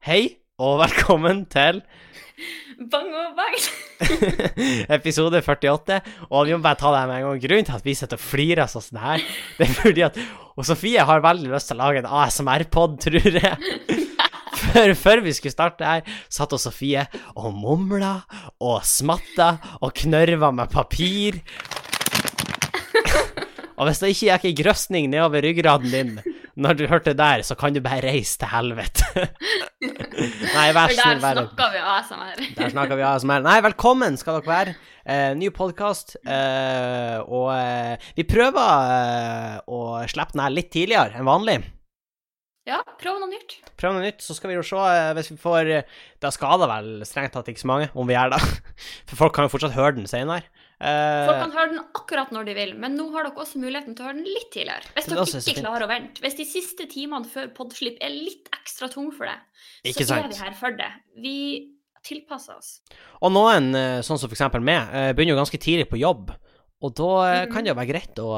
Hei, 0.00 0.38
og 0.56 0.78
velkommen 0.80 1.42
til 1.52 1.82
Bang 2.88 3.10
og 3.12 3.34
bang! 3.36 3.56
episode 4.96 5.42
48. 5.44 5.98
Og 6.30 6.46
vi 6.48 6.54
må 6.54 6.62
bare 6.64 6.78
ta 6.80 6.88
det 6.94 7.02
med 7.10 7.18
en 7.18 7.26
gang. 7.26 7.42
Grunnen 7.42 7.68
til 7.68 7.76
at 7.76 7.84
vi 7.84 7.94
sitter 7.98 8.16
og 8.16 8.22
flirer 8.24 8.70
sånn 8.72 8.96
her, 9.02 9.20
det 9.58 9.66
er 9.66 9.74
fordi 9.76 10.06
at 10.06 10.16
og 10.56 10.64
Sofie 10.64 11.04
har 11.04 11.20
veldig 11.20 11.52
lyst 11.52 11.68
til 11.68 11.76
å 11.76 11.82
lage 11.82 12.00
en 12.00 12.08
ASMR-pod, 12.08 12.96
tror 13.04 13.28
jeg. 13.28 14.00
Før, 14.62 14.94
før 14.96 15.24
vi 15.28 15.36
skulle 15.36 15.52
starte 15.52 15.84
her, 15.84 16.08
satt 16.32 16.56
og 16.56 16.64
Sofie 16.64 17.04
og 17.36 17.52
mumla 17.60 18.16
og 18.56 18.80
smatta 18.88 19.52
og 19.84 19.92
knørva 20.00 20.48
med 20.56 20.72
papir. 20.72 21.42
Og 23.76 23.84
hvis 23.84 24.00
det 24.00 24.14
ikke 24.16 24.32
gikk 24.32 24.48
ei 24.48 24.58
grøsning 24.64 25.12
nedover 25.12 25.44
ryggraden 25.44 25.92
din 25.92 26.39
når 26.60 26.76
du 26.76 26.84
hørte 26.90 27.14
der, 27.16 27.42
så 27.46 27.56
kan 27.58 27.72
du 27.74 27.80
bare 27.84 28.02
reise 28.04 28.36
til 28.40 28.50
helvete. 28.52 29.06
Nei, 30.56 30.66
vær 30.76 30.90
For 30.92 30.96
snill, 30.98 31.22
der 31.22 31.40
snakka 31.40 31.68
vi 31.72 31.82
ASMR. 31.94 32.42
Der 32.58 32.72
snakker 32.74 33.00
vi 33.00 33.06
ASMR. 33.08 33.44
Nei, 33.46 33.56
velkommen 33.64 34.18
skal 34.20 34.38
dere 34.38 34.50
være. 34.50 34.74
Eh, 35.08 35.32
ny 35.40 35.48
podkast. 35.56 36.18
Eh, 36.20 37.16
og 37.24 37.48
eh, 37.54 38.08
vi 38.18 38.26
prøver 38.28 38.92
eh, 38.92 39.58
å 39.72 39.80
slippe 40.10 40.36
den 40.36 40.44
her 40.44 40.54
litt 40.54 40.72
tidligere 40.74 41.16
enn 41.16 41.28
vanlig. 41.28 41.60
Ja, 42.68 42.82
prøv 43.00 43.16
noe 43.22 43.30
nytt. 43.32 43.56
Prøv 43.80 43.96
noe 43.96 44.04
nytt, 44.04 44.20
så 44.22 44.36
skal 44.36 44.52
vi 44.52 44.58
jo 44.58 44.66
se 44.66 44.84
eh, 44.84 45.12
hvis 45.16 45.32
vi 45.32 45.38
får 45.40 45.70
Da 46.20 46.28
skader 46.34 46.68
vel 46.70 46.90
strengt 47.08 47.32
tatt 47.34 47.48
ikke 47.48 47.64
så 47.64 47.72
mange, 47.72 47.88
om 47.96 48.08
vi 48.10 48.18
gjør 48.18 48.36
det. 48.36 48.42
For 49.08 49.24
folk 49.24 49.38
kan 49.38 49.48
jo 49.48 49.54
fortsatt 49.56 49.78
høre 49.78 49.96
den 49.96 50.10
senere. 50.10 50.44
Eh, 50.80 51.26
Folk 51.28 51.42
kan 51.42 51.52
høre 51.52 51.72
den 51.74 51.82
akkurat 51.82 52.30
når 52.32 52.46
de 52.48 52.54
vil, 52.56 52.70
men 52.80 52.94
nå 52.96 53.10
har 53.12 53.26
dere 53.26 53.42
også 53.42 53.60
muligheten 53.60 53.96
til 53.96 54.04
å 54.04 54.08
høre 54.08 54.16
den 54.22 54.30
litt 54.30 54.48
tidligere. 54.54 54.88
Hvis 54.96 55.10
er 55.10 55.18
dere 55.18 55.42
ikke 55.42 55.60
klarer 55.60 55.84
å 55.84 55.90
vente. 55.90 56.22
Hvis 56.24 56.38
de 56.38 56.46
siste 56.48 56.86
timene 56.88 57.28
før 57.28 57.50
podslipp 57.56 58.00
er 58.00 58.14
litt 58.14 58.48
ekstra 58.56 58.88
tung 58.92 59.10
for 59.12 59.28
deg, 59.28 59.44
så 59.92 60.16
er 60.16 60.30
vi 60.30 60.40
her 60.40 60.56
for 60.56 60.78
det. 60.78 60.88
Vi 61.20 61.36
tilpasser 62.06 62.56
oss. 62.56 62.78
Og 63.20 63.32
noen, 63.34 63.74
eh, 63.76 64.00
sånn 64.06 64.18
som 64.18 64.32
eksempel 64.32 64.64
meg, 64.64 64.88
eh, 64.88 65.12
begynner 65.12 65.36
jo 65.36 65.42
ganske 65.42 65.60
tidlig 65.60 65.90
på 65.90 66.00
jobb. 66.00 66.32
Og 66.80 66.94
da 66.96 67.10
eh, 67.28 67.46
kan 67.52 67.60
det 67.62 67.74
jo 67.74 67.76
være 67.76 67.92
greit 67.92 68.16
å 68.24 68.30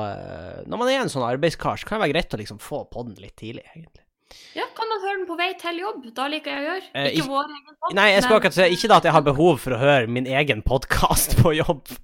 Når 0.67 0.79
man 0.81 0.89
er 0.91 1.05
en 1.05 1.13
sånn 1.13 1.23
arbeidskar, 1.23 1.79
så 1.79 1.87
kan 1.87 2.01
det 2.01 2.09
være 2.09 2.15
greit 2.17 2.35
å 2.35 2.41
liksom 2.43 2.59
få 2.59 2.91
podden 2.91 3.15
litt 3.23 3.37
tidlig, 3.39 3.63
egentlig. 3.71 4.03
Ja, 4.57 4.65
kan 4.77 4.89
man 4.91 5.01
høre 5.05 5.17
den 5.21 5.27
på 5.29 5.37
vei 5.39 5.51
til 5.61 5.79
jobb? 5.83 6.07
Da 6.17 6.27
liker 6.33 6.53
jeg 6.53 6.61
å 6.63 6.67
gjøre. 6.71 6.87
Eh, 6.95 7.11
ikke 7.17 7.29
vår 7.31 7.51
egen 7.51 7.69
podkast. 7.75 7.97
Nei, 7.99 8.07
jeg 8.13 8.23
skal 8.27 8.37
akkurat 8.39 8.57
si 8.59 8.67
ikke 8.77 8.91
da 8.93 8.99
at 9.01 9.09
jeg 9.09 9.15
har 9.17 9.25
behov 9.27 9.61
for 9.63 9.77
å 9.77 9.81
høre 9.81 10.09
min 10.13 10.27
egen 10.27 10.63
podkast 10.67 11.39
på 11.43 11.55
jobb. 11.61 11.85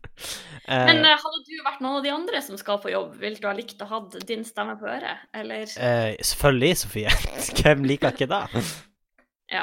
Eh, 0.69 0.83
Men 0.85 0.99
eh, 1.01 1.15
hadde 1.17 1.39
du 1.49 1.63
vært 1.65 1.79
noen 1.81 1.95
av 1.97 2.03
de 2.05 2.11
andre 2.13 2.41
som 2.45 2.59
skal 2.61 2.77
på 2.83 2.91
jobb, 2.93 3.15
ville 3.17 3.39
du 3.41 3.47
ha 3.49 3.55
likt 3.57 3.81
å 3.81 3.87
ha 3.89 4.03
din 4.29 4.43
stemme 4.45 4.75
på 4.77 4.85
øret? 4.85 5.23
Eller 5.33 5.63
eh, 5.65 6.11
selvfølgelig, 6.21 6.77
Sofie. 6.83 7.15
Hvem 7.63 7.87
liker 7.89 8.13
ikke 8.13 8.29
det? 8.29 8.43
Ja. 9.49 9.63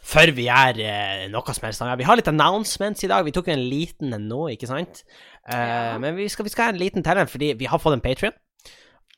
Før 0.00 0.32
vi 0.32 0.46
gjør 0.48 0.80
eh, 0.80 1.26
noe 1.28 1.52
som 1.58 1.66
helst. 1.68 1.84
Vi 2.00 2.08
har 2.08 2.16
litt 2.16 2.30
announcements 2.32 3.04
i 3.04 3.10
dag. 3.12 3.26
Vi 3.28 3.34
tok 3.36 3.50
jo 3.52 3.58
en 3.58 3.66
liten 3.68 4.16
en 4.16 4.24
nå, 4.32 4.46
ikke 4.54 4.70
sant? 4.70 5.02
Eh, 5.44 5.60
Ja. 5.60 5.98
Men 6.00 6.16
vi 6.16 6.30
skal, 6.32 6.48
vi 6.48 6.54
skal 6.56 6.70
ha 6.70 6.72
en 6.72 6.80
liten 6.80 7.04
til 7.04 7.20
fordi 7.36 7.52
vi 7.60 7.68
har 7.68 7.82
fått 7.84 7.98
en 7.98 8.06
Patrion. 8.08 8.32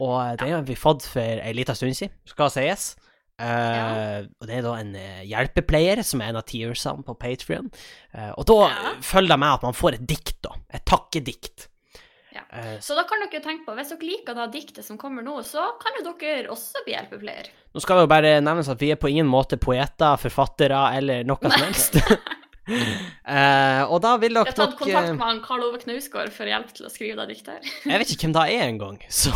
Og 0.03 0.37
det 0.43 0.51
har 0.51 0.63
vi 0.67 0.75
fått 0.79 1.07
for 1.07 1.23
ei 1.47 1.53
lita 1.55 1.75
stund 1.79 1.95
siden, 1.99 2.15
skal 2.29 2.51
sies. 2.55 2.93
Uh, 3.41 3.47
Ja. 3.49 4.23
Og 4.41 4.47
det 4.47 4.55
er 4.59 4.63
da 4.67 4.73
en 4.79 4.95
eh, 4.99 5.23
hjelpepleier 5.27 6.03
som 6.07 6.21
er 6.23 6.31
en 6.31 6.39
av 6.39 6.45
tearsene 6.47 7.03
på 7.07 7.15
Patrion. 7.19 7.71
Uh, 8.15 8.31
og 8.37 8.45
da 8.51 8.59
Ja. 8.71 8.93
følger 9.03 9.33
det 9.35 9.39
med 9.43 9.55
at 9.57 9.63
man 9.67 9.75
får 9.79 9.97
et 9.99 10.07
dikt, 10.07 10.37
da. 10.47 10.53
Et 10.73 10.85
takkedikt. 10.87 11.69
Ja. 12.33 12.43
Eh, 12.53 12.79
Så 12.81 12.95
da 12.97 13.03
kan 13.09 13.21
dere 13.25 13.43
tenke 13.45 13.67
på, 13.67 13.75
hvis 13.77 13.91
dere 13.93 14.07
liker 14.09 14.35
da 14.39 14.47
diktet 14.53 14.85
som 14.87 14.97
kommer 15.01 15.23
nå, 15.27 15.35
så 15.45 15.67
kan 15.83 15.93
jo 15.99 16.13
dere 16.21 16.49
også 16.53 16.81
bli 16.87 16.95
hjelpepleier. 16.95 17.51
Nå 17.75 17.81
skal 17.85 17.97
det 17.99 18.07
jo 18.07 18.13
bare 18.15 18.31
nevnes 18.45 18.69
at 18.73 18.81
vi 18.81 18.91
er 18.93 18.97
på 19.01 19.11
ingen 19.11 19.29
måte 19.29 19.59
poeter, 19.61 20.17
forfattere 20.21 20.79
eller 20.97 21.25
noe 21.29 21.41
som 21.51 21.61
helst. 21.67 21.99
Eh, 23.23 23.83
og 23.87 24.01
da 24.03 24.17
vil 24.21 24.35
Jeg 24.35 24.45
har 24.51 24.55
tatt 24.55 24.75
kontakt 24.79 25.13
med 25.15 25.23
han 25.23 25.39
Karl 25.45 25.63
Ove 25.69 25.79
Knausgård 25.81 26.33
for 26.35 26.47
hjelp 26.51 26.73
til 26.77 26.87
å 26.87 26.91
skrive 26.93 27.23
det 27.23 27.37
diktet. 27.37 27.69
Jeg 27.87 28.01
vet 28.03 28.11
ikke 28.13 28.27
hvem 28.27 28.35
det 28.37 28.43
er 28.57 28.65
engang, 28.67 28.99
så 29.23 29.33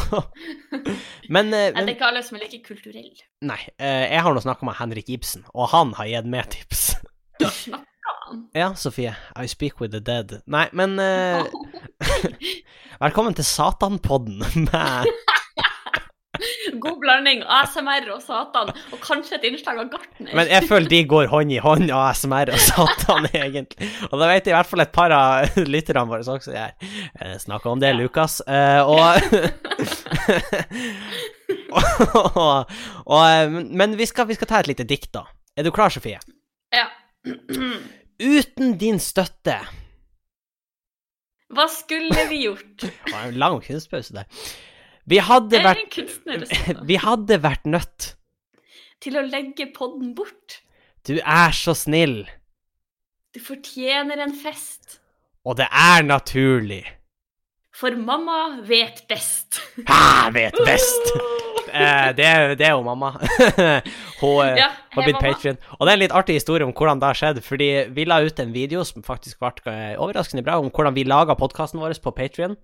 Men, 1.35 1.51
uh, 1.51 1.57
Nei, 1.57 1.71
Det 1.71 1.75
men 1.79 1.89
er 1.89 1.95
ikke 1.95 2.09
alle 2.11 2.23
som 2.27 2.39
er 2.39 2.45
like 2.47 2.63
kulturelle. 2.67 3.27
Nei, 3.47 3.61
Uh, 3.77 4.05
jeg 4.11 4.23
har 4.25 4.35
nå 4.35 4.41
snakka 4.43 4.67
med 4.69 4.79
Henrik 4.79 5.11
Ibsen, 5.13 5.45
og 5.55 5.71
han 5.75 5.95
har 5.99 6.11
gitt 6.11 6.31
meg 6.33 6.51
tips. 6.55 6.85
Du 7.41 7.47
snakker 7.47 8.15
han. 8.27 8.45
Ja, 8.57 8.71
Sofie. 8.79 9.15
I 9.37 9.47
speak 9.51 9.81
with 9.81 9.93
the 9.95 10.01
dead. 10.01 10.41
Nei, 10.51 10.67
men 10.73 10.97
Velkommen 13.01 13.37
til 13.37 13.45
Satanpodden 13.45 14.41
med 14.67 15.11
God 16.85 16.99
blanding 17.03 17.43
ASMR 17.59 18.09
og 18.15 18.23
Satan, 18.25 18.73
og 18.93 18.99
kanskje 19.05 19.37
et 19.39 19.47
innslag 19.51 19.81
av 19.83 19.91
Gartner. 19.93 20.33
Men 20.37 20.51
jeg 20.51 20.67
føler 20.69 20.89
de 20.93 21.01
går 21.11 21.31
hånd 21.33 21.53
i 21.55 21.61
hånd, 21.63 21.91
ASMR 21.93 22.53
og 22.55 22.61
Satan, 22.63 23.29
egentlig. 23.45 23.91
Og 24.11 24.17
da 24.21 24.31
vet 24.31 24.47
jeg 24.49 24.55
i 24.55 24.57
hvert 24.59 24.71
fall 24.73 24.85
et 24.87 24.95
par 24.97 25.15
av 25.17 25.61
lytterne 25.67 26.07
våre 26.11 26.27
også 26.37 26.55
gjør. 26.55 26.73
Eh, 27.21 27.37
Snakker 27.43 27.73
om 27.75 27.83
det, 27.83 27.93
Ja. 27.95 28.01
Lukas. 28.01 28.41
Eh, 28.47 28.83
og 28.87 29.21
og, 31.77 32.71
og, 33.07 33.23
eh, 33.29 33.51
Men 33.51 33.97
vi 33.99 34.07
skal, 34.09 34.27
vi 34.29 34.37
skal 34.39 34.49
ta 34.51 34.61
et 34.63 34.71
lite 34.71 34.87
dikt, 34.89 35.13
da. 35.17 35.27
Er 35.57 35.67
du 35.67 35.71
klar, 35.75 35.93
Sofie? 35.93 36.19
Ja. 36.75 36.89
Uten 38.17 38.77
din 38.81 38.97
støtte 39.03 39.59
Hva 41.53 41.67
skulle 41.71 42.23
vi 42.31 42.39
gjort? 42.47 42.79
Det 42.81 43.13
var 43.13 43.27
en 43.29 43.37
lang 43.41 43.59
kunstpause 43.65 44.15
der. 44.17 44.25
Vi 45.07 45.19
hadde 45.23 45.61
vært. 45.63 45.99
Vi 46.91 46.97
hadde 47.03 47.39
vært 47.45 47.67
nødt. 47.71 48.13
Til 49.03 49.19
å 49.21 49.23
legge 49.27 49.69
podden 49.77 50.15
bort. 50.19 50.61
Du 51.07 51.15
er 51.21 51.53
så 51.55 51.75
snill, 51.79 52.25
Du 53.37 53.39
fortjener 53.45 54.19
en 54.25 54.33
fest. 54.35 54.99
og 55.47 55.59
det 55.61 55.69
er 55.71 56.03
naturlig. 56.03 56.83
For 57.77 57.93
mamma 58.01 58.63
vet 58.67 59.05
best. 59.09 59.61
Hæ, 59.91 60.31
vet 60.35 60.63
best! 60.67 61.13
Eh, 61.77 62.13
det, 62.17 62.25
er- 62.25 62.53
det 62.57 62.65
er 62.65 62.71
jo 62.77 62.83
mamma. 62.87 63.09
Hun 63.19 64.39
eh, 64.47 64.53
Ja, 64.57 64.69
har 64.95 65.03
blitt 65.05 65.19
patrion. 65.21 65.59
Og 65.77 65.83
det 65.85 65.91
er 65.91 65.97
en 65.99 66.03
litt 66.05 66.15
artig 66.15 66.37
historie 66.39 66.65
om 66.65 66.71
hvordan 66.73 67.01
det 67.03 67.09
har 67.11 67.19
skjedd, 67.19 67.41
fordi 67.45 67.67
vi 67.93 68.05
la 68.09 68.21
ut 68.25 68.39
en 68.41 68.53
video 68.55 68.85
som 68.87 69.03
faktisk 69.05 69.43
ble 69.43 69.51
eh, 69.75 69.97
overraskende 70.01 70.45
bra, 70.47 70.55
om 70.63 70.71
hvordan 70.71 70.95
vi 70.97 71.05
laga 71.05 71.35
podkasten 71.37 71.83
vår 71.83 71.99
på 72.01 72.15
Patrion. 72.17 72.55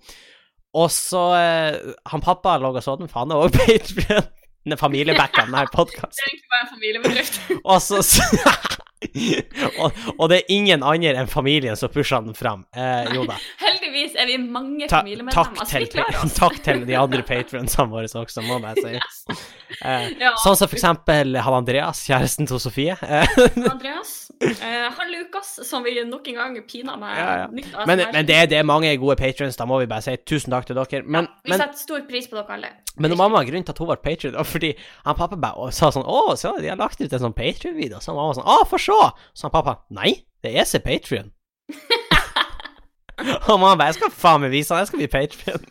Og 0.74 0.88
så 0.90 1.22
eh, 1.36 1.92
Han 2.12 2.22
pappa 2.24 2.54
lå 2.62 2.70
og 2.72 2.82
så 2.84 2.94
den, 2.96 3.08
for 3.12 3.24
han 3.26 3.34
er 3.34 3.42
òg 3.44 3.52
Patrion. 3.58 4.30
Den 4.62 4.78
familiebacka 4.78 5.42
denne 5.48 5.64
podkasten. 5.74 6.22
Egentlig 6.22 6.48
bare 6.52 6.62
en 6.62 6.70
familiebedrift. 6.76 7.40
Og 7.64 7.80
så 7.82 7.98
og, 9.82 9.96
og 10.14 10.28
det 10.30 10.36
er 10.38 10.52
ingen 10.54 10.84
andre 10.86 11.16
enn 11.18 11.26
familien 11.26 11.74
som 11.78 11.90
pusher 11.90 12.22
den 12.22 12.36
fram. 12.38 12.62
Eh, 12.70 13.08
jo 13.16 13.24
da. 13.26 13.34
Heldigvis 13.58 14.14
er 14.14 14.28
vi 14.30 14.36
mange 14.38 14.86
Ta, 14.86 15.00
familiemedlemmer, 15.00 15.64
takk, 15.66 15.90
til, 15.90 16.04
oss. 16.22 16.36
takk 16.38 16.60
til 16.62 16.84
de 16.86 16.94
andre 17.00 17.24
patronsene 17.26 17.90
våre 17.90 18.06
også, 18.22 18.44
må 18.46 18.60
jeg 18.62 18.84
si. 18.86 19.40
Eh, 19.82 20.12
Ja. 20.20 20.34
sånn 20.38 20.54
som 20.54 20.68
for 20.68 20.76
eksempel 20.76 21.34
han 21.42 21.54
Andreas, 21.56 22.04
kjæresten 22.06 22.46
til 22.46 22.60
Sofie. 22.62 22.94
Eh, 23.02 23.26
Andreas. 23.66 24.21
Eh, 24.42 24.86
han 24.96 25.10
Lukas, 25.12 25.52
som 25.68 25.84
vi 25.86 25.92
nok 26.04 26.26
en 26.28 26.34
gang 26.34 26.56
pina 26.66 26.96
med 26.98 27.12
Ja, 27.16 27.26
ja. 27.42 27.46
nytt 27.52 27.72
men 27.86 28.00
ASMR. 28.00 28.12
men 28.12 28.26
det, 28.26 28.36
er- 28.36 28.46
det 28.50 28.58
er 28.58 28.64
mange 28.66 28.90
gode 28.98 29.16
patrons, 29.20 29.56
da 29.56 29.64
må 29.70 29.78
vi 29.78 29.86
bare 29.86 30.02
si 30.02 30.16
tusen 30.26 30.50
takk 30.50 30.66
til 30.66 30.74
dere. 30.76 31.02
Men, 31.06 31.28
Vi 31.44 31.50
men, 31.52 31.58
setter 31.60 31.78
stor 31.78 32.00
pris 32.08 32.26
på 32.26 32.36
dere 32.40 32.56
alle. 32.56 32.70
men 32.96 33.16
mamma, 33.16 33.44
grunnen 33.46 33.64
til 33.64 33.72
at 33.72 33.78
hun 33.78 33.86
ble 33.92 33.96
patron, 34.02 34.34
var 34.34 34.44
fordi 34.44 34.72
han 35.06 35.14
pappa 35.16 35.36
bare 35.36 35.70
sa 35.72 35.90
sånn 35.94 36.04
Å, 36.06 36.34
så 36.36 36.56
de 36.60 36.68
har 36.72 36.76
lagt 36.80 37.00
ut 37.00 37.12
en 37.12 37.22
sånn 37.26 37.34
patrion-video. 37.36 38.00
Så 38.00 38.14
mamma 38.14 38.32
var 38.32 38.40
sånn 38.40 38.50
Å, 38.50 38.66
få 38.66 38.78
se! 38.82 38.98
Så 39.34 39.46
han 39.46 39.54
pappa 39.54 39.76
Nei, 39.90 40.24
det 40.42 40.56
er 40.56 40.66
ikke 40.66 40.82
Patrion. 40.88 41.30
og 43.48 43.60
mamma 43.60 43.76
bare 43.76 43.92
Jeg 43.92 44.00
skal 44.00 44.10
faen 44.10 44.42
meg 44.42 44.50
vise 44.54 44.74
han, 44.74 44.82
jeg 44.82 44.90
skal 44.90 45.02
bli 45.02 45.10
Patrion. 45.12 45.68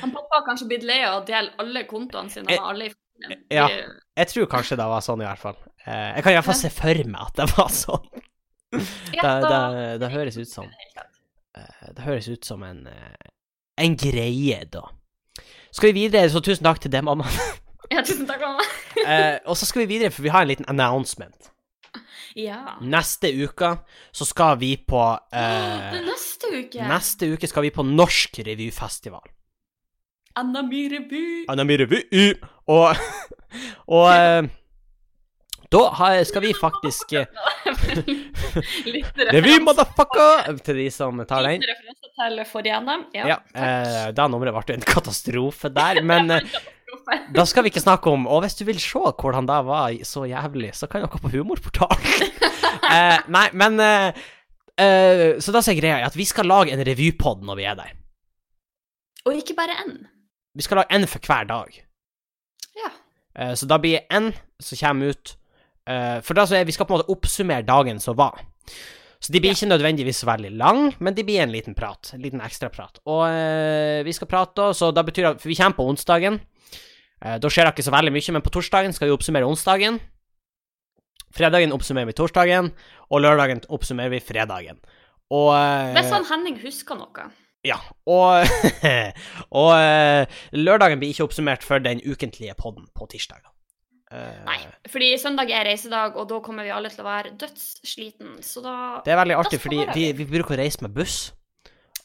Han 0.00 0.12
pappa 0.14 0.38
har 0.38 0.46
kanskje 0.46 0.68
blitt 0.70 0.86
lei 0.88 1.02
av 1.04 1.18
å 1.20 1.26
dele 1.28 1.52
alle 1.60 1.82
kontoene 1.90 2.30
sine 2.32 2.46
Eh, 2.48 2.56
med 2.56 2.64
alle 2.70 2.86
i. 2.88 2.94
ja. 3.52 3.68
Jeg 4.18 4.30
tror 4.32 4.46
kanskje 4.50 4.78
det 4.80 4.86
var 4.90 5.02
sånn, 5.04 5.22
i 5.22 5.28
hvert 5.28 5.42
fall. 5.42 5.58
Eh, 5.84 6.10
jeg 6.18 6.26
kan 6.26 6.34
iallfall 6.36 6.58
se 6.58 6.70
for 6.74 7.02
meg 7.10 7.22
at 7.24 7.40
det 7.40 7.48
var 7.56 7.72
sånn. 7.74 8.08
Det, 8.68 9.22
det, 9.24 9.84
det 10.02 10.08
høres 10.12 10.36
ut 10.36 10.50
som 10.50 10.66
eh, 10.68 11.86
Det 11.96 12.02
høres 12.04 12.26
ut 12.28 12.44
som 12.44 12.60
en 12.66 12.82
eh, 12.90 13.30
en 13.78 13.96
greie, 13.96 14.64
da. 14.72 14.82
Skal 15.70 15.92
vi 15.92 16.04
videre, 16.04 16.28
så 16.32 16.42
tusen 16.42 16.66
takk 16.66 16.82
til 16.82 16.92
deg, 16.94 17.06
mamma. 17.06 17.28
Ja, 17.88 18.02
tusen 18.04 18.26
takk, 18.28 18.42
mamma. 18.44 18.66
Eh, 19.08 19.38
og 19.46 19.54
så 19.56 19.64
skal 19.64 19.84
vi 19.84 19.94
videre, 19.94 20.10
for 20.12 20.26
vi 20.26 20.32
har 20.34 20.42
en 20.42 20.50
liten 20.50 20.66
announcement. 20.68 21.52
Ja. 22.36 22.74
Neste 22.82 23.30
uke 23.30 23.70
så 24.12 24.26
skal 24.28 24.58
vi 24.60 24.72
på 24.76 25.00
eh, 25.32 25.94
neste 26.04 26.50
uke. 26.52 26.82
Neste 26.90 27.28
uke 27.32 27.48
skal 27.48 27.64
vi 27.64 27.70
på 27.72 27.84
Norsk 27.86 28.40
revyfestival. 28.44 29.22
Anna 30.38 30.62
Revy. 30.62 31.44
Anami 31.50 31.76
Revy. 31.80 32.00
Og, 32.70 32.94
og 33.98 34.06
eh, 34.12 34.48
da 35.68 35.82
skal 36.24 36.44
vi 36.46 36.54
faktisk 36.56 37.12
eh, 37.18 37.26
Revy, 39.34 39.58
motherfucker! 39.64 40.56
Til 40.64 40.82
de 40.84 40.88
som 40.94 41.20
tar 41.28 41.44
den. 41.44 41.66
referanse 41.66 42.12
til 42.14 42.42
forrige 42.48 42.80
NM. 42.84 43.06
Ja. 43.18 43.28
Ja, 43.34 43.38
eh, 43.52 44.08
det 44.16 44.28
nummeret 44.30 44.56
ble 44.56 44.78
en 44.78 44.86
katastrofe 44.94 45.72
der, 45.74 46.02
men. 46.02 46.40
Da 47.36 47.44
skal 47.44 47.64
vi 47.64 47.68
ikke 47.68 47.82
snakke 47.82 48.08
om 48.08 48.26
Og 48.32 48.40
hvis 48.44 48.56
du 48.56 48.62
vil 48.64 48.78
se 48.80 48.96
hvordan 48.96 49.46
det 49.48 49.58
var 49.66 49.92
så 50.08 50.24
jævlig, 50.28 50.72
så 50.76 50.88
kan 50.88 51.04
dere 51.04 51.20
på 51.20 51.30
Humorportalen. 51.32 52.32
eh, 52.94 53.18
nei, 53.28 53.46
men 53.52 53.80
eh, 53.84 54.20
eh, 54.80 55.24
Så 55.40 55.52
da 55.52 55.60
sier 55.64 55.76
er 55.76 55.82
greia, 55.82 55.98
at 56.06 56.16
vi 56.16 56.24
skal 56.28 56.48
lage 56.48 56.72
en 56.72 56.84
revypod 56.84 57.44
når 57.44 57.60
vi 57.60 57.66
er 57.68 57.76
der. 57.76 57.92
Og 59.28 59.36
ikke 59.36 59.56
bare 59.58 59.76
én. 59.84 59.98
Vi 60.58 60.64
skal 60.66 60.80
lage 60.80 60.90
én 60.96 61.06
for 61.06 61.22
hver 61.22 61.46
dag. 61.46 61.76
Ja. 62.74 62.90
Uh, 63.38 63.54
så 63.54 63.68
da 63.70 63.78
blir 63.78 64.00
det 64.00 64.06
én 64.18 64.32
som 64.58 64.78
kommer 64.80 65.14
ut 65.14 65.36
uh, 65.86 66.18
For 66.26 66.34
da 66.34 66.46
så 66.50 66.58
er 66.58 66.66
vi 66.66 66.74
skal 66.74 66.88
på 66.88 66.96
en 66.96 66.98
måte 66.98 67.14
oppsummere 67.14 67.66
dagen 67.66 68.00
som 68.02 68.18
var. 68.18 68.40
Så 69.22 69.32
de 69.32 69.40
blir 69.42 69.50
Ja. 69.50 69.56
ikke 69.56 69.70
nødvendigvis 69.70 70.24
veldig 70.26 70.50
lang, 70.58 70.94
men 70.98 71.14
de 71.14 71.24
blir 71.26 71.40
en 71.42 71.50
liten 71.54 71.74
prat. 71.74 72.10
En 72.14 72.22
liten 72.22 72.42
ekstraprat. 72.42 72.98
Og 73.06 73.22
uh, 73.30 74.04
vi 74.06 74.12
skal 74.14 74.30
prate, 74.30 74.72
så 74.74 74.90
da 74.94 75.02
betyr 75.06 75.22
det 75.24 75.34
at 75.36 75.40
For 75.42 75.48
vi 75.48 75.58
kommer 75.58 75.78
på 75.78 75.88
onsdagen. 75.88 76.40
Da 77.18 77.48
skjer 77.50 77.66
det 77.66 77.72
ikke 77.74 77.82
så 77.82 77.90
veldig 77.90 78.12
mye, 78.14 78.32
men 78.32 78.42
på 78.46 78.50
torsdagen 78.54 78.92
skal 78.94 79.08
vi 79.08 79.14
oppsummere 79.16 79.46
onsdagen. 79.46 79.96
Fredagen 81.34 81.72
oppsummerer 81.74 82.06
vi 82.06 82.14
torsdagen, 82.14 82.68
og 83.10 83.20
lørdagen 83.24 83.64
oppsummerer 83.74 84.12
vi 84.12 84.20
fredagen. 84.22 84.78
Og 85.34 85.50
Hvis 85.98 86.12
han 86.14 86.28
Henning 86.30 86.60
husker 86.62 86.94
noe. 86.94 87.26
Ja, 87.66 87.78
og, 88.06 88.46
og 89.60 89.70
eh, 89.74 90.40
lørdagen 90.54 91.00
blir 91.00 91.10
ikke 91.14 91.26
oppsummert 91.26 91.64
før 91.66 91.82
den 91.84 92.02
ukentlige 92.06 92.54
podden 92.58 92.86
på 92.94 93.08
tirsdag. 93.10 93.42
Eh, 94.12 94.44
Nei, 94.46 94.60
fordi 94.88 95.10
søndag 95.20 95.50
er 95.52 95.66
reisedag, 95.68 96.16
og 96.16 96.28
da 96.30 96.38
kommer 96.44 96.64
vi 96.64 96.72
alle 96.72 96.88
til 96.92 97.02
å 97.04 97.08
være 97.08 97.34
dødssliten, 97.40 98.38
så 98.46 98.62
da 98.64 98.76
Det 99.04 99.12
er 99.12 99.20
veldig 99.20 99.36
artig, 99.36 99.60
fordi 99.60 99.82
vi, 99.92 100.06
vi. 100.16 100.28
bruker 100.30 100.56
å 100.56 100.60
reise 100.62 100.84
med 100.86 100.94
buss. 100.96 101.18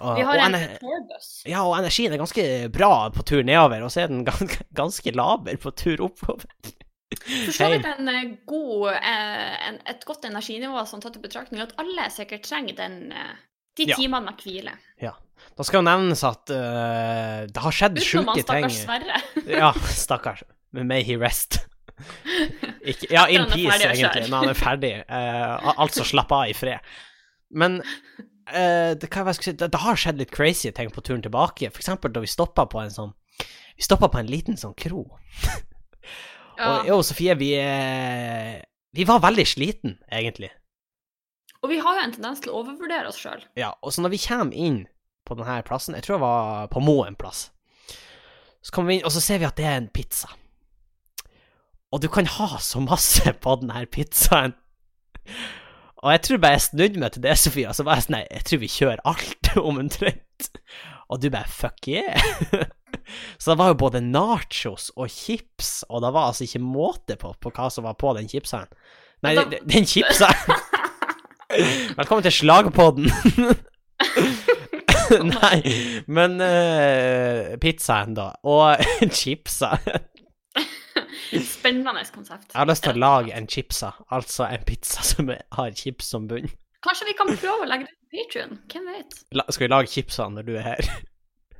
Og, 0.03 0.17
Vi 0.17 0.25
har 0.27 0.41
en 0.41 0.57
tourbuss. 0.81 1.29
ja, 1.47 1.61
og 1.63 1.77
energien 1.77 2.11
er 2.11 2.19
ganske 2.19 2.43
bra 2.73 3.07
på 3.13 3.23
tur 3.29 3.45
nedover, 3.45 3.85
og 3.85 3.93
så 3.93 4.03
er 4.03 4.11
den 4.11 4.25
ganske, 4.31 4.65
ganske 4.75 5.15
laber 5.15 5.61
på 5.63 5.71
tur 5.79 6.03
oppover. 6.09 6.49
For 7.13 7.53
så 7.53 7.69
vidt 7.69 7.85
en 7.85 8.09
eh, 8.09 8.35
god, 8.49 8.97
en, 8.97 9.79
et 9.87 10.03
godt 10.09 10.25
energinivå 10.27 10.81
som 10.89 10.99
tatt 10.99 11.21
i 11.21 11.23
betraktning 11.23 11.61
at 11.63 11.75
alle 11.79 12.09
sikkert 12.11 12.43
trenger 12.49 12.75
den, 12.81 13.13
de 13.77 13.87
Ja. 13.89 13.95
timene 13.97 14.25
med 14.29 14.41
hvile. 14.43 14.77
Da 15.57 15.65
skal 15.67 15.81
jo 15.81 15.85
nevnes 15.85 16.23
at 16.25 16.49
uh, 16.53 17.43
det 17.49 17.61
har 17.61 17.75
skjedd 17.75 17.99
Utenom 17.99 18.33
sjuke 18.33 18.35
ting. 18.39 18.45
stakkars 18.47 18.79
Sverre. 18.81 19.21
Ja, 19.61 19.71
stakkars. 19.93 20.43
Men 20.73 20.89
May 20.89 21.05
he 21.05 21.17
rest. 21.21 21.59
Ikke, 22.89 23.07
ja, 23.13 23.27
in 23.29 23.45
peace, 23.51 23.77
egentlig, 23.85 24.25
når 24.31 24.37
han 24.39 24.51
er 24.53 24.57
ferdig. 24.57 24.93
Uh, 25.05 25.73
altså, 25.77 26.05
slapp 26.07 26.33
av 26.33 26.47
i 26.49 26.55
fred. 26.57 26.81
Men 27.53 27.81
uh, 27.83 28.93
det, 28.97 29.11
si, 29.37 29.53
det, 29.53 29.69
det 29.75 29.83
har 29.83 29.99
skjedd 29.99 30.23
litt 30.23 30.33
crazy 30.33 30.73
ting 30.73 30.89
på 30.93 31.05
turen 31.05 31.21
tilbake. 31.23 31.69
For 31.69 31.83
eksempel 31.83 32.15
da 32.15 32.23
vi 32.23 32.31
stoppa 32.31 32.65
på 32.69 32.81
en 32.81 32.93
sånn 32.93 33.13
Vi 33.77 33.85
stoppa 33.85 34.09
på 34.13 34.19
en 34.21 34.29
liten 34.31 34.59
sånn 34.59 34.75
kro. 34.77 35.05
Ja. 36.53 36.83
Og 36.83 36.89
og 36.93 36.99
Sofie, 37.01 37.33
vi 37.33 37.47
Vi 38.93 39.05
var 39.09 39.23
veldig 39.23 39.45
sliten, 39.49 39.95
egentlig. 40.05 40.51
Og 41.63 41.71
vi 41.71 41.79
har 41.79 41.95
jo 41.97 42.03
en 42.03 42.13
tendens 42.15 42.41
til 42.43 42.51
å 42.51 42.59
overvurdere 42.61 43.07
oss 43.07 43.19
sjøl. 43.23 43.43
Ja, 43.59 43.71
og 43.81 43.93
så 43.95 44.03
når 44.03 44.11
vi 44.17 44.21
kommer 44.25 44.57
inn 44.67 44.81
på 45.23 45.37
denne 45.39 45.61
plassen, 45.63 45.95
jeg 45.95 46.03
tror 46.03 46.17
det 46.19 46.25
var 46.25 46.67
på 46.73 46.81
Moen 46.83 47.15
plass, 47.19 47.45
så 48.63 48.73
kommer 48.75 48.91
vi 48.91 48.97
inn, 48.99 49.05
og 49.07 49.13
så 49.15 49.21
ser 49.23 49.39
vi 49.39 49.47
at 49.47 49.55
det 49.59 49.67
er 49.67 49.77
en 49.79 49.87
pizza. 49.95 50.27
Og 51.93 52.01
du 52.03 52.09
kan 52.11 52.27
ha 52.39 52.57
så 52.63 52.81
masse 52.83 53.31
på 53.43 53.55
denne 53.61 53.85
pizzaen. 53.91 54.55
Og 56.03 56.11
jeg 56.11 56.21
tror 56.27 56.39
bare 56.43 56.57
jeg 56.57 56.65
snudde 56.65 56.99
meg 56.99 57.13
til 57.15 57.23
det, 57.23 57.37
Sofia, 57.39 57.71
så 57.75 57.85
var 57.87 57.95
jeg 57.99 58.07
sånn 58.09 58.15
Nei, 58.17 58.23
jeg 58.27 58.43
tror 58.49 58.59
vi 58.63 58.71
kjører 58.73 59.03
alt, 59.07 59.51
omtrent. 59.71 60.49
Og 61.13 61.21
du 61.23 61.29
bare 61.31 61.47
fuck 61.47 61.87
yeah. 61.87 62.19
Så 63.39 63.51
det 63.53 63.57
var 63.59 63.71
jo 63.71 63.77
både 63.79 64.01
nachos 64.03 64.89
og 64.99 65.07
chips, 65.11 65.83
og 65.87 66.03
det 66.03 66.11
var 66.15 66.29
altså 66.31 66.43
ikke 66.47 66.61
måte 66.63 67.15
på, 67.19 67.31
på 67.39 67.51
hva 67.55 67.69
som 67.71 67.87
var 67.87 67.95
på 67.99 68.11
den 68.17 68.27
chipsen. 68.31 68.67
Nei, 69.23 69.35
Da- 69.37 69.47
den, 69.51 69.63
den 69.69 69.87
chipsen 69.87 70.27
Velkommen 71.99 72.23
til 72.23 72.31
Slagpodden. 72.31 73.09
Nei, 75.33 75.57
men 76.07 76.41
uh, 76.41 77.53
pizzaen, 77.61 78.15
da. 78.17 78.31
Og 78.43 78.81
chipsa. 79.19 79.77
Spennende 81.33 82.03
konsept. 82.13 82.51
Jeg 82.53 82.59
har 82.59 82.69
lyst 82.69 82.85
til 82.85 82.97
å 82.97 83.03
lage 83.03 83.37
en 83.37 83.47
chipsa, 83.49 83.93
altså 84.13 84.47
en 84.49 84.65
pizza 84.67 85.05
som 85.05 85.29
har 85.29 85.73
chips 85.77 86.11
som 86.13 86.27
bunn. 86.29 86.49
Kanskje 86.83 87.09
vi 87.09 87.17
kan 87.17 87.31
prøve 87.31 87.63
å 87.63 87.69
legge 87.69 87.87
det 87.87 87.95
på 87.95 88.19
Patrion? 88.19 88.59
Hvem 88.69 88.91
vet? 88.91 89.17
La, 89.37 89.47
skal 89.49 89.67
vi 89.67 89.73
lage 89.73 89.91
chipsa 89.93 90.29
når 90.29 90.49
du 90.49 90.55
er 90.57 90.69
her? 90.73 90.93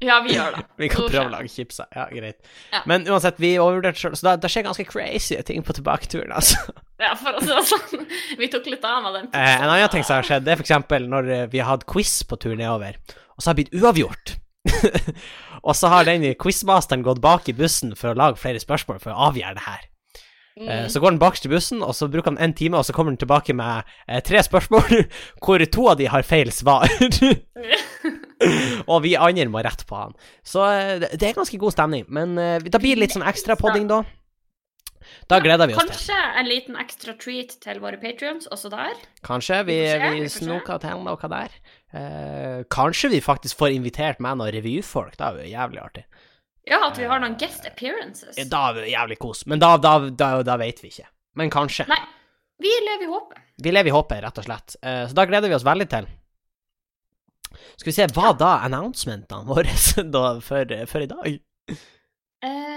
Ja, 0.03 0.17
vi 0.25 0.35
gjør 0.35 0.57
det. 0.57 0.65
Vi 0.81 0.89
kan 0.91 1.07
prøve 1.07 1.29
å 1.29 1.31
lage 1.31 1.51
chipsa. 1.53 1.85
Ja, 1.95 2.09
greit. 2.11 2.41
Ja. 2.73 2.83
Men 2.89 3.07
uansett, 3.07 3.39
vi 3.41 3.55
overvurderte 3.61 4.01
sjøl, 4.01 4.17
så 4.19 4.27
det, 4.27 4.41
det 4.43 4.51
skjer 4.51 4.67
ganske 4.67 4.85
crazy 4.89 5.37
ting 5.47 5.63
på 5.63 5.77
tilbaketuren, 5.77 6.33
altså. 6.35 6.59
Ja, 7.03 7.13
for 7.19 7.35
å 7.35 7.43
si 7.43 7.51
det 7.51 7.63
sånn. 7.67 8.05
Vi 8.39 8.47
tok 8.53 8.69
litt 8.71 8.85
av 8.87 9.01
med 9.03 9.17
den. 9.17 9.29
Eh, 9.35 9.55
en 9.59 9.69
annen 9.69 9.91
ting 9.91 10.05
som 10.07 10.19
har 10.19 10.27
skjedd, 10.27 10.45
det 10.45 10.55
er 10.55 10.63
eksempel 10.63 11.09
når 11.11 11.31
eh, 11.35 11.45
vi 11.51 11.59
har 11.59 11.73
hatt 11.73 11.87
quiz 11.89 12.21
på 12.27 12.39
tur 12.39 12.55
nedover, 12.55 12.99
og 13.35 13.43
så 13.43 13.51
har 13.51 13.57
det 13.57 13.65
blitt 13.65 13.81
uavgjort. 13.81 14.35
og 15.67 15.73
så 15.75 15.89
har 15.91 16.07
den 16.07 16.23
quizmasteren 16.39 17.03
gått 17.03 17.19
bak 17.23 17.49
i 17.51 17.57
bussen 17.57 17.97
for 17.99 18.13
å 18.13 18.19
lage 18.19 18.39
flere 18.39 18.61
spørsmål 18.63 19.01
for 19.03 19.11
å 19.11 19.27
avgjøre 19.31 19.59
det 19.59 19.65
her. 19.67 19.81
Eh, 19.83 19.89
Mm. 20.53 20.89
Så 20.89 20.99
går 21.01 21.15
den 21.15 21.19
bakerst 21.19 21.47
i 21.47 21.49
bussen, 21.49 21.79
og 21.81 21.95
så 21.97 22.05
bruker 22.13 22.29
han 22.29 22.37
en 22.37 22.53
time, 22.53 22.77
og 22.77 22.85
så 22.85 22.93
kommer 22.93 23.09
han 23.09 23.17
tilbake 23.17 23.55
med 23.57 23.87
eh, 24.07 24.19
tre 24.21 24.37
spørsmål, 24.45 25.07
hvor 25.43 25.63
to 25.65 25.87
av 25.89 25.97
de 25.97 26.05
har 26.05 26.21
feil 26.21 26.51
svar. 26.53 26.85
og 28.91 28.99
vi 29.01 29.15
andre 29.17 29.47
må 29.49 29.63
rette 29.65 29.87
på 29.89 29.97
han. 29.97 30.13
Så 30.45 30.61
eh, 30.69 31.07
det 31.09 31.25
er 31.25 31.39
ganske 31.39 31.57
god 31.57 31.73
stemning. 31.73 32.05
Men 32.07 32.37
da 32.37 32.77
blir 32.77 32.93
det 32.93 33.01
litt 33.01 33.17
sånn 33.17 33.25
ekstra 33.25 33.57
podding, 33.57 33.89
da. 33.89 34.03
Da 35.31 35.39
gleder 35.43 35.67
vi 35.69 35.75
oss 35.75 35.83
til. 35.83 35.91
Kanskje 35.93 36.19
en 36.39 36.49
liten 36.49 36.77
ekstra 36.81 37.15
treat 37.19 37.55
til 37.63 37.79
våre 37.83 37.99
patrions 38.01 38.47
også 38.51 38.71
der. 38.73 38.99
Kanskje 39.25 39.61
vi, 39.67 39.77
Vi 40.19 40.29
snoker 40.31 40.81
til 40.83 41.03
noe 41.05 41.29
der. 41.35 41.55
Eh, 41.93 42.63
kanskje 42.73 43.11
vi 43.13 43.21
faktisk 43.21 43.57
får 43.61 43.75
invitert 43.75 44.19
med 44.23 44.39
noen 44.41 44.53
revyfolk. 44.55 45.17
Det 45.19 45.27
er 45.27 45.41
jo 45.43 45.51
jævlig 45.53 45.83
artig. 45.83 46.05
Ja, 46.69 46.79
at 46.87 46.97
vi 46.97 47.07
har 47.09 47.19
noen 47.19 47.35
guest 47.39 47.65
appearances. 47.67 48.37
Eh, 48.37 48.47
Da 48.49 48.69
er 48.69 48.81
det 48.81 48.91
jævlig 48.93 49.19
kos. 49.19 49.45
Men 49.45 49.59
da, 49.59 49.75
da, 49.77 49.97
da, 50.09 50.33
da 50.47 50.57
vet 50.61 50.79
vi 50.83 50.91
ikke. 50.93 51.07
Men 51.35 51.49
kanskje. 51.51 51.85
Nei, 51.89 51.99
vi 52.63 52.71
lever 52.87 53.07
i 53.07 53.11
håpet. 53.11 53.39
Vi 53.63 53.71
lever 53.73 53.91
i 53.91 53.95
håpet, 53.95 54.21
rett 54.23 54.37
og 54.39 54.45
slett. 54.47 54.75
Eh, 54.81 55.05
så 55.09 55.17
da 55.17 55.25
gleder 55.29 55.51
vi 55.51 55.57
oss 55.57 55.65
veldig 55.67 55.89
til. 55.91 56.07
Skal 57.77 57.89
vi 57.89 57.95
se, 57.95 58.05
hva 58.15 58.31
da 58.37 58.55
announcementene 58.65 59.45
våre 59.49 59.73
da 60.15 60.23
for, 60.41 60.73
for 60.89 61.05
i 61.05 61.09
dag? 61.11 61.35
Eh. 62.43 62.72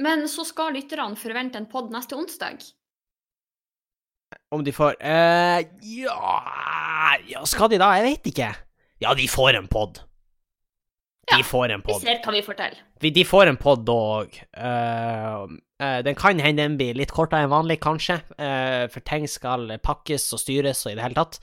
Men 0.00 0.26
så 0.32 0.46
skal 0.48 0.74
lytterne 0.76 1.18
forvente 1.20 1.60
en 1.60 1.68
pod 1.70 1.90
neste 1.92 2.16
onsdag. 2.16 2.62
Om 4.54 4.62
de 4.64 4.72
får 4.72 4.94
eh, 5.02 5.64
ja, 5.90 7.16
ja 7.26 7.40
Skal 7.50 7.72
de 7.72 7.80
da? 7.82 7.88
Jeg 7.98 8.04
vet 8.06 8.28
ikke. 8.30 8.50
Ja, 9.02 9.14
de 9.18 9.26
får 9.30 9.58
en 9.58 9.66
pod. 9.70 10.00
De 11.30 11.38
Ja, 11.38 11.46
får 11.46 11.70
en 11.74 11.82
Vi 11.86 11.96
ser 12.02 12.22
hva 12.24 12.32
vi 12.34 12.42
får 12.42 12.56
til. 12.58 12.78
De 13.14 13.24
får 13.24 13.50
en 13.50 13.58
pod 13.60 13.90
òg. 13.92 14.38
den 16.04 16.14
kan 16.18 16.40
hende 16.42 16.62
den 16.62 16.76
blir 16.78 16.98
litt 16.98 17.12
kortere 17.14 17.44
enn 17.44 17.52
vanlig, 17.52 17.78
kanskje, 17.80 18.18
uh, 18.34 18.88
for 18.90 19.00
ting 19.06 19.28
skal 19.30 19.78
pakkes 19.78 20.26
og 20.34 20.42
styres 20.42 20.82
og 20.86 20.92
i 20.92 20.96
det 20.98 21.04
hele 21.06 21.14
tatt. 21.14 21.38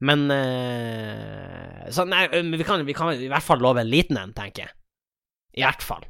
Men 0.00 0.30
eh, 0.32 1.88
Så 1.92 2.06
nei, 2.08 2.24
eh, 2.32 2.44
vi 2.56 2.64
kan, 2.64 2.84
vi 2.88 2.96
kan 2.96 3.12
i 3.14 3.28
hvert 3.28 3.44
fall 3.44 3.60
love 3.60 3.82
en 3.82 3.90
liten 3.90 4.18
en, 4.20 4.32
tenker 4.36 4.66
jeg. 4.66 4.76
I 5.60 5.64
hvert 5.66 5.84
fall. 5.84 6.06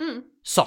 Mm. 0.00 0.22
Så. 0.46 0.64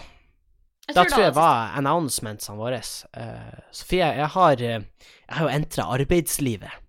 Jeg 0.87 0.95
Da 0.97 1.03
tror 1.07 1.21
jeg 1.23 1.31
det 1.31 1.39
var 1.39 1.75
announcementsene 1.79 2.59
våre. 2.59 2.79
Uh, 3.15 3.59
Sofie, 3.71 4.09
jeg 4.19 4.31
har, 4.35 4.63
eh, 4.63 4.81
jeg 5.29 5.37
har 5.37 5.47
jo 5.47 5.53
entra 5.53 5.85
arbeidslivet. 5.95 6.81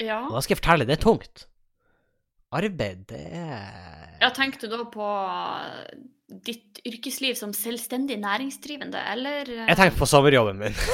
Ja. 0.00 0.26
Og 0.28 0.36
da 0.36 0.42
skal 0.44 0.54
jeg 0.54 0.60
fortelle, 0.60 0.88
det 0.88 0.98
er 0.98 1.04
tungt. 1.04 1.46
Arbeid, 2.50 3.06
det 3.08 3.24
er 3.30 4.10
ja, 4.20 4.28
tenker 4.36 4.60
du 4.60 4.68
da 4.68 4.84
på 4.90 5.06
ditt 6.44 6.80
yrkesliv 6.86 7.36
som 7.38 7.54
selvstendig 7.56 8.18
næringsdrivende, 8.20 9.00
eller 9.12 9.48
eh, 9.48 9.66
Jeg 9.70 9.78
tenker 9.78 9.98
på 9.98 10.08
sommerjobben 10.10 10.60
min. 10.66 10.76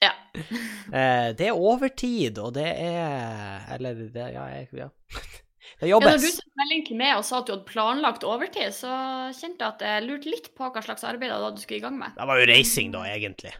Ja. 0.00 0.14
Eh, 0.90 1.28
det 1.38 1.46
er 1.46 1.54
overtid, 1.54 2.38
og 2.42 2.56
det 2.56 2.66
er 2.66 3.60
Eller 3.76 3.94
det 4.10 4.24
Ja, 4.34 4.48
jeg, 4.50 4.66
ja. 4.74 4.88
Det 5.80 5.88
Ja, 5.90 6.00
når 6.02 6.18
du 6.18 6.26
sendte 6.26 6.60
melding 6.60 6.82
til 6.88 6.98
meg 7.00 7.14
og 7.16 7.24
sa 7.28 7.38
at 7.40 7.48
du 7.48 7.54
hadde 7.54 7.68
planlagt 7.68 8.26
overtid, 8.26 8.74
så 8.76 8.90
kjente 9.36 9.62
jeg 9.64 9.68
at 9.68 9.84
jeg 9.86 10.06
lurte 10.08 10.32
litt 10.32 10.50
på 10.56 10.68
hva 10.68 10.82
slags 10.84 11.06
arbeid 11.08 11.32
da 11.32 11.52
du 11.54 11.62
skulle 11.62 11.80
i 11.80 11.84
gang 11.84 11.96
med. 12.00 12.16
Det 12.18 12.26
var 12.32 12.42
jo 12.42 12.50
reising, 12.50 12.90
da, 12.94 13.06
egentlig. 13.08 13.54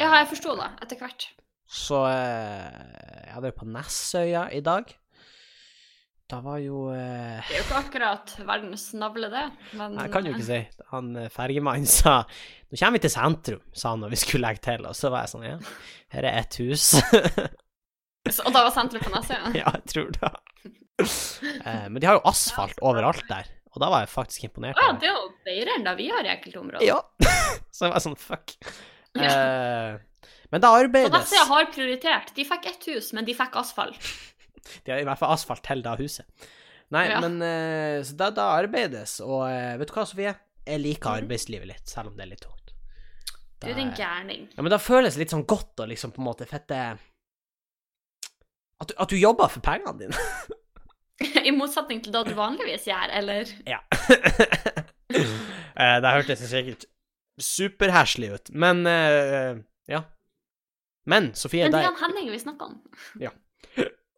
Ja, 0.00 0.10
jeg 0.18 0.28
forsto 0.32 0.56
det 0.58 0.68
etter 0.84 1.00
hvert. 1.00 1.28
Så 1.70 2.02
eh, 2.10 2.68
jeg 3.24 3.32
hadde 3.32 3.48
vært 3.48 3.60
på 3.62 3.70
Nessøya 3.70 4.48
i 4.52 4.60
dag. 4.64 4.90
Da 6.30 6.38
var 6.40 6.56
jo 6.62 6.86
eh, 6.92 7.40
Det 7.44 7.52
er 7.52 7.58
jo 7.58 7.64
ikke 7.66 7.80
akkurat 7.82 8.30
verdens 8.48 8.86
navle, 8.96 9.28
det. 9.32 9.44
Men 9.76 9.98
Jeg 10.00 10.12
kan 10.12 10.24
jo 10.26 10.32
ikke 10.32 10.46
si. 10.46 10.60
Han 10.92 11.10
eh, 11.20 11.28
fergemannen 11.32 11.88
sa 11.88 12.22
Nå 12.24 12.78
kommer 12.80 12.96
vi 12.96 13.02
til 13.04 13.12
sentrum, 13.12 13.60
sa 13.76 13.92
han 13.92 14.00
når 14.02 14.14
vi 14.14 14.20
skulle 14.22 14.48
legge 14.48 14.64
til, 14.64 14.86
og 14.88 14.96
så 14.96 15.12
var 15.12 15.26
jeg 15.26 15.34
sånn 15.34 15.44
Ja, 15.46 15.58
her 16.16 16.28
er 16.30 16.40
ett 16.40 16.58
hus. 16.62 16.94
Så, 18.24 18.40
og 18.48 18.54
da 18.54 18.62
var 18.64 18.72
sentrum 18.72 19.02
på 19.04 19.10
Nesøya? 19.12 19.50
ja, 19.52 19.68
jeg 19.76 19.84
tror 19.92 20.06
det. 20.16 20.30
Eh, 21.02 21.86
men 21.90 21.98
de 22.00 22.06
har 22.06 22.18
jo 22.20 22.24
asfalt 22.30 22.78
overalt 22.86 23.24
der, 23.28 23.48
og 23.74 23.80
da 23.82 23.88
var 23.90 24.04
jeg 24.04 24.12
faktisk 24.12 24.44
imponert. 24.48 24.78
Ja, 24.78 24.92
det 25.00 25.08
er 25.10 25.16
jo 25.16 25.30
bedre 25.46 25.74
enn 25.78 25.86
da 25.88 25.94
vi 25.98 26.08
har 26.12 26.22
i 26.26 26.30
enkelte 26.36 26.60
områder. 26.60 26.86
Ja. 26.86 27.00
så 27.74 27.88
jeg 27.88 27.94
var 27.96 28.04
sånn 28.04 28.18
fuck. 28.20 28.54
Ja. 29.18 29.30
Eh, 29.30 30.34
men 30.52 30.62
det 30.62 30.68
Så 30.70 30.78
arbeides 30.84 31.14
Vestsida 31.16 31.44
har 31.50 31.66
prioritert. 31.74 32.30
De 32.36 32.44
fikk 32.46 32.66
ett 32.70 32.86
hus, 32.92 33.12
men 33.16 33.26
de 33.26 33.34
fikk 33.34 33.56
asfalt. 33.58 33.98
De 34.86 34.92
har 34.94 35.00
i 35.02 35.06
hvert 35.08 35.18
fall 35.20 35.34
asfalt 35.34 35.64
til 35.66 35.82
det 35.84 35.96
huset. 35.98 36.26
Nei, 36.94 37.08
Ja. 37.10 37.18
men 37.20 37.40
eh, 37.42 38.02
Så 38.06 38.14
da, 38.16 38.30
da 38.30 38.52
arbeides, 38.60 39.16
og 39.24 39.48
vet 39.80 39.88
du 39.90 39.94
hva, 39.96 40.04
Sofie? 40.06 40.34
Jeg 40.64 40.80
liker 40.80 41.10
Mhm. 41.10 41.24
arbeidslivet 41.24 41.66
litt, 41.68 41.88
selv 41.90 42.08
om 42.12 42.16
det 42.16 42.22
er 42.24 42.30
litt 42.30 42.40
tungt. 42.46 42.70
Du 43.60 43.68
er 43.70 43.74
din 43.74 43.90
gærning. 43.96 44.46
Ja, 44.54 44.62
men 44.62 44.70
da 44.70 44.78
føles 44.78 45.14
det 45.16 45.24
litt 45.24 45.30
sånn 45.34 45.46
godt 45.46 45.76
å 45.82 45.86
liksom 45.88 46.12
på 46.12 46.20
en 46.22 46.26
måte 46.28 46.46
fette 46.46 46.98
At 48.80 48.88
du, 48.90 48.94
at 48.98 49.08
du 49.08 49.16
jobber 49.16 49.48
for 49.48 49.60
pengene 49.64 49.98
dine. 49.98 50.12
I 51.20 51.52
motsetning 51.54 52.02
til 52.04 52.14
det 52.14 52.24
du 52.28 52.34
vanligvis 52.38 52.88
gjør, 52.90 53.12
eller? 53.20 53.54
Ja. 53.68 53.82
Eh, 55.74 55.96
det 55.98 56.10
hørtes 56.10 56.38
sikkert 56.46 56.84
superherselig 57.42 58.28
ut, 58.30 58.50
men 58.54 58.86
uh, 58.86 59.58
ja. 59.90 60.00
Men 61.10 61.32
Sofie, 61.34 61.64
Men 61.66 61.74
det 61.74 61.80
er 61.80 61.88
han 61.88 61.96
Henning 61.98 62.30
vi 62.30 62.38
snakker 62.38 62.68
om. 62.70 62.76
Ja. 63.20 63.32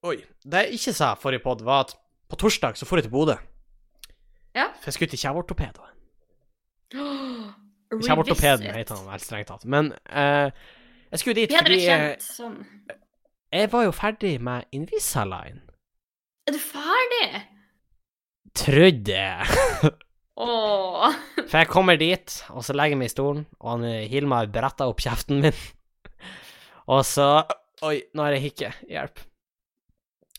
Oi. 0.05 0.19
Det 0.45 0.67
jeg 0.67 0.76
ikke 0.76 0.93
sa 0.99 1.15
forrige 1.17 1.41
pod, 1.47 1.65
var 1.65 1.87
at 1.87 1.95
på 2.29 2.37
torsdag 2.37 2.76
så 2.76 2.85
får 2.85 3.00
jeg 3.00 3.09
til 3.09 3.15
Bodø. 3.15 3.38
Ja. 4.55 4.69
For 4.83 4.93
jeg 4.93 4.99
skulle 4.99 5.11
til 5.15 5.23
kjeveortoped. 5.25 5.81
Oh, 5.81 7.49
Kjeveortopeden 8.05 8.76
heter 8.76 9.00
han 9.00 9.09
vel 9.09 9.25
strengt 9.25 9.49
tatt. 9.49 9.65
Men 9.65 9.93
uh, 10.12 10.53
jeg 11.11 11.23
skulle 11.23 11.41
dit 11.41 11.57
Bedre 11.57 11.65
fordi 11.65 11.81
eh, 11.81 11.88
kjent 11.88 12.29
som 12.29 12.61
jeg 13.53 13.73
var 13.73 13.87
jo 13.87 13.93
ferdig 13.95 14.37
med 14.43 14.67
Invisalign. 14.75 15.62
Er 16.47 16.55
du 16.55 16.61
ferdig? 16.62 17.29
Trodde 18.57 19.15
jeg. 19.19 19.93
oh. 20.38 21.11
For 21.49 21.59
jeg 21.59 21.71
kommer 21.71 21.99
dit, 21.99 22.37
og 22.55 22.62
så 22.67 22.76
legger 22.76 22.95
jeg 22.95 23.00
meg 23.00 23.11
i 23.11 23.15
stolen, 23.15 23.47
og 23.59 23.73
han 23.73 23.87
Hilmar 24.11 24.47
bretter 24.55 24.93
opp 24.93 25.03
kjeften 25.03 25.43
min. 25.43 25.57
Og 26.93 27.03
så 27.07 27.26
Oi, 27.85 27.99
nå 28.15 28.23
har 28.23 28.37
jeg 28.37 28.45
hikke. 28.47 28.69
Hjelp. 28.88 29.19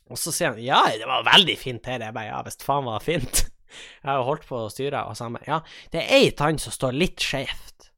Og 0.07 0.17
så 0.17 0.31
sier 0.33 0.53
han 0.55 0.63
ja, 0.63 0.79
det 0.95 1.05
var 1.05 1.25
veldig 1.27 1.53
fint 1.59 1.85
her. 1.91 2.01
Jeg 2.01 2.15
bare 2.15 2.31
ja, 2.31 2.39
visst 2.47 2.63
faen 2.65 2.87
var 2.87 3.03
fint. 3.03 3.43
Jeg 3.67 4.07
har 4.07 4.21
jo 4.21 4.27
holdt 4.29 4.47
på 4.47 4.61
å 4.63 4.71
styre, 4.71 5.03
og 5.05 5.17
så 5.19 5.27
han 5.27 5.35
bare 5.35 5.49
ja, 5.49 5.57
det 5.93 5.99
er 6.01 6.13
ei 6.15 6.31
tann 6.39 6.57
som 6.61 6.73
står 6.73 6.95
litt 6.95 7.21
skjevt. 7.21 7.91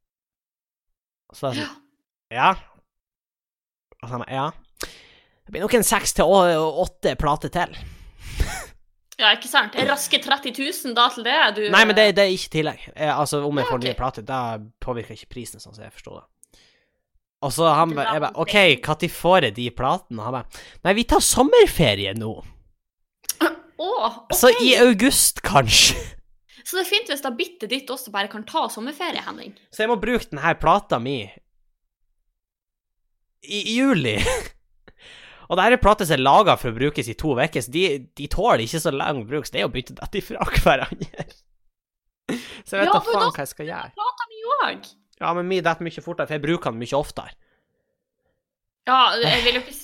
Og 1.30 1.38
så 1.38 1.52
er 1.52 1.60
jeg 1.60 1.70
sånn 1.70 1.78
ja. 2.34 2.50
Og 4.02 4.04
så 4.04 4.12
han 4.16 4.26
bare 4.26 4.42
ja. 4.42 4.48
Det 5.46 5.54
blir 5.54 5.64
nok 5.64 5.78
en 5.78 5.86
seks 5.86 6.18
til 6.18 6.34
åtte 6.84 7.14
plater 7.22 7.54
til. 7.54 7.78
Ja, 9.20 9.30
ikke 9.36 9.50
sant? 9.50 9.76
Raske 9.88 10.20
30 10.22 10.54
000 10.56 10.94
da 10.96 11.06
til 11.12 11.26
det? 11.26 11.38
Du, 11.58 11.62
Nei, 11.72 11.82
men 11.84 11.96
det, 11.96 12.06
det 12.16 12.24
er 12.24 12.34
ikke 12.34 12.54
tillegg. 12.56 12.84
Altså, 12.96 13.42
om 13.44 13.60
jeg 13.60 13.68
får 13.68 13.78
ok. 13.78 13.86
nye 13.86 13.98
plater, 13.98 14.24
da 14.26 14.42
påvirker 14.82 15.18
ikke 15.18 15.34
prisen, 15.36 15.62
sånn 15.62 15.76
som 15.76 15.84
jeg 15.84 15.92
forstår 15.94 16.22
det. 16.22 16.26
Og 17.40 17.52
så 17.56 17.68
han 17.72 17.92
bare, 17.96 18.20
ba, 18.20 18.30
OK, 18.40 18.56
når 18.84 19.12
får 19.12 19.48
jeg 19.48 19.56
de 19.56 19.66
platene? 19.72 20.24
Han 20.24 20.34
bare 20.36 20.62
Nei, 20.84 20.96
vi 20.98 21.06
tar 21.08 21.22
sommerferie 21.24 22.12
nå. 22.18 22.32
Oh, 23.80 24.24
okay. 24.26 24.36
Så 24.36 24.50
i 24.60 24.74
august, 24.76 25.40
kanskje. 25.40 25.96
Så 26.60 26.76
det 26.76 26.82
er 26.82 26.90
fint 26.90 27.08
hvis 27.08 27.22
da 27.24 27.30
bittet 27.32 27.70
ditt 27.72 27.88
også 27.90 28.12
bare 28.12 28.28
kan 28.28 28.44
ta 28.44 28.66
sommerferie, 28.68 29.22
Henning. 29.24 29.54
Så 29.72 29.86
jeg 29.86 29.90
må 29.90 29.96
bruke 30.00 30.28
denne 30.28 30.52
plata 30.60 31.00
mi 31.00 31.22
i 33.40 33.60
juli. 33.72 34.18
Og 35.50 35.58
det 35.58 35.64
her 35.66 35.74
er 35.74 35.82
plater 35.82 36.06
som 36.06 36.14
er 36.14 36.22
laga 36.22 36.54
for 36.60 36.70
å 36.70 36.76
brukes 36.76 37.08
i 37.10 37.16
to 37.18 37.32
uker, 37.34 37.64
så 37.64 37.72
de, 37.74 37.84
de 38.14 38.28
tåler 38.30 38.62
ikke 38.62 38.80
så 38.84 38.92
lang 38.94 39.24
bruk. 39.26 39.48
Så 39.48 39.56
det 39.56 39.64
er 39.64 39.66
å 39.66 39.72
bytte 39.74 39.96
dette 39.98 40.20
ifra 40.20 40.46
hverandre. 40.62 41.26
Så 42.62 42.78
jeg 42.78 42.84
vet 42.84 42.92
da 42.92 43.00
ja, 43.00 43.02
faen 43.02 43.32
hva 43.34 43.42
jeg 43.42 43.50
skal 43.50 43.66
gjøre. 43.72 43.90
Plata 43.98 44.28
mi 44.30 44.44
òg. 44.60 44.86
Ja, 45.20 45.32
men 45.36 45.48
mi 45.50 45.58
detter 45.60 45.84
mye 45.84 46.04
fortere, 46.04 46.30
for 46.30 46.38
jeg 46.38 46.44
bruker 46.44 46.70
den 46.70 46.78
mye 46.80 47.00
oftere. 47.00 47.34
Ja, 48.88 49.00
jeg 49.20 49.42
vil 49.44 49.58
jo 49.58 49.64
ikke 49.66 49.78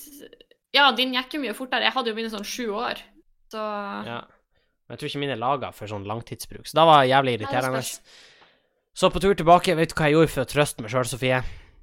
Ja, 0.76 0.87
din 0.94 1.12
gikk 1.16 1.35
jo 1.37 1.42
mye 1.42 1.54
fortere. 1.56 1.87
Jeg 1.88 1.94
hadde 1.96 2.12
jo 2.12 2.16
mine 2.18 2.30
sånn 2.32 2.46
sju 2.46 2.70
år. 2.76 3.02
Så 3.52 3.61
Ja. 4.06 4.23
Men 4.87 4.94
jeg 4.94 5.00
tror 5.00 5.11
ikke 5.11 5.20
mine 5.25 5.35
er 5.35 5.42
laga 5.42 5.73
for 5.75 5.90
sånn 5.90 6.04
langtidsbruk, 6.06 6.68
så 6.70 6.76
da 6.78 6.85
var 6.87 7.06
jævlig 7.11 7.40
irriterende. 7.40 7.80
Så 8.94 9.08
på 9.11 9.18
tur 9.18 9.35
tilbake, 9.35 9.75
vet 9.75 9.90
du 9.90 9.96
hva 9.99 10.06
jeg 10.06 10.14
gjorde 10.14 10.30
for 10.30 10.44
å 10.44 10.50
trøste 10.52 10.85
meg 10.85 10.92
sjøl, 10.94 11.08
Sofie? 11.11 11.40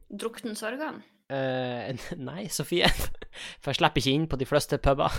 Drukten 0.08 0.56
sorgene. 0.56 1.04
Eh, 1.32 1.94
nei, 2.30 2.50
Sofie. 2.52 2.90
For 3.62 3.72
jeg 3.72 3.82
slipper 3.82 4.04
ikke 4.04 4.18
inn 4.18 4.28
på 4.32 4.40
de 4.42 4.50
fleste 4.50 4.80
puber. 4.84 5.16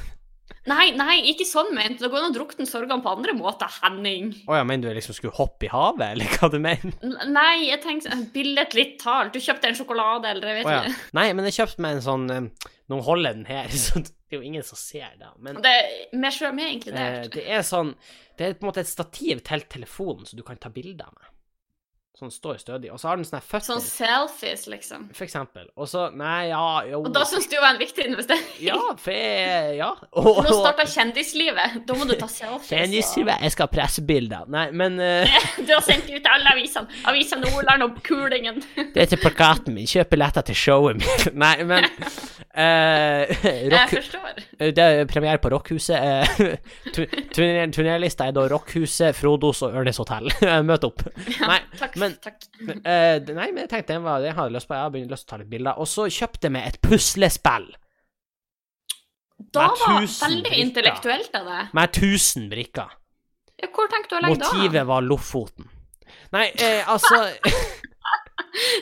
Nei, 0.68 0.92
nei, 0.96 1.18
ikke 1.28 1.44
sånn 1.48 1.70
ment. 1.76 1.98
Det 2.00 2.08
går 2.12 2.22
an 2.22 2.30
å 2.30 2.34
drukne 2.34 2.64
sorgene 2.68 3.04
på 3.04 3.12
andre 3.12 3.34
måter, 3.36 3.68
Henning. 3.82 4.30
Å 4.48 4.58
ja, 4.58 4.64
mener 4.68 4.88
du 4.92 4.96
liksom 4.96 5.16
skulle 5.16 5.36
hoppe 5.36 5.68
i 5.68 5.72
havet, 5.72 6.14
eller 6.14 6.36
hva 6.38 6.48
du 6.52 6.56
mener? 6.62 6.94
Nei, 7.28 7.66
jeg 7.68 7.82
tenkte 7.84 8.12
sånn, 8.12 8.26
billedlig 8.32 8.86
talt. 9.00 9.36
Du 9.36 9.44
kjøpte 9.44 9.68
en 9.68 9.76
sjokolade, 9.76 10.32
eller 10.32 10.52
jeg 10.52 10.62
vet 10.62 10.68
oh, 10.68 10.72
ja. 10.72 10.80
ikke. 10.88 11.10
Nei, 11.20 11.26
men 11.36 11.48
jeg 11.48 11.58
kjøpte 11.58 11.84
meg 11.84 11.98
en 11.98 12.04
sånn 12.04 12.26
Nå 12.92 12.98
holder 13.00 13.30
jeg 13.30 13.38
den 13.38 13.46
her, 13.48 13.76
så 13.84 14.00
det 14.04 14.12
er 14.32 14.40
jo 14.40 14.48
ingen 14.48 14.64
som 14.66 14.80
ser 14.80 15.12
det. 15.20 15.30
Men 15.44 15.60
Det 15.64 15.72
er 15.72 16.18
mer 16.20 16.36
sjøl 16.36 16.56
med 16.56 16.68
eh, 16.68 16.74
inkludert. 16.78 17.30
det 17.36 17.44
er 17.44 17.64
sånn 17.64 17.94
Det 18.36 18.48
er 18.48 18.58
på 18.58 18.66
en 18.66 18.72
måte 18.72 18.84
et 18.84 18.90
stativ 18.90 19.44
til 19.44 19.68
telefonen, 19.72 20.24
så 20.28 20.36
du 20.36 20.44
kan 20.44 20.60
ta 20.60 20.72
bilder 20.72 21.12
med. 21.12 21.30
Sånn 22.14 22.30
står 22.30 22.60
stødig. 22.62 22.92
Og 22.94 23.00
så 23.02 23.08
har 23.10 23.18
den 23.18 23.26
sånne 23.26 23.42
føtter, 23.42 23.66
Sånn 23.72 23.80
selfies, 23.82 24.68
liksom. 24.70 25.08
for 25.18 25.26
eksempel. 25.26 25.64
Og 25.74 25.88
så 25.90 26.04
Nei, 26.14 26.52
ja, 26.52 26.60
jo 26.86 27.00
Og 27.00 27.08
da 27.14 27.24
syns 27.26 27.48
du 27.50 27.56
var 27.58 27.72
en 27.72 27.80
viktig 27.80 28.06
investering? 28.06 28.44
Ja, 28.62 28.78
for 29.02 29.10
jeg 29.10 29.80
Ja. 29.80 29.88
Og, 30.22 30.38
Nå 30.46 30.52
starta 30.54 30.86
kjendislivet. 30.86 31.80
Da 31.88 31.96
må 31.98 32.06
du 32.06 32.14
ta 32.20 32.28
selfies. 32.30 32.70
Kjendislivet, 32.70 33.42
jeg 33.42 33.56
skal 33.56 33.66
ha 33.66 33.72
pressebilder. 33.72 34.46
Nei, 34.54 34.68
men 34.70 35.00
uh... 35.02 35.34
Du 35.66 35.72
har 35.74 35.82
sendt 35.82 36.06
ut 36.12 36.30
alle 36.30 36.54
avisene. 36.54 37.02
Avisa 37.10 37.40
Nordland 37.40 37.88
og 37.88 37.98
Kulingen. 38.06 38.62
Det 38.78 39.08
er 39.08 39.10
til 39.10 39.18
plakaten 39.18 39.74
min. 39.74 39.90
Kjøp 39.90 40.14
billetter 40.14 40.46
til 40.46 40.60
showet 40.60 41.02
mitt. 41.02 41.28
Nei, 41.44 41.56
men 41.66 41.90
Jeg 43.44 43.70
rock, 43.72 43.90
forstår. 43.90 44.36
Det 44.76 44.78
er 44.84 45.04
premiere 45.10 45.40
på 45.42 45.50
Rockhuset. 45.50 45.96
eh, 45.98 46.56
tu- 46.94 47.06
turner- 47.34 47.72
Turnerlista 47.74 48.28
er 48.28 48.36
da 48.36 48.44
Rockhuset, 48.52 49.16
Frodos 49.18 49.62
og 49.66 49.74
Ørnes 49.80 49.98
hotell. 49.98 50.30
Møt 50.68 50.84
opp. 50.86 51.02
Nei, 51.40 51.58
Takk. 51.80 51.96
men- 51.98 52.14
takk. 52.22 52.46
eh, 52.70 53.18
nei, 53.34 53.48
men 53.50 53.64
jeg 53.64 53.70
tenkte 53.72 53.96
den 53.96 54.04
var, 54.06 54.20
det 54.22 54.34
hadde 54.36 54.52
jeg 54.52 54.58
lyst 54.60 54.70
på. 54.70 54.78
Jeg 54.78 54.86
har 54.86 55.14
lyst 55.16 55.26
til 55.26 55.30
å 55.30 55.32
ta 55.34 55.40
litt 55.42 55.50
bilder. 55.56 55.80
Og 55.82 55.90
så 55.90 56.06
kjøpte 56.06 56.46
jeg 56.46 56.54
meg 56.54 56.68
et 56.70 56.78
puslespill 56.84 57.66
Da 59.54 59.66
var 59.74 60.04
veldig 60.06 60.52
intellektuelt 60.62 61.34
av 61.40 61.46
deg. 61.50 61.72
med 61.74 61.90
1000 61.98 62.46
brikker. 62.52 62.94
Hvor 63.74 63.88
tenkte 63.90 64.14
du 64.14 64.16
å 64.18 64.22
legge 64.28 64.38
da? 64.42 64.50
Motivet 64.52 64.86
var 64.86 65.02
Lofoten. 65.06 65.66
Nei, 66.34 66.48
eh, 66.58 66.82
altså 66.90 67.18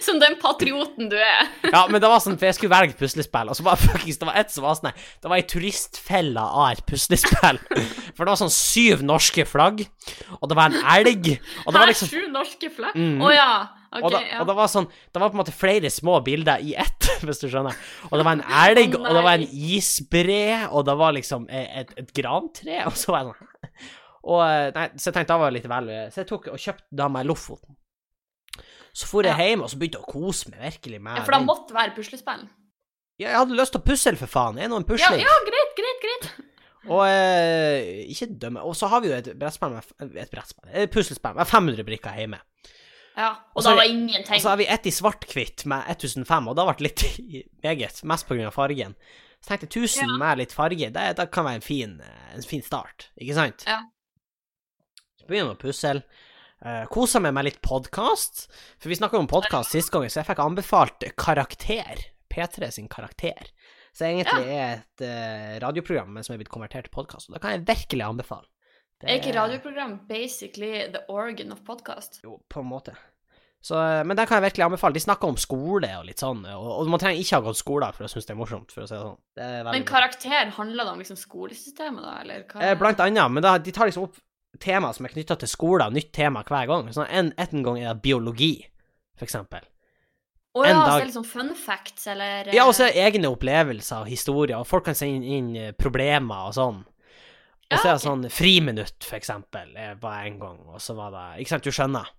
Som 0.04 0.18
den 0.21 0.35
patrioten 0.40 1.09
du 1.12 1.16
er. 1.16 1.49
Ja, 1.73 1.85
men 1.90 2.00
det 2.00 2.09
var 2.09 2.21
sånn, 2.25 2.38
for 2.40 2.49
jeg 2.49 2.56
skulle 2.56 2.73
velge 2.73 2.97
puslespill, 2.99 3.50
og 3.52 3.56
så 3.56 3.64
var 3.66 3.80
fuckings, 3.80 4.18
det 4.21 4.28
var 4.28 4.38
ett 4.40 4.52
som 4.52 4.64
var 4.66 4.76
sånn 4.78 4.92
Det 4.92 5.28
var 5.30 5.38
ei 5.38 5.44
turistfelle 5.49 6.40
av 6.44 6.73
et 6.75 6.82
puslespill. 6.88 7.61
For 8.12 8.25
det 8.25 8.30
var 8.32 8.40
sånn 8.40 8.52
syv 8.52 9.04
norske 9.06 9.44
flagg, 9.49 9.85
og 10.40 10.49
det 10.50 10.59
var 10.59 10.73
en 10.73 10.80
elg, 10.97 11.30
og 11.64 11.73
det 11.73 11.78
var 11.80 11.88
liksom 11.92 12.11
sju 12.12 12.26
norske 12.32 12.73
flagg? 12.73 12.97
Å 12.97 13.00
Mm. 13.02 13.23
ja. 13.35 13.52
Okay, 13.92 14.04
og, 14.06 14.12
da, 14.14 14.21
ja. 14.25 14.37
og 14.40 14.47
det 14.49 14.54
var 14.56 14.68
sånn 14.73 14.87
Det 14.88 15.21
var 15.21 15.28
på 15.28 15.37
en 15.37 15.40
måte 15.42 15.52
flere 15.52 15.90
små 15.92 16.14
bilder 16.25 16.62
i 16.64 16.71
ett, 16.80 17.09
hvis 17.26 17.42
du 17.42 17.49
skjønner. 17.52 17.76
Og 18.09 18.14
det 18.16 18.25
var 18.25 18.38
en 18.38 18.44
elg, 18.62 18.94
oh, 18.97 19.04
og 19.04 19.18
det 19.18 19.25
var 19.26 19.35
en 19.37 19.44
isbre, 19.52 20.38
og 20.71 20.87
det 20.88 20.94
var 21.02 21.12
liksom 21.18 21.44
eh, 21.52 21.82
et, 21.82 21.92
et 22.00 22.14
grantre, 22.16 22.78
og 22.88 22.97
så 22.97 23.12
var 23.12 23.26
jeg 23.26 23.35
sånn 23.35 23.52
Og 24.32 24.40
eh, 24.47 24.71
Nei, 24.78 24.87
så 24.97 25.11
jeg 25.11 25.18
tenkte 25.18 25.37
det 25.37 25.42
var 25.44 25.54
litt 25.59 25.68
vel 25.68 25.92
Så 26.14 26.23
jeg 26.23 26.30
tok 26.30 26.49
og 26.54 26.61
kjøpte 26.62 27.00
da 27.02 27.09
meg 27.12 27.28
Lofoten. 27.28 27.76
Så 28.95 29.07
for 29.09 29.23
jeg 29.25 29.33
Ja. 29.39 29.45
hjem 29.47 29.63
og 29.63 29.71
så 29.71 29.79
begynte 29.81 29.99
jeg 29.99 30.05
å 30.05 30.13
kose 30.13 30.51
meg 30.51 30.61
virkelig 30.61 31.01
med 31.01 31.17
ja, 31.17 31.23
for 31.25 31.33
det 31.33 31.47
måtte 31.47 31.73
være 31.75 31.95
puslespill. 31.97 32.49
Ja, 33.19 33.29
Jeg 33.29 33.37
hadde 33.39 33.57
lyst 33.57 33.73
til 33.73 33.81
å 33.81 33.85
pusle, 33.85 34.17
for 34.17 34.27
faen. 34.27 34.59
Er 34.59 34.69
nå 34.69 34.77
en 34.77 34.85
Ja, 34.99 35.13
ja, 35.15 35.37
greit, 35.47 35.77
greit, 35.77 36.01
greit. 36.03 36.31
Og 36.91 37.05
eh, 37.07 38.05
ikke 38.11 38.27
dømme. 38.39 38.61
Og 38.67 38.75
så 38.75 38.89
har 38.89 39.01
vi 39.01 39.09
jo 39.09 39.15
et 39.15 39.39
brettspill 39.39 39.71
med 39.71 39.85
f- 39.85 40.17
Et 40.17 40.31
brettspill, 40.31 40.71
et 40.75 40.91
puslespill 40.91 41.35
med 41.37 41.47
500 41.47 41.85
brikker 41.87 42.17
hjemme. 42.19 42.41
Ja, 43.17 43.29
og 43.55 43.57
Og 43.57 43.63
da 43.63 43.75
var 43.77 43.83
det- 43.85 43.91
ingenting. 43.93 44.35
Og 44.35 44.41
så 44.43 44.49
har 44.49 44.57
vi 44.57 44.67
ett 44.67 44.87
i 44.87 44.91
svart-hvitt 44.91 45.65
med 45.67 45.85
1005, 45.89 46.49
og 46.49 46.57
det 46.57 46.65
ble 46.77 46.89
litt 46.89 47.05
meget. 47.63 48.03
Mest 48.05 48.31
av 48.33 48.53
fargen. 48.53 48.97
Så 49.41 49.49
tenkte 49.49 49.69
jeg 49.69 49.85
1000 49.85 50.09
Ja. 50.09 50.17
med 50.19 50.39
litt 50.39 50.53
farge, 50.53 50.91
det, 50.93 51.17
det 51.17 51.31
kan 51.31 51.45
være 51.45 51.55
en 51.55 51.61
fin, 51.61 52.01
eh, 52.01 52.35
en 52.35 52.43
fin 52.43 52.63
start, 52.63 53.11
ikke 53.21 53.35
sant? 53.35 53.65
Ja. 53.67 53.81
Så 55.21 55.27
begynner 55.29 55.55
vi 55.55 55.57
å 55.57 55.63
pussle. 55.69 56.03
Uh, 56.62 56.85
Kosa 56.87 57.19
meg 57.19 57.35
med 57.35 57.49
litt 57.49 57.61
podkast. 57.64 58.45
For 58.78 58.92
vi 58.92 58.99
snakka 58.99 59.19
om 59.19 59.26
podkast 59.31 59.75
sist 59.75 59.90
gang, 59.90 60.07
så 60.07 60.21
jeg 60.21 60.28
fikk 60.31 60.42
anbefalt 60.45 61.09
Karakter. 61.19 62.04
P3 62.31 62.71
sin 62.71 62.88
Karakter. 62.88 63.50
Så 63.92 64.07
egentlig 64.07 64.54
er 64.54 64.76
et 64.78 65.02
uh, 65.04 65.57
radioprogram 65.66 66.14
men 66.14 66.25
som 66.25 66.37
er 66.37 66.40
blitt 66.40 66.52
konvertert 66.52 66.87
til 66.87 66.95
podkast. 66.95 67.28
Og 67.28 67.35
det 67.35 67.42
kan 67.42 67.57
jeg 67.57 67.66
virkelig 67.66 68.07
anbefale. 68.07 68.47
Det 69.02 69.11
Er 69.11 69.19
ikke 69.19 69.35
radioprogram 69.35 69.97
basically 70.07 70.87
the 70.95 71.02
organ 71.11 71.50
of 71.50 71.64
podcast? 71.66 72.21
Jo, 72.23 72.38
på 72.49 72.62
en 72.62 72.71
måte. 72.71 72.95
Så, 73.62 73.75
eh, 73.78 74.04
men 74.07 74.16
det 74.19 74.26
kan 74.26 74.38
jeg 74.38 74.47
virkelig 74.47 74.64
anbefale. 74.64 74.95
De 74.95 75.02
snakker 75.02 75.31
om 75.31 75.38
skole 75.38 75.90
og 75.99 76.07
litt 76.07 76.23
sånn, 76.23 76.40
og, 76.50 76.69
og 76.81 76.88
man 76.90 77.02
trenger 77.02 77.19
ikke 77.23 77.38
ha 77.38 77.45
gått 77.47 77.59
skole 77.59 77.88
for 77.95 78.07
å 78.07 78.11
synes 78.11 78.26
det 78.26 78.35
er 78.35 78.38
morsomt, 78.38 78.75
for 78.75 78.83
å 78.83 78.87
si 78.87 78.95
det 78.95 79.02
sånn. 79.02 79.21
Det 79.38 79.50
Men 79.69 79.87
karakter, 79.87 80.50
handler 80.57 80.87
det 80.87 80.95
om 80.95 81.02
liksom 81.02 81.19
skolesystemet, 81.19 82.02
da, 82.02 82.14
eller 82.23 82.47
hva? 82.47 82.62
Eh, 82.62 82.75
Blant 82.78 83.02
annet, 83.02 83.35
men 83.35 83.47
da, 83.47 83.57
de 83.62 83.75
tar 83.75 83.90
liksom 83.90 84.09
opp 84.09 84.19
tema 84.61 84.92
som 84.92 85.06
er 85.06 85.14
knytta 85.14 85.38
til 85.40 85.50
skolen, 85.50 85.94
nytt 85.97 86.12
tema 86.16 86.44
hver 86.47 86.68
gang. 86.71 86.90
Sånn 86.92 87.09
en, 87.09 87.32
en 87.40 87.66
gang 87.66 87.80
er 87.80 87.92
det 87.92 88.04
biologi, 88.04 88.54
for 89.16 89.28
eksempel. 89.28 89.64
Å 90.52 90.64
ja, 90.66 90.73
dag... 90.76 90.87
så 90.87 90.97
det 91.00 91.06
er 91.06 91.12
sånn 91.14 91.28
fun 91.28 91.52
facts, 91.56 92.06
eller 92.12 92.50
Ja, 92.52 92.66
og 92.68 92.75
så 92.76 92.85
eh, 92.85 92.90
er 92.90 92.97
det 92.97 93.04
egne 93.06 93.30
opplevelser 93.32 94.04
og 94.04 94.11
historier, 94.12 94.59
og 94.59 94.68
folk 94.68 94.85
kan 94.90 94.99
sende 94.99 95.23
inn, 95.23 95.52
inn 95.54 95.68
eh, 95.71 95.76
problemer 95.76 96.50
og 96.50 96.56
sånn. 96.59 96.82
Og 97.73 97.78
så 97.78 97.88
er 97.88 97.94
det 97.94 98.02
sånn 98.04 98.26
friminutt, 98.28 98.99
for 99.06 99.16
eksempel, 99.16 99.71
eh, 99.80 99.94
var 100.00 100.26
en 100.26 100.37
gang, 100.42 100.59
og 100.68 100.82
så 100.82 100.97
var 100.99 101.14
det 101.14 101.25
Ikke 101.40 101.54
sant, 101.54 101.64
du 101.64 101.73
skjønner? 101.73 102.11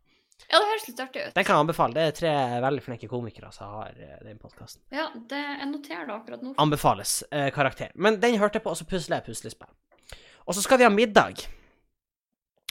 Ja, 0.50 0.60
det 0.60 0.68
høres 0.68 0.88
litt 0.90 1.00
artig 1.02 1.22
ut. 1.24 1.34
Den 1.36 1.46
kan 1.46 1.56
jeg 1.56 1.66
anbefale. 1.66 1.96
Det 1.96 2.04
er 2.04 2.16
tre 2.18 2.32
veldig 2.66 2.84
flinke 2.84 3.08
komikere 3.10 3.50
som 3.56 3.78
har 3.78 3.94
eh, 3.96 4.18
den 4.26 4.40
podkasten. 4.42 4.82
Ja, 4.94 5.08
det, 5.30 5.40
jeg 5.40 5.70
noterer 5.70 6.08
det 6.10 6.16
akkurat 6.18 6.44
nå. 6.46 6.54
Anbefales 6.62 7.16
eh, 7.30 7.50
karakter. 7.56 7.94
Men 7.96 8.20
den 8.22 8.38
hørte 8.42 8.60
jeg 8.60 8.66
på, 8.66 8.74
og 8.74 8.80
så 8.80 8.88
pusler 8.90 9.20
jeg 9.22 9.28
puslespill. 9.30 9.72
Og 10.44 10.58
så 10.58 10.66
skal 10.66 10.82
vi 10.82 10.88
ha 10.88 10.92
middag. 10.94 11.46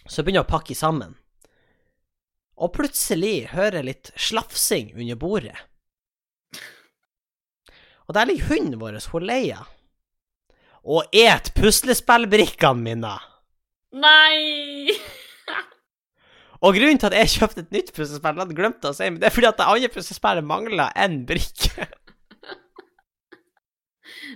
Så 0.07 0.23
begynner 0.23 0.43
jeg 0.43 0.49
å 0.49 0.53
pakke 0.53 0.77
sammen. 0.77 1.17
Og 2.63 2.73
plutselig 2.77 3.53
hører 3.55 3.81
jeg 3.81 3.89
litt 3.89 4.11
slafsing 4.19 4.93
under 4.97 5.19
bordet. 5.19 5.57
Og 8.09 8.17
der 8.17 8.29
ligger 8.29 8.51
hunden 8.51 8.81
vår, 8.81 8.99
hun 9.13 9.25
Leia, 9.25 9.63
og 10.83 11.15
et 11.15 11.53
puslespillbrikkene 11.55 12.83
mine. 12.83 13.15
Nei! 13.95 14.91
Og 16.63 16.77
grunnen 16.77 17.01
til 17.01 17.09
at 17.11 17.17
jeg 17.19 17.31
kjøpte 17.33 17.65
et 17.65 17.73
nytt 17.75 17.89
puslespill, 17.97 18.39
hadde 18.39 18.55
glemt 18.55 18.85
å 18.87 18.93
si, 18.95 19.09
men 19.09 19.19
det 19.19 19.27
er 19.29 19.35
fordi 19.35 19.49
at 19.49 19.59
det 19.59 19.67
andre 19.67 19.91
puslespillet 19.91 20.47
mangla 20.47 20.91
én 20.95 21.23
brikke. 21.27 21.89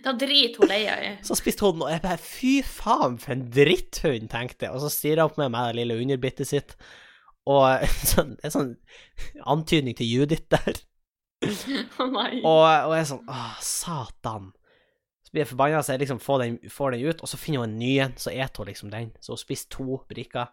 Da 0.05 0.12
driter 0.19 0.62
hun 0.62 0.71
Leia 0.71 0.97
i. 1.02 1.11
Så 1.26 1.37
spiste 1.38 1.66
hun 1.66 1.78
den, 1.78 1.87
og 1.87 1.93
jeg 1.93 2.02
bare 2.05 2.21
fy 2.21 2.52
faen 2.66 3.16
for 3.23 3.35
en 3.37 3.47
dritthund, 3.52 4.28
tenkte 4.33 4.66
jeg. 4.66 4.75
Og 4.75 4.85
så 4.85 4.93
stirra 4.93 5.26
hun 5.26 5.35
på 5.37 5.43
meg 5.45 5.55
med 5.55 5.71
det 5.71 5.81
lille 5.81 5.99
underbittet 6.02 6.50
sitt. 6.50 6.76
Og 7.47 7.87
sånn, 8.12 8.37
en 8.43 8.55
sånn 8.55 8.76
antydning 9.47 9.97
til 9.99 10.11
Judith 10.11 10.49
der. 10.52 10.83
Å 12.02 12.07
nei. 12.11 12.31
Og, 12.43 12.62
og 12.64 12.95
jeg 12.97 13.02
er 13.02 13.11
sånn 13.12 13.26
Å, 13.28 13.43
satan. 13.62 14.52
Så 15.26 15.35
blir 15.35 15.43
jeg 15.43 15.50
forbanna, 15.50 15.83
så 15.83 15.97
jeg 15.97 16.05
liksom 16.05 16.23
får 16.23 16.43
den, 16.45 16.59
får 16.71 16.95
den 16.95 17.09
ut, 17.09 17.23
og 17.23 17.31
så 17.31 17.38
finner 17.40 17.64
hun 17.64 17.73
en 17.73 17.81
ny 17.81 17.97
en, 18.05 18.12
så 18.21 18.31
eter 18.31 18.62
hun 18.62 18.71
liksom 18.71 18.93
den. 18.93 19.11
Så 19.19 19.35
hun 19.35 19.43
spiser 19.43 19.71
to 19.75 19.99
brikker. 20.11 20.52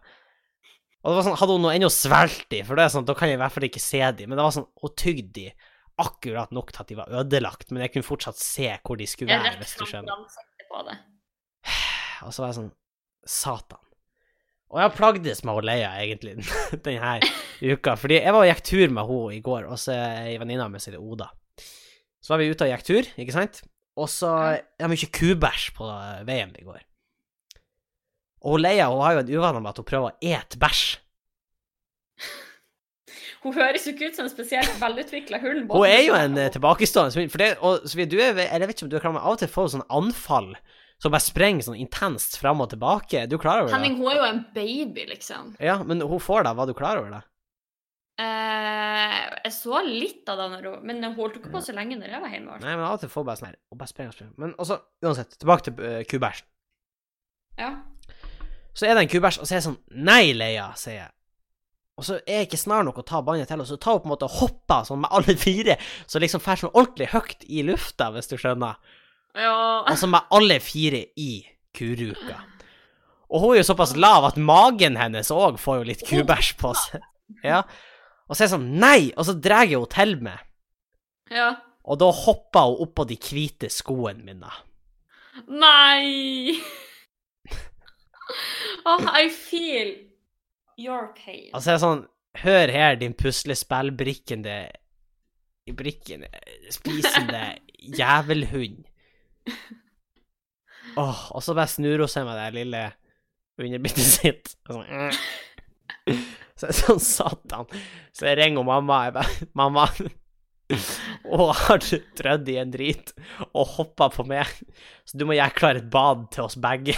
Og 1.04 1.12
det 1.12 1.18
var 1.18 1.26
sånn, 1.26 1.36
hadde 1.38 1.54
hun 1.54 1.62
noe 1.66 1.74
ennå 1.76 1.90
svelget 1.92 2.56
i, 2.58 2.64
for 2.66 2.78
det 2.78 2.86
er 2.86 2.94
sånn, 2.94 3.06
da 3.06 3.14
kan 3.16 3.30
jeg 3.30 3.38
i 3.38 3.42
hvert 3.42 3.54
fall 3.54 3.66
ikke 3.68 3.82
se 3.82 4.00
de, 4.18 4.26
men 4.26 4.38
det 4.38 4.46
var 4.46 4.54
sånn, 4.56 4.66
hun 4.80 4.94
tygde 4.98 5.30
de 5.36 5.46
akkurat 6.00 6.50
nok 6.54 6.72
til 6.72 6.82
at 6.82 6.90
de 6.90 6.98
var 6.98 7.12
ødelagt, 7.20 7.70
men 7.70 7.84
jeg 7.84 7.94
kunne 7.94 8.06
fortsatt 8.06 8.40
se 8.40 8.70
hvor 8.82 8.98
de 8.98 9.06
skulle 9.08 9.34
være, 9.34 9.56
hvis 9.60 9.76
du 9.78 9.84
skjønner. 9.86 10.24
Og 12.24 12.34
så 12.34 12.42
var 12.42 12.50
jeg 12.50 12.58
sånn 12.58 12.72
Satan. 13.24 13.80
Og 14.74 14.80
jeg 14.80 14.88
har 14.88 14.96
plagdes 14.96 15.44
med 15.46 15.66
Leia, 15.68 15.92
egentlig, 16.02 16.34
denne 16.86 17.18
uka. 17.62 17.94
Fordi 18.00 18.18
jeg 18.18 18.34
var 18.34 18.42
og 18.42 18.48
gikk 18.50 18.64
tur 18.66 18.88
med 18.88 19.06
henne 19.10 19.36
i 19.36 19.42
går, 19.44 19.68
og 19.70 19.78
så 19.78 19.94
ei 19.94 20.34
venninne 20.40 20.66
av 20.66 20.72
meg 20.72 20.82
som 20.82 20.90
heter 20.90 21.04
Oda. 21.04 21.28
Så 22.24 22.32
var 22.32 22.40
vi 22.40 22.48
ute 22.50 22.66
og 22.66 22.72
gikk 22.72 22.88
tur, 22.88 23.10
ikke 23.20 23.36
sant? 23.36 23.62
Og 24.00 24.08
så 24.10 24.32
Det 24.58 24.82
var 24.82 24.90
mye 24.90 25.12
kubæsj 25.20 25.68
på 25.76 25.86
veien 26.26 26.56
i 26.58 26.66
går. 26.66 26.82
Og 28.50 28.58
Leia 28.60 28.90
hun 28.90 29.04
har 29.04 29.14
jo 29.14 29.22
en 29.22 29.30
uvane 29.38 29.62
med 29.62 29.70
at 29.70 29.78
hun 29.80 29.86
prøver 29.88 30.10
å 30.10 30.32
ete 30.34 30.58
bæsj. 30.60 30.82
Hun 33.44 33.52
høres 33.58 33.84
jo 33.84 33.92
ikke 33.92 34.08
ut 34.08 34.16
som 34.16 34.24
en 34.24 34.32
spesielt 34.32 34.78
velutvikla 34.80 35.40
hund. 35.42 35.66
Hun 35.68 35.84
er 35.84 36.00
jo 36.06 36.14
en 36.16 36.38
eh, 36.40 36.48
tilbakestående 36.54 37.20
hund. 37.20 37.32
For 37.32 37.42
det, 37.42 37.50
og 37.60 37.84
så 37.84 38.06
du 38.08 38.16
er, 38.16 38.32
eller 38.32 38.64
jeg 38.64 38.70
vet 38.70 38.78
ikke 38.78 38.86
om 38.86 38.94
du 38.94 38.96
er 38.96 39.04
klar, 39.04 39.18
av 39.20 39.36
og 39.36 39.42
til 39.42 39.52
får 39.52 39.74
sånn 39.74 39.84
anfall 39.92 40.54
som 41.02 41.12
bare 41.12 41.24
sprenger 41.24 41.66
sånn 41.66 41.82
intenst 41.82 42.38
fram 42.40 42.62
og 42.64 42.70
tilbake. 42.72 43.24
Er 43.24 43.28
du 43.28 43.36
klar 43.40 43.60
over 43.60 43.68
det? 43.68 43.76
Henning, 43.76 43.98
hun 44.00 44.08
er 44.08 44.16
jo 44.16 44.26
en 44.30 44.42
baby, 44.56 45.04
liksom. 45.10 45.54
Ja, 45.60 45.76
men 45.84 46.00
hun 46.00 46.22
får 46.22 46.46
deg. 46.46 46.56
Var 46.56 46.70
du 46.70 46.74
klar 46.78 47.00
over 47.02 47.12
det? 47.18 47.20
Uh, 48.14 49.20
jeg 49.42 49.52
så 49.56 49.80
litt 49.84 50.28
av 50.30 50.38
det, 50.38 50.46
når 50.52 50.68
hun, 50.68 50.84
men 50.86 51.02
hun 51.02 51.16
holdt 51.18 51.40
ikke 51.40 51.50
på 51.50 51.64
så 51.66 51.74
lenge 51.74 51.98
når 51.98 52.14
jeg 52.14 52.22
var 52.22 52.32
hjemme. 52.32 52.58
Nei, 52.62 52.76
men 52.76 52.86
av 52.86 52.96
og 52.96 53.02
til 53.02 53.10
får 53.10 53.26
bare 53.26 53.40
sånn 53.40 53.48
her 53.50 53.56
Og 53.74 53.80
bare 53.80 53.90
sprenger 53.90 54.14
og 54.14 54.16
sprenger. 54.16 54.36
Men 54.40 54.54
også, 54.62 54.78
uansett, 55.04 55.34
tilbake 55.42 55.66
til 55.66 55.82
uh, 55.82 55.98
kubæsjen. 56.08 56.48
Ja. 57.58 57.74
Så 58.74 58.86
er 58.88 58.96
det 58.96 59.04
en 59.04 59.10
kubæsj, 59.10 59.42
og 59.42 59.46
så 59.46 59.54
er 59.54 59.60
jeg 59.60 59.66
sånn 59.66 59.80
Nei, 60.06 60.22
Leia, 60.34 60.70
sier 60.78 61.02
jeg. 61.02 61.12
Og 61.94 62.02
så 62.06 62.16
er 62.26 62.40
jeg 62.40 62.48
ikke 62.48 62.58
snar 62.58 62.82
nok 62.86 62.96
å 62.98 63.06
ta 63.06 63.20
båndet 63.22 63.46
til, 63.50 63.60
og 63.62 63.68
så 63.68 63.76
tar 63.78 63.96
hun 63.98 64.02
på 64.02 64.08
en 64.08 64.12
måte 64.16 64.26
og 64.26 64.38
hopper 64.40 64.86
sånn 64.88 65.02
med 65.04 65.12
alle 65.14 65.36
fire, 65.38 65.76
så 66.10 66.18
liksom 66.22 66.42
fer 66.42 66.58
sånn 66.58 66.72
ordentlig 66.74 67.12
høyt 67.12 67.44
i 67.46 67.62
lufta, 67.66 68.08
hvis 68.14 68.30
du 68.32 68.34
skjønner. 68.40 68.80
ja. 69.38 69.54
Altså 69.86 70.08
med 70.10 70.26
alle 70.34 70.58
fire 70.62 71.04
i 71.20 71.44
kuruka. 71.74 72.40
Og 73.34 73.40
hun 73.42 73.54
er 73.54 73.60
jo 73.62 73.66
såpass 73.70 73.94
lav 73.98 74.26
at 74.28 74.36
magen 74.38 74.98
hennes 75.00 75.30
òg 75.34 75.56
får 75.58 75.78
jo 75.80 75.86
litt 75.88 76.02
kubæsj 76.06 76.50
på 76.60 76.74
seg. 76.78 77.06
Ja. 77.46 77.62
Og 78.28 78.34
så 78.36 78.42
er 78.42 78.46
jeg 78.46 78.52
sånn 78.56 78.66
Nei! 78.80 79.12
Og 79.16 79.24
så 79.28 79.34
drar 79.38 79.66
hun 79.70 79.86
til 79.92 80.16
meg. 80.22 80.42
ja. 81.30 81.54
Og 81.84 81.98
da 82.00 82.06
hopper 82.16 82.70
hun 82.70 82.78
oppå 82.86 83.04
de 83.04 83.16
hvite 83.20 83.68
skoene 83.68 84.22
mine. 84.24 84.48
Nei! 85.52 86.54
oh, 88.88 89.04
I 89.12 89.28
feel 89.28 89.90
your 90.80 91.12
pain. 91.18 91.50
Altså, 91.52 91.70
jeg 91.70 91.78
er 91.78 91.84
sånn 91.84 92.04
Hør 92.42 92.70
her, 92.74 92.96
din 92.98 93.12
puslespillbrikkende 93.14 94.56
Brikkende 95.78 96.28
Spisende 96.74 97.44
jævelhund. 98.00 98.82
Åh, 100.98 101.22
og 101.30 101.42
så 101.42 101.54
bare 101.56 101.70
snur 101.70 102.02
hun 102.04 102.10
seg 102.10 102.26
med 102.26 102.38
det 102.40 102.50
lille 102.58 102.82
underbittet 103.60 104.08
sitt. 104.08 104.54
Og 104.68 104.80
sånn, 104.80 104.90
«Mm». 104.90 106.24
Så 106.58 106.68
jeg 106.70 106.76
sånn 106.82 107.02
satan. 107.02 107.70
Så 108.14 108.28
jeg 108.28 108.38
ringer 108.40 108.66
mamma. 108.66 109.00
Jeg 109.08 109.16
bare 109.16 109.48
Mamma. 109.60 109.86
Hun 111.24 111.50
har 111.58 111.80
du 111.84 111.96
trødd 112.16 112.48
i 112.48 112.58
en 112.60 112.72
drit 112.72 113.12
og 113.52 113.74
hoppa 113.76 114.08
på 114.12 114.24
meg, 114.26 114.48
så 115.04 115.18
du 115.20 115.26
må 115.28 115.36
gjøre 115.36 115.54
klar 115.58 115.78
et 115.78 115.90
bad 115.92 116.24
til 116.34 116.46
oss 116.46 116.56
begge. 116.58 116.96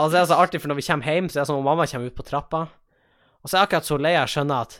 Altså, 0.00 0.12
det 0.16 0.20
er 0.22 0.28
så 0.30 0.38
artig, 0.40 0.60
for 0.62 0.70
når 0.72 0.78
vi 0.80 0.86
kommer 0.86 1.04
hjem, 1.10 1.28
så 1.28 1.38
er 1.38 1.42
det 1.42 1.48
som 1.50 1.58
om 1.60 1.66
mamma 1.68 1.86
kommer 1.90 2.08
ut 2.10 2.16
på 2.16 2.24
trappa, 2.26 2.60
og 3.40 3.50
så 3.50 3.58
er 3.58 3.66
akkurat 3.66 3.88
så 3.88 3.98
Leia 4.00 4.22
skjønner 4.28 4.64
at 4.66 4.78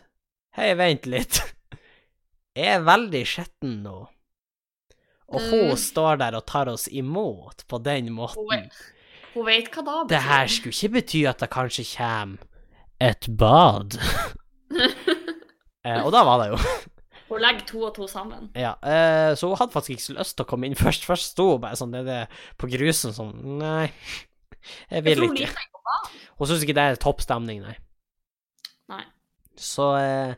Hei, 0.56 0.72
vent 0.74 1.04
litt. 1.06 1.38
Jeg 2.58 2.66
er 2.74 2.80
veldig 2.82 3.20
skitten 3.28 3.76
nå. 3.84 3.98
Og 5.30 5.44
hun 5.46 5.68
Mm. 5.70 5.76
står 5.78 6.16
der 6.18 6.34
og 6.34 6.42
tar 6.50 6.66
oss 6.72 6.88
imot 6.90 7.62
på 7.70 7.78
den 7.84 8.08
Hun 8.08 8.16
måten. 8.16 8.48
vet, 8.50 8.78
hun 9.34 9.46
vet 9.46 9.68
hva 9.70 9.84
da 9.86 9.98
Det 10.10 10.22
her 10.26 10.48
skulle 10.50 10.74
ikke 10.74 10.92
bety 10.96 11.20
at 11.30 11.38
det 11.38 11.50
kanskje 11.54 11.84
kommer 11.86 12.38
et 13.00 13.28
bad. 13.38 13.94
eh, 15.86 16.00
og 16.04 16.10
da 16.12 16.24
var 16.26 16.42
det 16.42 16.48
jo. 16.52 16.58
Hun 17.30 17.38
legger 17.44 17.62
to 17.68 17.84
og 17.86 17.92
to 17.94 18.08
sammen. 18.10 18.48
Ja, 18.58 18.72
eh, 18.82 19.36
så 19.38 19.46
hun 19.46 19.56
hadde 19.60 19.70
faktisk 19.70 19.92
ikke 19.94 20.02
så 20.08 20.14
lyst 20.18 20.34
til 20.34 20.42
å 20.42 20.48
komme 20.50 20.66
inn 20.66 20.74
først. 20.74 21.04
Først 21.06 21.28
sto 21.30 21.44
hun 21.52 21.60
bare 21.62 21.78
sånn 21.78 21.92
det, 21.94 22.24
på 22.58 22.66
grusen 22.72 23.14
sånn 23.14 23.30
Nei, 23.60 23.92
jeg 24.90 25.06
vil 25.06 25.26
ikke. 25.28 25.50
Hun 26.38 26.48
syns 26.48 26.64
ikke 26.64 26.76
det 26.76 26.86
er 26.86 27.00
topp 27.00 27.22
stemning, 27.24 27.62
nei. 27.64 27.76
Nei. 28.90 29.04
Så 29.60 29.92
eh, 29.98 30.34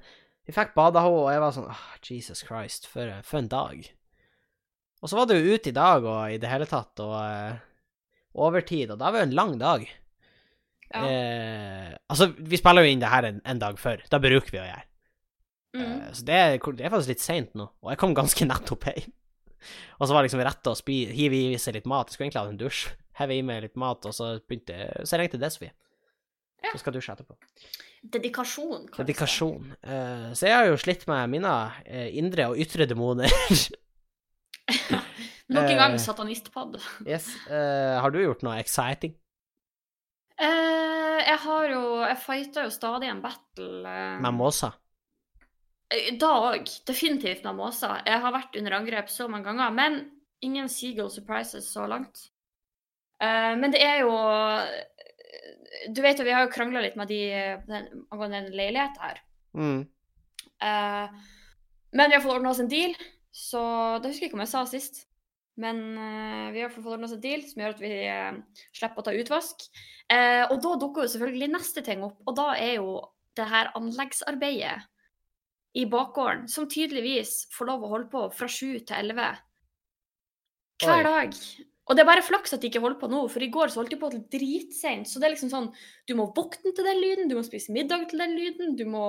vi 0.48 0.54
fikk 0.54 0.74
bada 0.76 1.04
henne, 1.04 1.24
og 1.24 1.32
jeg 1.32 1.42
var 1.42 1.56
sånn 1.56 1.68
oh, 1.70 1.82
Jesus 2.06 2.42
Christ, 2.46 2.88
for, 2.90 3.10
for 3.26 3.42
en 3.42 3.50
dag. 3.52 3.84
Og 5.02 5.10
så 5.10 5.18
var 5.18 5.28
det 5.28 5.38
jo 5.38 5.56
ute 5.56 5.70
i 5.70 5.76
dag 5.76 6.04
og 6.06 6.34
i 6.34 6.38
det 6.42 6.50
hele 6.50 6.68
tatt, 6.70 6.94
og 7.02 7.16
eh, 7.20 7.60
overtid, 8.38 8.94
og 8.94 9.00
da 9.00 9.10
var 9.10 9.22
det 9.22 9.30
en 9.30 9.38
lang 9.38 9.56
dag. 9.60 9.86
Ja. 10.92 11.02
Eh, 11.06 11.92
altså, 12.12 12.32
vi 12.36 12.60
spiller 12.60 12.84
jo 12.84 12.92
inn 12.92 13.02
det 13.02 13.10
her 13.12 13.28
en, 13.28 13.40
en 13.48 13.62
dag 13.62 13.78
før. 13.80 14.02
Da 14.12 14.20
bruker 14.22 14.52
vi 14.52 14.60
å 14.60 14.66
gjøre. 14.66 14.86
Mm. 15.72 15.82
Eh, 15.86 16.08
så 16.12 16.26
det 16.28 16.38
er, 16.38 16.56
det 16.58 16.86
er 16.86 16.92
faktisk 16.92 17.14
litt 17.14 17.24
seint 17.24 17.54
nå, 17.58 17.68
og 17.80 17.92
jeg 17.92 18.00
kom 18.02 18.16
ganske 18.16 18.48
nettopp 18.50 18.90
hjem. 18.90 19.12
Og 20.00 20.08
så 20.08 20.14
var 20.14 20.22
det 20.22 20.30
liksom 20.30 20.42
rett 20.42 20.68
å 20.68 20.74
spi, 20.74 21.04
hive 21.14 21.38
i 21.38 21.58
seg 21.62 21.76
litt 21.78 21.86
mat. 21.86 22.10
Jeg 22.10 22.16
skulle 22.16 22.26
egentlig 22.26 22.42
hatt 22.42 22.50
en 22.50 22.62
dusj. 22.64 22.80
Heve 23.18 23.36
i 23.36 23.42
meg 23.44 23.62
litt 23.66 23.76
mat, 23.76 24.04
og 24.08 24.14
så 24.16 24.38
begynte 24.48 25.04
Så 25.08 25.18
ringte 25.20 25.38
det, 25.40 25.50
Sofie. 25.52 25.72
Ja. 26.62 26.70
Så 26.72 26.78
skal 26.80 26.94
du 26.94 26.98
dusje 27.00 27.12
etterpå. 27.16 27.34
Dedikasjon, 28.02 28.86
kanskje. 28.88 29.02
Dedikasjon. 29.02 29.72
Uh, 29.82 30.28
så 30.38 30.46
jeg 30.46 30.54
har 30.56 30.66
jo 30.70 30.76
slitt 30.80 31.06
med 31.10 31.30
mine 31.34 31.50
uh, 31.50 32.08
indre 32.18 32.48
og 32.52 32.58
ytre 32.62 32.86
demoner. 32.90 33.30
Nok 35.52 35.68
en 35.68 35.76
gang 35.76 35.92
Eh. 35.94 35.98
satanistpod. 36.00 36.78
yes. 37.12 37.26
Har 37.50 38.10
du 38.14 38.20
gjort 38.22 38.42
noe 38.46 38.56
exciting? 38.62 39.12
Jeg 40.42 41.38
har 41.44 41.66
jo 41.70 41.82
Jeg 42.02 42.18
fighter 42.18 42.64
jo 42.66 42.70
stadig 42.74 43.08
en 43.10 43.20
battle. 43.22 43.92
Med 44.22 44.34
måser? 44.34 44.72
eh, 45.92 46.14
Da 46.18 46.30
òg. 46.52 46.70
Definitivt 46.88 47.44
med 47.44 47.54
måser. 47.58 48.00
Jeg 48.06 48.20
har 48.24 48.32
vært 48.34 48.56
under 48.58 48.78
angrep 48.78 49.10
så 49.12 49.28
mange 49.28 49.44
ganger, 49.50 49.70
men 49.76 50.00
ingen 50.42 50.68
Seagull 50.68 51.10
surprises 51.10 51.68
så 51.72 51.86
langt. 51.86 52.30
Eh, 53.22 53.52
men 53.58 53.74
det 53.74 53.82
er 53.84 54.02
jo 54.02 54.12
Du 55.92 56.02
vet 56.02 56.18
jo, 56.18 56.26
vi 56.26 56.34
har 56.34 56.46
jo 56.46 56.52
krangla 56.52 56.82
litt 56.84 56.98
med 56.98 57.10
de 57.10 57.22
angående 58.12 58.42
en 58.42 58.50
leiligheten 58.54 59.02
her. 59.02 59.22
Mm. 59.58 59.80
Eh, 60.62 61.22
men 61.92 62.10
vi 62.10 62.16
har 62.16 62.22
fått 62.24 62.36
ordna 62.36 62.52
oss 62.52 62.60
en 62.62 62.70
deal, 62.70 62.94
så 63.34 63.62
det 64.00 64.12
husker 64.12 64.26
jeg 64.26 64.30
ikke 64.30 64.38
om 64.38 64.44
jeg 64.44 64.52
sa 64.52 64.62
sist. 64.68 65.02
Men 65.60 65.80
eh, 65.98 66.52
vi 66.54 66.62
har 66.62 66.70
fått 66.72 66.86
ordna 66.86 67.08
oss 67.08 67.16
en 67.16 67.24
deal 67.24 67.42
som 67.48 67.64
gjør 67.64 67.74
at 67.74 67.82
vi 67.82 67.90
slipper 68.78 69.02
å 69.02 69.06
ta 69.08 69.16
utvask. 69.16 69.66
Og 70.12 70.56
da 70.60 70.76
dukker 70.76 71.06
jo 71.06 71.12
selvfølgelig 71.14 71.50
neste 71.54 71.82
ting 71.86 72.04
opp, 72.04 72.18
og 72.28 72.36
da 72.36 72.52
er 72.60 72.74
jo 72.76 72.98
det 73.38 73.46
her 73.48 73.70
anleggsarbeidet 73.78 74.76
i 75.80 75.86
bakgården, 75.88 76.48
som 76.52 76.68
tydeligvis 76.68 77.46
får 77.56 77.70
lov 77.70 77.84
å 77.86 77.92
holde 77.94 78.10
på 78.12 78.26
fra 78.36 78.48
sju 78.50 78.76
til 78.84 78.98
elleve 78.98 79.30
hver 80.82 80.98
Oi. 80.98 81.06
dag. 81.08 81.38
Og 81.90 81.98
det 81.98 82.04
er 82.04 82.06
bare 82.06 82.22
flaks 82.22 82.54
at 82.54 82.62
de 82.62 82.68
ikke 82.70 82.82
holder 82.82 83.00
på 83.00 83.08
nå, 83.10 83.24
for 83.32 83.42
i 83.42 83.50
går 83.50 83.72
så 83.72 83.80
holdt 83.80 83.90
de 83.90 83.98
på 83.98 84.10
til 84.12 84.22
dritseint. 84.30 85.08
Så 85.10 85.18
det 85.18 85.26
er 85.28 85.34
liksom 85.34 85.50
sånn 85.50 85.66
Du 86.08 86.14
må 86.18 86.28
våkne 86.36 86.70
til 86.76 86.86
den 86.86 87.00
lyden, 87.02 87.30
du 87.30 87.34
må 87.38 87.42
spise 87.46 87.74
middag 87.74 88.06
til 88.12 88.22
den 88.22 88.36
lyden, 88.38 88.76
du 88.78 88.84
må 88.86 89.04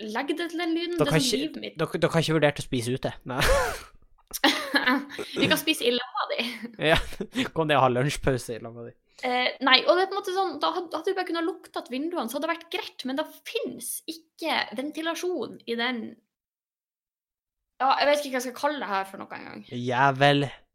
legge 0.00 0.36
deg 0.38 0.54
til 0.54 0.62
den 0.62 0.72
lyden. 0.76 0.96
Dere 0.96 1.12
det 1.12 1.20
er 1.20 1.26
sånn 1.26 1.68
ikke-. 1.68 2.00
Dere 2.00 2.12
har 2.14 2.24
ikke 2.24 2.38
vurdert 2.38 2.62
å 2.62 2.64
spise 2.64 2.96
ute? 2.96 3.12
Nei. 3.28 3.42
vi 5.40 5.48
kan 5.48 5.60
spise 5.60 5.84
i 5.88 5.92
lamma 5.92 6.24
di. 6.32 6.46
ja. 6.90 6.98
Kom 7.52 7.68
ned 7.68 7.78
og 7.78 7.86
ha 7.86 7.92
lunsjpause 7.92 8.56
i 8.56 8.62
lag 8.64 8.80
di. 8.86 8.94
Eh, 9.26 9.50
nei, 9.66 9.80
og 9.82 9.96
det 9.98 10.04
er 10.04 10.10
på 10.10 10.14
en 10.14 10.20
måte 10.20 10.34
sånn, 10.36 10.56
da 10.62 10.70
hadde 10.76 11.02
du 11.02 11.10
vi 11.10 11.16
bare 11.16 11.26
kunnet 11.26 11.46
lukte 11.46 11.80
at 11.80 11.90
vinduene, 11.90 12.28
så 12.30 12.38
hadde 12.38 12.46
det 12.46 12.52
vært 12.52 12.68
greit, 12.70 13.04
men 13.08 13.18
det 13.18 13.24
finnes 13.48 13.88
ikke 14.06 14.60
ventilasjon 14.78 15.56
i 15.66 15.74
den 15.80 16.02
Ja, 17.82 17.96
jeg 17.98 18.06
vet 18.08 18.22
ikke 18.22 18.30
hva 18.30 18.38
jeg 18.38 18.46
skal 18.46 18.58
kalle 18.60 18.78
det 18.82 18.90
her 18.92 19.08
for 19.10 19.22
noe 19.22 19.40
engang. 19.40 19.64
Jævel. 19.74 20.46
Ja, 20.46 20.67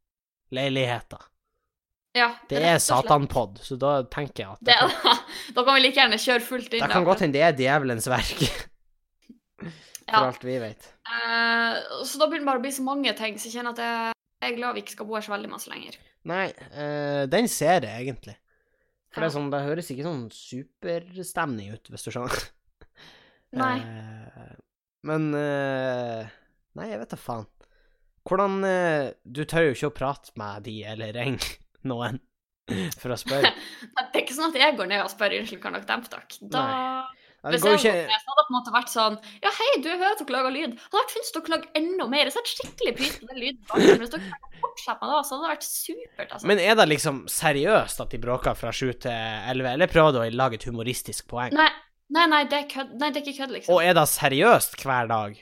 Det 2.13 2.59
rett 2.61 2.69
er 2.69 2.75
og 2.77 2.83
satanpod, 2.85 3.57
så 3.65 3.75
da 3.81 3.93
tenker 4.13 4.43
jeg 4.43 4.51
at 4.53 4.59
Det, 4.67 4.75
da, 4.77 5.13
da 5.55 5.63
kan 5.65 5.77
vi 5.79 5.81
like 5.81 5.97
gjerne 5.97 6.19
kjøre 6.21 6.45
fullt 6.45 6.75
inn. 6.75 6.83
Det 6.83 6.91
kan 6.93 7.07
godt 7.07 7.23
hende 7.25 7.33
det 7.39 7.45
er 7.47 7.55
djevelens 7.57 8.05
verk, 8.11 8.43
for 9.63 10.13
Ja. 10.13 10.19
alt 10.27 10.43
vi 10.45 10.59
vet. 10.61 10.85
Uh, 11.09 12.03
så 12.05 12.21
da 12.21 12.27
begynner 12.29 12.43
det 12.45 12.49
bare 12.51 12.61
å 12.61 12.65
bli 12.67 12.73
så 12.75 12.85
mange 12.85 13.15
ting, 13.17 13.39
så 13.41 13.49
jeg 13.49 13.55
kjenner 13.57 13.73
at 13.73 13.81
jeg, 13.81 14.19
jeg 14.43 14.51
er 14.51 14.57
glad 14.59 14.77
vi 14.77 14.83
ikke 14.83 14.93
skal 14.93 15.09
bo 15.09 15.17
her 15.17 15.25
så 15.25 15.33
veldig 15.33 15.49
masse 15.55 15.71
lenger. 15.73 15.97
Nei, 16.29 16.45
uh, 16.75 17.23
den 17.31 17.49
ser 17.51 17.87
jeg 17.89 18.05
egentlig. 18.05 18.37
For 19.13 19.21
det, 19.21 19.25
Ja. 19.25 19.31
er 19.31 19.35
sånn, 19.39 19.49
det 19.53 19.63
høres 19.65 19.89
ikke 19.93 20.05
sånn 20.05 20.23
superstemning 20.33 21.73
ut, 21.73 21.89
hvis 21.89 22.05
du 22.05 22.13
skjønner. 22.13 22.45
Nei. 23.57 23.75
Uh, 23.81 24.53
men 25.09 25.31
Nei, 25.33 26.87
jeg 26.89 27.01
vet 27.01 27.11
da 27.13 27.17
faen. 27.21 27.49
Hvordan 28.27 28.61
eh, 28.67 29.09
Du 29.23 29.43
tør 29.43 29.69
jo 29.69 29.73
ikke 29.75 29.89
å 29.91 29.97
prate 29.97 30.35
med 30.39 30.63
de 30.67 30.77
eller 30.93 31.15
ringe 31.17 31.57
noen 31.89 32.21
for 33.01 33.13
å 33.13 33.19
spørre. 33.19 33.51
Det 34.13 34.21
er 34.21 34.23
ikke 34.23 34.37
sånn 34.37 34.53
at 34.53 34.61
jeg 34.61 34.77
går 34.79 34.89
ned 34.91 35.03
og 35.03 35.11
spør 35.11 35.35
unnskyld, 35.39 35.61
kan 35.63 35.75
dere 35.75 35.89
dempe 35.89 36.11
dere? 36.13 36.39
Da 36.53 36.63
Hvis 37.51 37.65
jeg 37.67 37.79
ikke 37.81 37.91
hadde 37.91 38.05
det 38.07 38.45
på 38.47 38.53
en 38.53 38.55
måte 38.55 38.73
vært 38.75 38.91
sånn 38.93 39.17
Ja, 39.43 39.51
hei, 39.51 39.69
du, 39.83 39.89
hører 39.91 40.13
at 40.13 40.21
dere 40.23 40.35
lager 40.37 40.53
lyd. 40.55 40.77
Hadde 40.85 41.01
vært 41.01 41.15
fint 41.17 41.39
om 41.39 41.43
dere 41.43 41.55
lager 41.57 41.81
enda 41.81 42.07
mer. 42.13 42.29
Jeg 42.29 42.35
setter 42.37 42.53
skikkelig 42.53 42.93
pris 43.01 43.17
på 43.19 43.27
den 43.31 43.41
lyden. 43.41 43.59
Hvis 43.99 44.13
dere 44.13 44.29
kan 44.31 44.47
med 44.53 44.69
det, 44.71 44.77
så 44.85 44.95
hadde 44.95 45.41
det 45.41 45.51
vært 45.51 45.67
supert, 45.67 46.29
altså. 46.29 46.51
Men 46.53 46.63
er 46.63 46.79
det 46.79 46.87
liksom 46.93 47.19
seriøst 47.31 48.05
at 48.05 48.15
de 48.15 48.21
bråker 48.23 48.55
fra 48.55 48.71
sju 48.71 48.93
til 49.03 49.11
elleve, 49.51 49.75
eller 49.75 49.91
prøver 49.91 50.15
du 50.15 50.21
å 50.21 50.29
lage 50.31 50.61
et 50.61 50.69
humoristisk 50.69 51.27
poeng? 51.33 51.51
Nei, 51.57 51.67
nei, 52.15 52.25
nei, 52.31 52.45
det 52.47 52.61
er 52.61 52.71
kød. 52.71 52.95
Nei, 52.95 53.11
det 53.11 53.19
er 53.19 53.27
ikke 53.27 53.41
kødd, 53.41 53.57
liksom. 53.57 53.75
Og 53.75 53.83
er 53.83 53.99
det 53.99 54.07
seriøst 54.13 54.79
hver 54.79 55.11
dag? 55.11 55.35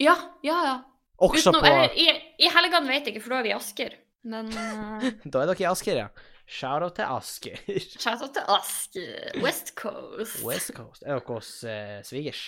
Ja, 0.00 0.16
ja, 0.46 0.58
ja. 0.64 0.76
Også 1.22 1.50
Utenom, 1.52 1.62
på 1.62 1.70
eller, 1.70 1.94
I, 1.94 2.08
i 2.42 2.48
helgene 2.50 2.90
vet 2.90 3.06
jeg 3.06 3.14
ikke, 3.14 3.22
for 3.22 3.34
da 3.36 3.40
er 3.42 3.46
vi 3.46 3.52
i 3.52 3.56
Asker. 3.56 3.92
Men 4.24 4.48
uh, 4.50 5.04
Da 5.32 5.44
er 5.44 5.50
dere 5.52 5.62
i 5.62 5.68
Asker, 5.70 6.00
ja. 6.00 6.08
Shout-out 6.44 6.96
til 6.98 7.06
Asker. 7.08 7.60
shout 8.02 8.20
out 8.24 8.34
til 8.36 8.50
Asker. 8.52 9.40
West 9.44 9.74
Coast. 9.78 10.42
West 10.44 10.74
Coast. 10.76 11.04
Er 11.06 11.14
dere 11.16 11.24
hos 11.38 11.50
eh, 11.68 12.00
svigers? 12.04 12.42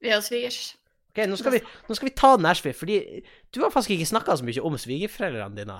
Vi 0.00 0.08
er 0.12 0.20
hos 0.20 0.30
svigers. 0.30 0.60
Ok, 1.10 1.22
nå 1.28 1.36
skal, 1.40 1.54
vi, 1.56 1.60
nå 1.88 1.96
skal 1.96 2.10
vi 2.10 2.14
ta 2.16 2.30
Nashville, 2.36 2.76
fordi 2.76 2.96
du 3.54 3.62
har 3.64 3.70
faktisk 3.72 3.94
ikke 3.96 4.08
snakka 4.12 4.34
så 4.36 4.44
mye 4.44 4.64
om 4.68 4.74
svigerforeldrene 4.80 5.56
dine. 5.56 5.76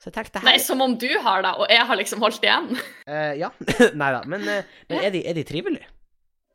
Så 0.00 0.10
jeg 0.10 0.16
tenkte 0.18 0.42
Nei, 0.44 0.58
som 0.60 0.82
om 0.84 0.96
du 1.00 1.08
har 1.24 1.44
det, 1.46 1.52
og 1.56 1.70
jeg 1.72 1.86
har 1.88 1.96
liksom 1.96 2.20
holdt 2.24 2.44
igjen. 2.44 2.70
Uh, 3.08 3.32
Ja. 3.42 3.48
Nei 3.96 4.10
da. 4.12 4.20
Men, 4.28 4.44
uh, 4.44 4.76
men 4.90 5.00
er, 5.00 5.10
de, 5.14 5.22
er 5.24 5.36
de 5.38 5.44
trivelige, 5.48 5.88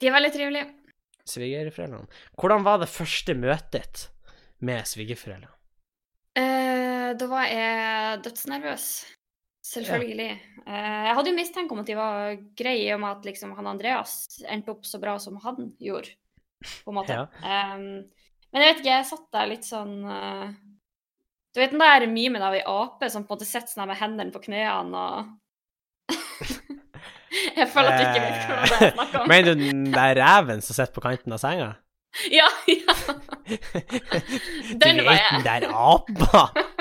De 0.02 0.10
er 0.10 0.16
veldig 0.16 0.32
trivelige. 0.36 0.68
svigerforeldrene? 1.30 2.06
Hvordan 2.38 2.66
var 2.66 2.82
det 2.84 2.90
første 2.94 3.34
møtet 3.38 4.06
med 4.66 4.88
svigerforeldre? 4.88 5.52
Eh, 6.40 7.10
da 7.20 7.28
var 7.30 7.48
jeg 7.50 8.22
dødsnervøs. 8.26 8.88
Selvfølgelig. 9.70 10.32
Eh, 10.66 11.02
jeg 11.06 11.16
hadde 11.18 11.32
jo 11.32 11.38
mistanke 11.38 11.76
om 11.76 11.82
at 11.84 11.90
de 11.90 11.98
var 11.98 12.40
greie, 12.58 12.88
i 12.88 12.94
og 12.96 13.04
med 13.04 13.12
at 13.18 13.28
liksom, 13.28 13.54
han 13.58 13.70
Andreas 13.70 14.14
endte 14.50 14.74
opp 14.74 14.88
så 14.88 15.02
bra 15.02 15.18
som 15.22 15.38
han 15.44 15.74
gjorde, 15.82 16.16
på 16.84 16.94
en 16.94 17.00
måte. 17.02 17.20
Ja. 17.20 17.28
Em, 17.44 18.08
men 18.50 18.64
jeg 18.64 18.72
vet 18.72 18.82
ikke, 18.82 18.96
jeg 18.96 19.10
satt 19.12 19.28
der 19.36 19.50
litt 19.52 19.68
sånn 19.68 19.92
uh, 20.10 20.50
Du 21.54 21.60
vet 21.62 21.70
den 21.70 21.84
der 21.84 22.08
mimen 22.10 22.42
av 22.42 22.56
ei 22.58 22.64
ape 22.66 23.10
som 23.14 23.22
på 23.22 23.36
en 23.36 23.38
måte 23.38 23.46
sitter 23.46 23.70
sånn 23.70 23.86
med 23.86 24.00
hendene 24.00 24.34
på 24.34 24.42
knærne 24.48 25.04
og 25.04 25.30
Jeg 27.60 27.68
føler 27.70 27.92
at 27.94 28.00
du 28.00 28.08
ikke 28.08 28.24
vet 28.24 28.48
hva 28.50 28.56
det 28.58 28.74
er 28.74 28.82
jeg 28.88 28.96
snakker 28.96 29.20
om. 29.20 29.30
Mener 29.30 29.54
du 29.54 29.62
den 29.68 29.84
der 29.94 30.18
reven 30.18 30.64
som 30.66 30.74
sitter 30.74 30.96
på 30.96 31.06
kanten 31.06 31.36
av 31.36 31.44
senga? 31.44 31.70
Ja, 32.40 32.48
ja. 32.66 32.89
Du 33.50 34.78
Den 34.84 35.04
var 35.06 35.18
jeg. 35.18 35.32
den 35.32 35.48
der 35.48 35.70
apa? 35.74 36.50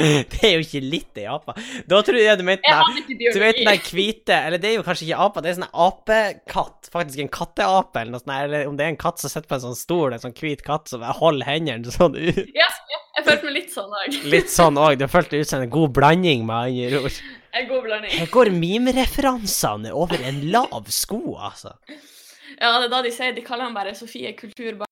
Det 0.00 0.38
er 0.46 0.52
jo 0.54 0.60
ikke 0.62 0.80
litt 0.80 1.18
ei 1.18 1.24
apa. 1.28 1.52
Da 1.90 1.98
trodde 2.06 2.22
jeg 2.22 2.38
du 2.38 2.44
mente 2.46 2.62
den 2.70 3.18
Du 3.34 3.40
der 3.42 3.80
hvite 3.90 4.36
Eller 4.46 4.60
det 4.62 4.68
er 4.70 4.76
jo 4.78 4.84
kanskje 4.86 5.08
ikke 5.08 5.24
apa, 5.26 5.42
det 5.42 5.50
er 5.50 5.56
sånn 5.58 5.72
apekatt. 5.86 6.90
Faktisk 6.94 7.20
en 7.24 7.32
katteape, 7.34 7.98
eller 8.04 8.14
noe 8.14 8.22
sånt. 8.22 8.32
Eller 8.36 8.70
om 8.70 8.78
det 8.78 8.86
er 8.86 8.92
en 8.94 9.00
katt 9.00 9.20
som 9.20 9.32
sitter 9.32 9.50
på 9.50 9.58
en 9.58 9.64
sånn 9.66 9.76
stol, 9.76 10.14
en 10.14 10.22
sånn 10.22 10.36
hvit 10.38 10.62
katt 10.64 10.88
som 10.92 11.02
holder 11.02 11.50
hendene 11.50 11.92
sånn 11.92 12.14
ut. 12.16 12.38
Ja, 12.56 12.68
jeg 13.18 13.26
følte 13.26 13.48
meg 13.50 13.56
litt 13.58 13.74
sånn 13.74 13.96
òg. 13.98 14.20
Litt 14.36 14.54
sånn 14.54 14.78
òg. 14.80 14.94
Det 15.02 15.10
føltes 15.10 15.42
ut 15.42 15.52
som 15.56 15.66
en 15.66 15.74
god 15.74 15.92
blanding, 15.98 16.46
med 16.48 16.70
andre 16.70 17.02
ord. 17.02 17.18
En 17.58 17.66
god 17.68 17.82
blanding. 17.88 18.14
Her 18.14 18.30
går 18.30 18.52
meme-referansene 18.54 19.90
over 19.92 20.22
en 20.22 20.38
lav 20.54 20.86
sko, 20.94 21.20
altså. 21.34 21.74
Ja, 22.60 22.76
det 22.78 22.86
er 22.86 22.92
da 22.94 23.02
de 23.02 23.10
sier 23.14 23.34
De 23.34 23.42
kaller 23.46 23.66
han 23.68 23.74
bare 23.74 23.92
Sofie 23.98 24.32
Kulturbarn. 24.38 24.86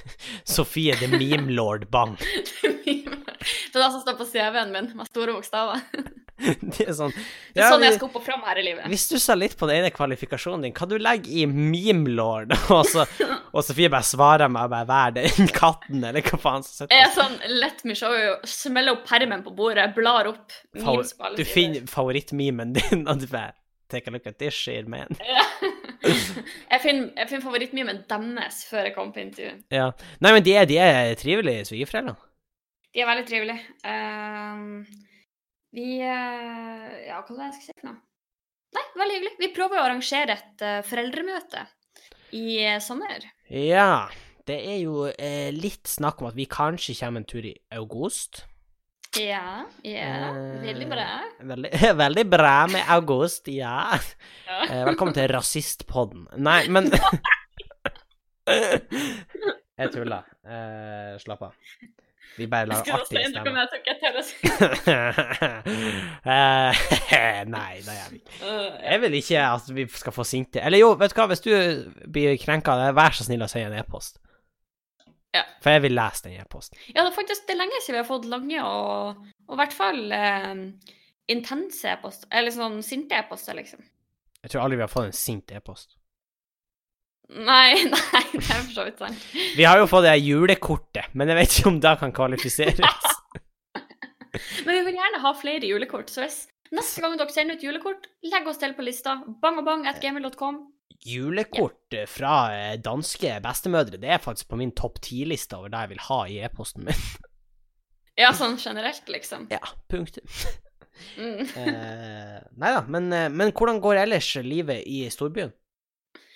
Sofie 0.56 0.96
the 0.98 1.08
Meme 1.12 1.52
Lord 1.56 1.88
Bang. 1.90 2.16
det 2.62 3.76
er 3.76 3.78
det 3.80 3.92
som 3.92 4.02
står 4.02 4.18
på 4.18 4.26
CV-en 4.28 4.72
min, 4.74 4.90
med 4.96 5.08
store 5.10 5.36
bokstaver. 5.38 5.80
Det 6.42 6.88
er 6.88 6.94
sånn 6.96 7.12
Det 7.12 7.60
er 7.60 7.60
Ja, 7.60 7.66
sånn 7.70 7.84
jeg 7.84 7.94
skal 7.94 8.08
opp 8.08 8.16
og 8.18 8.24
fram 8.26 8.40
her 8.48 8.58
i 8.58 8.64
livet. 8.66 8.86
Vi 8.90 8.96
stussa 8.98 9.36
litt 9.38 9.52
på 9.60 9.68
den 9.70 9.82
ene 9.82 9.92
kvalifikasjonen 9.94 10.64
din. 10.66 10.74
Hva 10.74 10.88
du 10.90 10.96
legger 10.98 11.30
i 11.38 11.44
memelord? 11.46 12.50
Og, 12.72 12.82
så, 12.88 13.04
og 13.52 13.62
Sofie 13.62 13.90
bare 13.92 14.06
svarer 14.08 14.50
meg 14.50 14.72
bare 14.72 14.88
vær 14.88 15.14
den 15.20 15.50
katten, 15.54 16.02
eller 16.08 16.24
hva 16.26 16.40
faen 16.42 16.66
som 16.66 16.90
Jeg 16.90 17.04
er 17.04 17.14
sånn 17.14 17.36
Let 17.62 17.84
me 17.86 17.94
show 17.98 18.10
you. 18.16 18.34
Smeller 18.48 18.96
opp 18.96 19.06
permen 19.06 19.44
på 19.46 19.54
bordet, 19.54 19.86
blar 19.94 20.32
opp. 20.32 20.56
Memes 20.74 21.14
på 21.14 21.28
alle 21.28 21.38
Du 21.38 21.46
finner 21.46 21.86
favorittmemen 21.90 22.74
din, 22.80 23.04
og 23.06 23.22
du 23.22 23.28
bare 23.30 23.52
Take 23.92 24.08
a 24.08 24.10
look 24.14 24.26
at 24.26 24.38
this 24.40 24.56
shit, 24.56 24.88
man. 24.88 25.12
Ja. 25.20 25.44
Jeg 26.02 26.82
finner, 26.82 27.26
finner 27.28 27.44
favorittmimen 27.44 28.02
deres 28.08 28.62
før 28.68 28.88
jeg 28.88 28.94
kommer 28.96 29.14
på 29.14 29.22
intervju. 29.22 29.54
Ja. 29.74 29.90
Nei, 30.24 30.32
men 30.34 30.44
de 30.46 30.54
er, 30.58 30.68
de 30.68 30.78
er 30.82 31.14
trivelige 31.20 31.66
svigerforeldre. 31.70 32.16
De 32.92 33.02
er 33.02 33.08
veldig 33.08 33.26
trivelige. 33.28 33.60
Uh, 33.86 34.82
vi 35.72 35.86
uh, 36.04 36.88
Ja, 37.06 37.22
hva 37.22 37.36
var 37.36 37.38
det 37.38 37.46
jeg 37.46 37.54
skulle 37.58 37.68
si 37.68 37.78
for 37.78 37.88
noe? 37.88 38.00
Nei, 38.72 38.84
veldig 38.98 39.16
hyggelig. 39.16 39.32
Vi 39.40 39.52
prøver 39.56 39.78
å 39.78 39.86
arrangere 39.86 40.36
et 40.36 40.64
uh, 40.64 40.80
foreldremøte 40.88 41.64
i 42.32 42.44
eh, 42.64 42.78
sommer. 42.80 43.26
Ja. 43.52 44.08
Det 44.42 44.56
er 44.58 44.78
jo 44.80 45.04
litt 45.54 45.86
snakk 45.86 46.18
om 46.18 46.30
at 46.32 46.34
vi 46.34 46.48
kanskje 46.50 46.96
kommer 46.98 47.20
en 47.20 47.26
tur 47.28 47.44
i 47.46 47.52
august. 47.76 48.40
Ja, 49.20 49.64
ja. 49.82 50.32
Veldig 50.62 50.88
bra. 50.88 51.06
Veldig, 51.40 51.70
veldig 52.04 52.26
bra 52.26 52.66
med 52.72 52.84
august, 52.88 53.48
ja. 53.52 53.98
Ja. 54.46 54.64
Eh, 54.70 54.84
velkommen 54.86 55.12
til 55.14 55.28
rasistpodden. 55.28 56.26
Nei, 56.40 56.68
men 56.72 56.88
Jeg 59.82 59.92
tuller. 59.92 60.24
Eh, 60.48 61.18
slapp 61.20 61.44
av. 61.44 61.52
Vi 62.38 62.46
bare 62.48 62.70
lager 62.70 62.94
artige 62.96 63.28
stemmer. 63.28 63.68
Eh, 66.24 66.72
Nei, 67.56 67.74
det 67.84 67.92
gjør 67.98 68.10
vi 68.14 68.22
ikke. 68.22 68.34
Jeg 68.80 69.00
vil 69.04 69.18
ikke 69.20 69.44
at 69.44 69.68
vi 69.76 69.84
skal 69.92 70.14
få 70.16 70.24
sinte 70.24 70.62
Eller 70.64 70.80
jo, 70.80 70.94
vet 70.96 71.12
du 71.12 71.20
hva, 71.20 71.28
hvis 71.34 71.44
du 71.44 71.52
blir 72.08 72.40
krenka, 72.40 72.78
vær 72.96 73.12
så 73.12 73.28
snill 73.28 73.44
å 73.44 73.50
sende 73.52 73.74
en 73.74 73.84
e-post. 73.84 74.16
Ja. 75.32 75.44
For 75.64 75.72
jeg 75.72 75.84
vil 75.86 75.96
lese 75.96 76.26
den 76.26 76.36
e-posten. 76.42 76.78
Ja, 76.90 77.00
det 77.00 77.06
er 77.06 77.16
faktisk 77.16 77.46
det 77.48 77.54
er 77.54 77.62
lenge 77.62 77.80
siden 77.80 77.96
vi 77.96 78.02
har 78.02 78.10
fått 78.10 78.28
lange 78.28 78.66
og, 78.68 79.22
og 79.48 79.56
i 79.56 79.60
hvert 79.62 79.76
fall 79.76 80.12
eh, 80.12 80.52
intense 81.32 81.94
e-poster. 81.94 82.28
Eller 82.32 82.54
sånn 82.54 82.82
sinte 82.84 83.16
e-poster, 83.16 83.56
liksom. 83.56 83.80
Jeg 84.42 84.52
tror 84.52 84.64
aldri 84.64 84.80
vi 84.80 84.84
har 84.84 84.92
fått 84.92 85.08
en 85.08 85.16
sint 85.16 85.54
e-post. 85.56 85.96
Nei, 87.32 87.78
nei, 87.94 88.24
det 88.34 88.44
er 88.44 88.60
for 88.60 88.74
så 88.76 88.86
vidt 88.90 89.00
sant. 89.00 89.26
Vi 89.56 89.64
har 89.64 89.80
jo 89.80 89.88
fått 89.88 90.04
det 90.04 90.18
julekortet, 90.20 91.14
men 91.16 91.32
jeg 91.32 91.40
vet 91.40 91.56
ikke 91.56 91.72
om 91.72 91.80
det 91.80 91.96
kan 92.02 92.14
kvalifiseres. 92.14 93.08
Men 94.64 94.74
vi 94.74 94.82
vil 94.86 94.96
gjerne 94.96 95.20
ha 95.22 95.32
flere 95.36 95.68
julekort, 95.68 96.10
så 96.10 96.24
hvis 96.24 96.38
neste 96.72 97.02
gang 97.04 97.18
dere 97.20 97.32
sender 97.34 97.58
ut 97.58 97.64
julekort, 97.66 98.08
legg 98.24 98.48
oss 98.48 98.60
til 98.60 98.74
på 98.76 98.84
lista. 98.86 99.18
Bang 99.42 99.60
og 99.60 99.66
bang 99.68 99.84
at 99.90 100.00
gmail.com. 100.02 100.60
Julekort 101.06 101.96
fra 102.10 102.34
eh, 102.54 102.74
danske 102.82 103.36
bestemødre, 103.44 104.00
det 104.02 104.10
er 104.14 104.22
faktisk 104.22 104.50
på 104.52 104.58
min 104.60 104.74
topp 104.76 105.00
ti-liste 105.04 105.56
over 105.58 105.72
det 105.72 105.84
jeg 105.84 105.92
vil 105.94 106.04
ha 106.08 106.20
i 106.28 106.40
e-posten 106.46 106.88
min. 106.88 107.06
Ja, 108.20 108.28
sånn 108.36 108.58
generelt, 108.60 109.06
liksom. 109.08 109.48
Ja, 109.52 109.62
punktum. 109.88 110.26
Mm. 111.16 111.40
Eh, 111.58 112.38
nei 112.60 112.70
da, 112.74 112.82
men, 112.86 113.08
eh, 113.16 113.28
men 113.32 113.50
hvordan 113.56 113.80
går 113.82 114.02
ellers 114.04 114.28
livet 114.44 114.84
i 114.86 115.00
storbyen? 115.10 115.50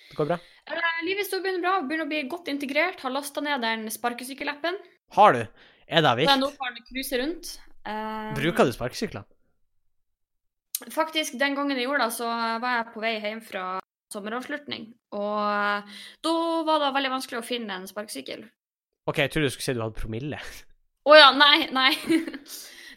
Det 0.09 0.17
går 0.17 0.27
bra? 0.31 0.37
Eh, 0.67 0.97
livet 1.05 1.23
i 1.23 1.27
storbyen 1.29 1.59
er 1.59 1.63
bra, 1.63 1.75
begynner 1.85 2.07
å 2.07 2.09
bli 2.09 2.23
godt 2.27 2.49
integrert. 2.51 2.99
Har 3.05 3.13
lasta 3.13 3.43
ned 3.45 3.61
den 3.63 3.85
sparkesykkelappen. 3.93 4.79
Har 5.15 5.37
du? 5.37 5.43
Er 5.87 6.03
det 6.03 6.13
vilt? 6.19 6.33
nå 6.41 6.49
får 6.57 6.73
den 6.75 6.87
cruise 6.89 7.21
rundt. 7.21 7.53
Eh, 7.87 8.33
Bruker 8.35 8.67
du 8.67 8.73
sparkesykler? 8.75 9.27
Faktisk, 10.91 11.37
den 11.39 11.55
gangen 11.57 11.77
jeg 11.77 11.87
gjorde 11.87 12.05
det, 12.09 12.17
så 12.17 12.27
var 12.61 12.81
jeg 12.81 12.89
på 12.93 13.01
vei 13.05 13.13
hjem 13.21 13.39
fra 13.45 13.63
sommeravslutning. 14.13 14.89
Og 15.17 15.91
da 16.25 16.37
var 16.67 16.83
det 16.83 16.93
veldig 16.95 17.13
vanskelig 17.17 17.41
å 17.41 17.45
finne 17.45 17.81
en 17.81 17.89
sparkesykkel. 17.89 18.45
OK, 19.07 19.21
jeg 19.23 19.31
trodde 19.33 19.49
du 19.49 19.55
skulle 19.55 19.67
si 19.67 19.75
du 19.77 19.83
hadde 19.83 19.99
promille. 19.99 20.39
Å 21.07 21.15
ja, 21.15 21.29
nei, 21.35 21.67
nei. 21.75 21.91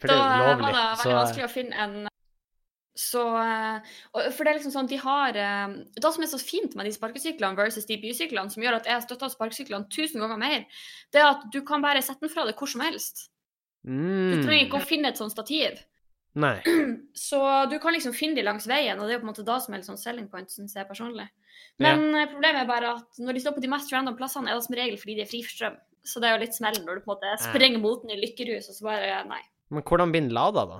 Da 0.01 0.15
var 0.17 0.55
det 0.57 0.63
veldig 0.65 0.85
Så 0.97 1.11
vanskelig 1.13 1.43
å 1.45 1.51
finne 1.51 1.83
en 1.83 2.07
Så 2.97 3.21
For 4.33 4.41
det 4.41 4.49
er 4.49 4.57
liksom 4.57 4.73
sånn, 4.73 4.89
de 4.89 4.97
har 4.97 5.37
eh, 5.37 5.75
Det 5.93 6.01
som 6.01 6.25
er 6.25 6.31
så 6.31 6.39
fint 6.41 6.73
med 6.73 6.89
de 6.89 6.93
sparkesyklene 6.95 7.59
versus 7.59 7.85
de 7.85 7.99
bysyklene, 8.01 8.49
som 8.49 8.65
gjør 8.65 8.79
at 8.79 8.89
jeg 8.89 9.05
støtter 9.05 9.29
sparkesyklene 9.29 9.91
tusen 9.93 10.23
ganger 10.23 10.41
mer, 10.41 10.65
det 11.13 11.21
er 11.21 11.29
at 11.35 11.45
du 11.53 11.61
kan 11.67 11.85
bare 11.85 12.01
sette 12.01 12.25
den 12.25 12.33
fra 12.33 12.47
deg 12.47 12.57
hvor 12.57 12.71
som 12.71 12.81
helst. 12.81 13.27
Du 13.85 13.93
mm. 13.93 14.41
trenger 14.41 14.65
ikke 14.65 14.81
å 14.81 14.89
finne 14.89 15.13
et 15.13 15.21
sånt 15.21 15.33
stativ. 15.33 15.77
Nei. 16.39 16.57
Så 17.27 17.41
du 17.71 17.77
kan 17.83 17.95
liksom 17.95 18.15
finne 18.15 18.37
de 18.39 18.45
langs 18.45 18.67
veien, 18.69 18.99
og 18.99 19.07
det 19.07 19.15
er 19.15 19.19
jo 19.19 19.23
på 19.23 19.27
en 19.27 19.33
måte 19.33 19.47
da 19.47 19.57
som 19.59 19.73
er 19.73 19.81
litt 19.81 19.89
sånn 19.89 19.99
selling 19.99 20.29
point, 20.31 20.51
syns 20.51 20.77
jeg 20.77 20.87
personlig. 20.87 21.27
Men 21.81 22.05
ja. 22.15 22.27
problemet 22.31 22.63
er 22.63 22.69
bare 22.69 22.93
at 22.97 23.19
når 23.21 23.35
de 23.35 23.43
står 23.43 23.57
på 23.57 23.63
de 23.63 23.71
mest 23.71 23.91
random 23.93 24.15
plassene, 24.19 24.51
er 24.51 24.57
det 24.57 24.67
som 24.67 24.77
regel 24.77 24.99
fordi 25.01 25.17
de 25.17 25.25
er 25.25 25.31
fri 25.31 25.41
for 25.45 25.57
strøm. 25.57 25.81
Så 26.07 26.21
det 26.21 26.29
er 26.29 26.37
jo 26.37 26.43
litt 26.45 26.57
smell 26.57 26.79
når 26.81 26.97
du 26.97 27.03
på 27.03 27.11
en 27.11 27.13
måte 27.13 27.33
sprenger 27.43 27.81
mot 27.83 28.01
den 28.05 28.15
i 28.15 28.21
lykkerus, 28.21 28.71
og 28.71 28.77
så 28.77 28.87
bare 28.87 29.19
Nei. 29.29 29.43
Men 29.71 29.85
hvordan 29.87 30.11
binder 30.11 30.35
lada, 30.35 30.65
da? 30.67 30.79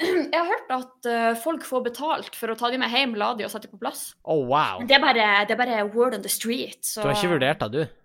Jeg 0.00 0.32
har 0.32 0.48
hørt 0.48 0.72
at 0.74 1.08
eh, 1.10 1.30
folk 1.42 1.66
får 1.66 1.84
betalt 1.90 2.38
for 2.38 2.52
å 2.52 2.56
ta 2.58 2.70
de 2.72 2.80
med 2.80 2.92
hjem, 2.92 3.16
lade 3.20 3.42
de 3.42 3.48
og 3.48 3.52
sette 3.52 3.70
på 3.70 3.80
plass. 3.82 4.12
Oh, 4.22 4.46
wow. 4.48 4.84
Det 4.86 4.96
er 4.96 5.02
bare, 5.02 5.30
det 5.46 5.56
er 5.56 5.60
bare 5.60 5.82
word 5.92 6.16
on 6.16 6.24
the 6.24 6.32
street. 6.32 6.80
Så... 6.86 7.02
Du 7.02 7.10
har 7.10 7.18
ikke 7.18 7.34
vurdert 7.34 7.64
det, 7.66 7.70
du? 7.74 7.96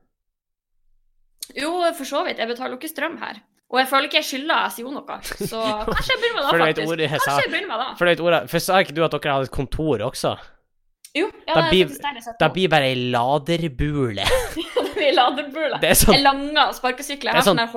Jo, 1.55 1.71
for 1.95 2.09
så 2.09 2.25
vidt. 2.25 2.41
Jeg 2.41 2.49
betaler 2.49 2.75
jo 2.75 2.81
ikke 2.81 2.91
strøm 2.91 3.19
her. 3.21 3.39
Og 3.75 3.79
jeg 3.81 3.87
føler 3.91 4.07
ikke 4.07 4.19
jeg 4.21 4.27
skylder 4.29 4.69
SIO 4.71 4.91
noe. 4.95 5.15
Så 5.35 5.59
kanskje 5.91 6.13
jeg 6.15 6.19
begynner 6.23 6.37
med 6.39 6.45
det, 6.47 6.59
faktisk. 6.65 6.91
ordet 6.93 7.05
jeg. 7.09 7.19
Kanskje 7.25 7.41
jeg 7.43 7.51
begynner 7.51 7.71
med 7.73 7.81
det. 7.83 7.87
For, 7.99 8.11
ordet, 8.29 8.39
for 8.53 8.63
sa 8.63 8.77
ikke 8.85 8.95
du 8.95 9.01
at 9.03 9.15
dere 9.17 9.33
hadde 9.35 9.49
et 9.49 9.55
kontor 9.57 10.03
også? 10.07 10.31
Jo, 11.15 11.27
ja, 11.47 11.53
Da 11.55 11.61
det 11.61 11.69
blir- 11.71 11.91
jeg 12.03 12.23
på. 12.39 12.53
blir 12.55 12.71
bare 12.71 12.87
ei 12.91 12.95
laderbule. 13.11 14.25
Det 14.95 15.01
blir 15.01 15.13
laderbule. 15.17 15.77
Det 15.83 15.89
er 15.91 15.97
sånn, 15.99 16.15
En 16.15 16.23
langa 16.23 16.63
sparkesykler. 16.75 17.35
Det 17.35 17.41
er 17.41 17.45
sånn 17.49 17.57
sånn 17.59 17.63
her 17.65 17.71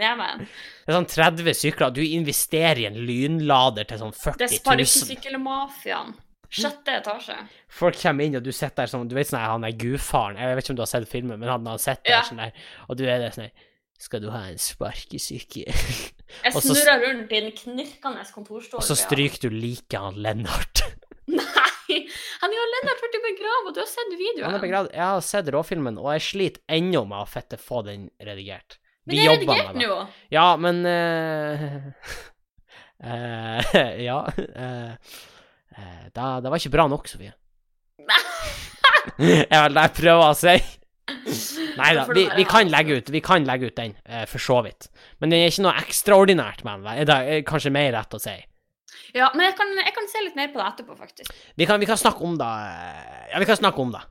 neven. 0.00 0.46
det 0.48 0.88
er 0.88 0.96
sånn 0.96 1.08
30 1.12 1.54
sykler. 1.60 1.92
Du 1.92 2.00
investerer 2.04 2.80
i 2.80 2.86
en 2.88 2.96
lynlader 3.04 3.84
til 3.88 4.00
sånn 4.00 4.14
40 4.16 4.32
000. 4.32 4.38
Det 4.40 4.48
40 4.48 4.72
er 4.72 4.80
000. 4.80 4.86
sparkesykkelmafiaen. 4.88 6.14
Sjette 6.54 6.94
etasje. 7.00 7.36
Folk 7.68 7.98
kommer 7.98 8.24
inn, 8.28 8.36
og 8.38 8.44
du 8.46 8.52
sitter 8.54 8.84
der 8.84 8.90
sånn 8.92 9.08
Du 9.10 9.14
vet 9.18 9.26
sånn 9.30 9.40
han 9.42 9.64
er 9.66 9.72
gudfaren 9.78 10.36
Jeg 10.38 10.54
vet 10.56 10.64
ikke 10.64 10.74
om 10.76 10.78
du 10.78 10.82
har 10.84 10.90
sett 10.92 11.08
filmen, 11.10 11.40
men 11.40 11.48
han 11.50 11.66
har 11.66 11.78
sett 11.82 12.02
der 12.06 12.18
Ja. 12.20 12.22
sånn 12.28 12.38
der, 12.44 12.52
og 12.88 12.96
du 13.00 13.04
er 13.08 13.18
der 13.24 13.34
sånn 13.34 13.50
Skal 13.98 14.20
du 14.22 14.28
ha 14.30 14.44
en 14.50 14.58
sparkesyke? 14.62 15.64
Jeg 16.44 16.52
snurrer 16.54 17.02
rundt 17.04 17.32
i 17.32 17.40
den 17.40 17.52
knirkende 17.54 18.24
kontorstolen. 18.34 18.80
og 18.80 18.86
så 18.86 18.96
stryker 18.98 19.44
du 19.48 19.50
like 19.54 19.98
han 19.98 20.16
Lennart. 20.24 20.82
Nei! 21.28 21.98
Han 22.40 22.50
er 22.50 22.56
jo 22.58 22.64
Lennart 22.72 23.02
blitt 23.04 23.18
begravet, 23.22 23.68
og 23.68 23.74
du 23.76 23.80
har 23.82 23.86
sett 23.90 24.14
videoen. 24.18 24.50
Han 24.50 24.60
begravd. 24.64 24.90
Jeg 24.96 25.04
har 25.04 25.20
sett 25.22 25.50
råfilmen, 25.54 25.98
og 26.00 26.08
jeg 26.16 26.24
sliter 26.26 26.62
ennå 26.78 27.04
med 27.06 27.20
å 27.22 27.28
fette 27.28 27.58
få 27.60 27.82
den 27.86 28.08
redigert. 28.24 28.78
Men 29.06 29.14
Vi 29.14 29.20
det 29.20 29.26
er 29.28 29.36
redigert 29.36 29.78
nå. 29.78 29.98
Ja, 30.32 30.46
men 30.56 30.80
uh, 30.88 31.76
uh, 33.04 33.76
Ja. 34.08 34.18
eh, 34.36 34.92
eh, 35.76 36.06
det, 36.14 36.28
det 36.44 36.52
var 36.52 36.60
ikke 36.62 36.74
bra 36.74 36.86
nok, 36.90 37.08
Sofie. 37.10 37.34
er 39.18 39.60
vel 39.66 39.76
det 39.76 39.84
jeg 39.88 39.94
prøver 40.00 40.24
å 40.30 40.32
si. 40.38 40.56
Nei 41.76 41.90
da, 41.96 42.06
vi, 42.08 42.22
vi 42.38 42.44
kan 42.48 42.70
legge 42.72 42.94
ut 42.96 43.10
Vi 43.12 43.20
kan 43.24 43.44
legge 43.44 43.68
ut 43.68 43.76
den, 43.76 43.92
eh, 44.08 44.24
for 44.30 44.40
så 44.40 44.60
vidt. 44.64 44.88
Men 45.20 45.32
det 45.32 45.40
er 45.42 45.50
ikke 45.52 45.64
noe 45.66 45.76
ekstraordinært 45.82 46.64
med 46.66 46.84
den. 46.86 47.06
Det 47.10 47.16
er 47.36 47.44
kanskje 47.48 47.72
mer 47.74 47.90
rett 47.96 48.16
å 48.16 48.20
si. 48.22 48.34
Ja, 49.14 49.28
men 49.34 49.44
jeg 49.46 49.56
kan, 49.58 49.70
jeg 49.78 49.94
kan 49.94 50.08
se 50.10 50.22
litt 50.24 50.38
mer 50.38 50.50
på 50.50 50.58
det 50.60 50.66
etterpå, 50.70 50.96
faktisk. 50.98 51.30
Vi 51.58 51.66
kan, 51.68 51.78
vi 51.82 51.86
kan 51.90 51.98
snakke 52.00 52.24
om 52.26 52.38
det 52.40 52.48
eh, 52.48 53.24
Ja, 53.34 53.42
vi 53.42 53.48
kan 53.50 53.58
snakke 53.60 53.82
om 53.84 53.92
det. 53.94 54.02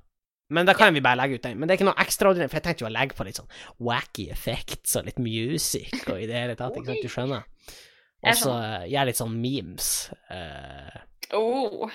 Men 0.54 0.68
da 0.70 0.76
kan 0.78 0.94
vi 0.94 1.02
bare 1.02 1.18
legge 1.18 1.40
ut 1.40 1.46
den. 1.48 1.58
Men 1.58 1.68
det 1.68 1.74
er 1.74 1.80
ikke 1.82 1.88
noe 1.90 2.04
ekstraordinært, 2.04 2.52
for 2.52 2.60
jeg 2.60 2.66
tenkte 2.68 2.86
jo 2.86 2.90
å 2.92 2.94
legge 2.94 3.18
på 3.18 3.26
litt 3.26 3.40
sånn 3.40 3.50
wacky 3.88 4.28
effects 4.32 4.94
og 5.00 5.08
litt 5.08 5.18
music 5.24 5.96
og 6.12 6.20
i 6.20 6.28
det 6.30 6.38
hele 6.38 6.58
tatt, 6.60 6.78
ikke 6.78 6.92
sant, 6.92 7.02
du 7.08 7.12
skjønner? 7.12 7.48
Og 8.24 8.38
så 8.40 8.52
gjøre 8.88 9.10
litt 9.10 9.18
sånn 9.20 9.34
memes. 9.36 9.88
eh, 10.32 11.00
Oh. 11.32 11.90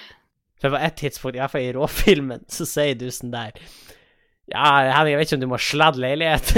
For 0.59 0.75
på 0.75 0.81
et 0.81 0.97
tidspunkt, 0.99 1.37
i 1.37 1.43
hvert 1.43 1.53
fall 1.53 1.67
i 1.67 1.75
råfilmen, 1.77 2.43
så 2.51 2.67
sier 2.67 2.99
du 2.99 3.07
sånn 3.15 3.31
der 3.35 3.55
Ja, 4.49 4.89
Henning, 4.97 5.13
jeg 5.13 5.21
vet 5.21 5.29
ikke 5.29 5.37
om 5.37 5.43
du 5.43 5.51
må 5.51 5.59
sladde 5.61 6.01
leilighet. 6.01 6.55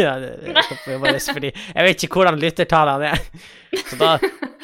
Fordi 1.35 1.50
Jeg 1.50 1.87
vet 1.88 2.04
ikke 2.06 2.20
hvordan 2.20 2.38
lyttertallene 2.38 3.11
er. 3.11 3.24
Så 3.90 3.98
da 3.98 4.12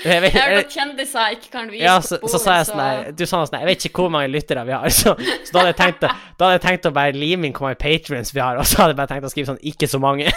jeg 0.05 0.23
vet, 0.23 0.37
at 0.61 0.71
kjendiser 0.71 1.35
ikke 1.35 1.51
kan 1.51 1.71
vise 1.73 1.85
ja, 1.85 1.97
på 1.99 2.07
så, 2.07 2.21
så 2.37 2.40
sa 2.42 2.57
jeg 2.59 2.69
sånn 2.69 2.83
der 2.83 3.11
Du 3.16 3.25
sa 3.25 3.40
sånn 3.47 3.59
Jeg 3.62 3.69
vet 3.71 3.87
ikke 3.88 4.05
hvor 4.05 4.12
mange 4.14 4.31
lyttere 4.31 4.62
vi 4.69 4.77
har. 4.77 4.87
Så, 5.01 5.16
så 5.19 5.57
da 5.57 5.64
hadde 5.64 5.73
jeg 5.73 5.81
tenkt 5.81 6.07
da 6.07 6.12
hadde 6.45 6.55
jeg 6.59 6.64
tenkt 6.66 6.88
å 6.90 6.95
bare 6.97 7.16
lime 7.16 7.49
inn 7.49 7.57
hvor 7.57 7.71
mange 7.71 7.81
patrients 7.81 8.35
vi 8.37 8.42
har, 8.45 8.61
og 8.61 8.69
så 8.69 8.83
hadde 8.83 8.95
jeg 8.95 9.01
bare 9.01 9.12
tenkt 9.14 9.29
å 9.29 9.33
skrive 9.33 9.51
sånn 9.51 9.64
Ikke 9.73 9.88
så 9.90 10.01
mange. 10.03 10.31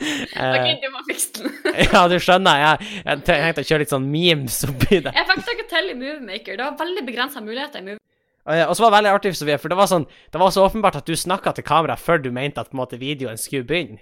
Ok, 0.00 0.36
Eh, 0.40 0.76
du 0.80 0.88
må 0.94 1.02
fikse 1.08 1.42
den. 1.42 1.56
ja, 1.92 2.02
du 2.08 2.16
skjønner. 2.22 2.60
Jeg, 2.62 2.90
jeg 3.04 3.24
tenkte 3.26 3.64
å 3.64 3.68
kjøre 3.68 3.84
litt 3.84 3.92
sånn 3.92 4.06
memes 4.10 4.60
oppi 4.68 5.00
det. 5.04 5.12
Jeg 5.16 5.26
fikk 5.28 5.50
ikke 5.54 5.66
til 5.72 5.90
i 5.92 5.96
Moviemaker. 5.96 6.56
Det 6.56 6.64
var 6.64 6.78
veldig 6.80 7.04
begrensa 7.08 7.42
muligheter 7.44 7.82
i 7.82 7.88
Movie. 7.90 8.04
Og 8.50 8.72
så 8.74 8.82
var 8.82 8.90
det 8.90 8.96
veldig 8.96 9.10
artig, 9.12 9.34
Sofie, 9.36 9.58
for 9.60 9.70
det 9.70 9.76
var 9.78 9.86
sånn 9.86 10.06
Det 10.32 10.40
var 10.40 10.48
så 10.50 10.62
åpenbart 10.64 10.96
at 10.98 11.06
du 11.06 11.12
snakka 11.14 11.52
til 11.54 11.66
kamera 11.66 11.94
før 12.00 12.22
du 12.24 12.30
mente 12.34 12.62
at 12.62 12.72
måte 12.74 12.98
videoen 12.98 13.38
skulle 13.38 13.68
begynne. 13.68 14.00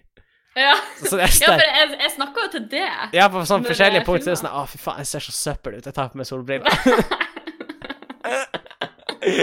Ja, 0.59 0.75
ja 1.03 1.09
for 1.09 1.19
jeg, 1.23 1.91
jeg 2.01 2.13
snakka 2.15 2.47
jo 2.47 2.53
til 2.55 2.69
det. 2.71 2.87
Ja, 3.15 3.29
på 3.31 3.43
sånn 3.47 3.67
forskjellige 3.67 4.07
punkter. 4.07 4.25
punkt 4.25 4.25
så 4.25 4.31
er 4.31 4.37
det 4.37 4.43
sånn 4.43 4.55
Å, 4.55 4.65
fy 4.71 4.81
faen, 4.83 5.03
jeg 5.03 5.11
ser 5.11 5.27
så 5.27 5.35
søppel 5.37 5.79
ut. 5.79 5.87
Jeg 5.87 5.97
tar 5.99 6.13
på 6.13 6.21
meg 6.21 6.29
solbriller. 6.29 6.71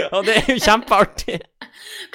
og 0.16 0.26
det 0.26 0.40
er 0.40 0.50
jo 0.50 0.58
kjempeartig. 0.60 1.38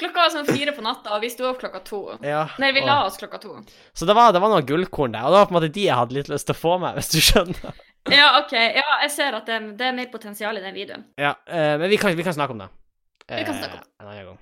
Klokka 0.00 0.24
var 0.24 0.34
sånn 0.34 0.48
fire 0.48 0.74
på 0.76 0.84
natta, 0.84 1.14
og 1.16 1.22
vi 1.24 1.30
sto 1.32 1.46
opp 1.48 1.60
klokka 1.62 1.82
to. 1.86 2.02
Ja. 2.26 2.44
Nei, 2.62 2.72
vi 2.76 2.84
la 2.84 3.02
oss 3.06 3.18
klokka 3.20 3.40
to. 3.42 3.56
Så 3.96 4.08
det 4.08 4.16
var, 4.18 4.34
det 4.34 4.42
var 4.42 4.52
noen 4.52 4.68
gullkorn 4.68 5.16
der, 5.16 5.26
og 5.26 5.34
det 5.34 5.40
var 5.40 5.48
på 5.50 5.54
en 5.54 5.58
måte 5.60 5.72
de 5.74 5.88
jeg 5.88 5.98
hadde 5.98 6.18
litt 6.18 6.30
lyst 6.32 6.48
til 6.50 6.56
å 6.56 6.60
få 6.60 6.76
med, 6.82 6.98
hvis 6.98 7.12
du 7.14 7.18
skjønner. 7.22 7.82
Ja, 8.10 8.28
OK. 8.40 8.54
Ja, 8.58 8.86
jeg 9.04 9.12
ser 9.14 9.36
at 9.38 9.50
det, 9.50 9.60
det 9.78 9.90
er 9.90 9.98
mer 9.98 10.08
potensial 10.10 10.58
i 10.58 10.64
den 10.64 10.74
videoen. 10.74 11.04
Ja, 11.20 11.36
uh, 11.46 11.74
men 11.78 11.86
vi 11.92 12.00
kan, 12.02 12.16
vi 12.18 12.26
kan 12.26 12.34
snakke 12.34 12.56
om 12.56 12.64
det. 12.64 12.72
Vi 13.30 13.44
kan 13.46 13.54
snakke 13.54 13.78
om 13.78 13.84
det. 13.84 13.92
En 14.02 14.08
annen 14.08 14.32
gang. 14.32 14.40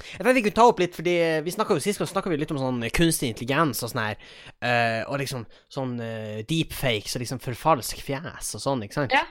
Jeg 0.00 0.22
tenkte 0.22 0.32
vi 0.38 0.42
kunne 0.46 0.56
ta 0.56 0.64
opp 0.70 0.78
litt, 0.80 0.94
fordi 0.96 1.14
vi 1.44 1.52
snakket 1.52 1.76
jo 1.76 1.84
sist 1.84 2.00
gang 2.00 2.08
snakket 2.08 2.32
vi 2.32 2.38
litt 2.40 2.52
om 2.54 2.60
sånn 2.60 2.80
kunstig 2.96 3.28
intelligens 3.28 3.82
og 3.84 3.92
sånn 3.92 4.00
her, 4.00 4.22
uh, 4.64 5.02
og 5.12 5.20
liksom 5.20 5.44
sånn 5.72 5.98
uh, 6.00 6.40
deepfakes 6.48 7.16
og 7.18 7.24
liksom 7.24 7.42
forfalsk 7.44 8.00
fjes 8.00 8.54
og 8.56 8.64
sånn, 8.64 8.86
ikke 8.86 9.02
sant? 9.02 9.12
Ja. 9.12 9.26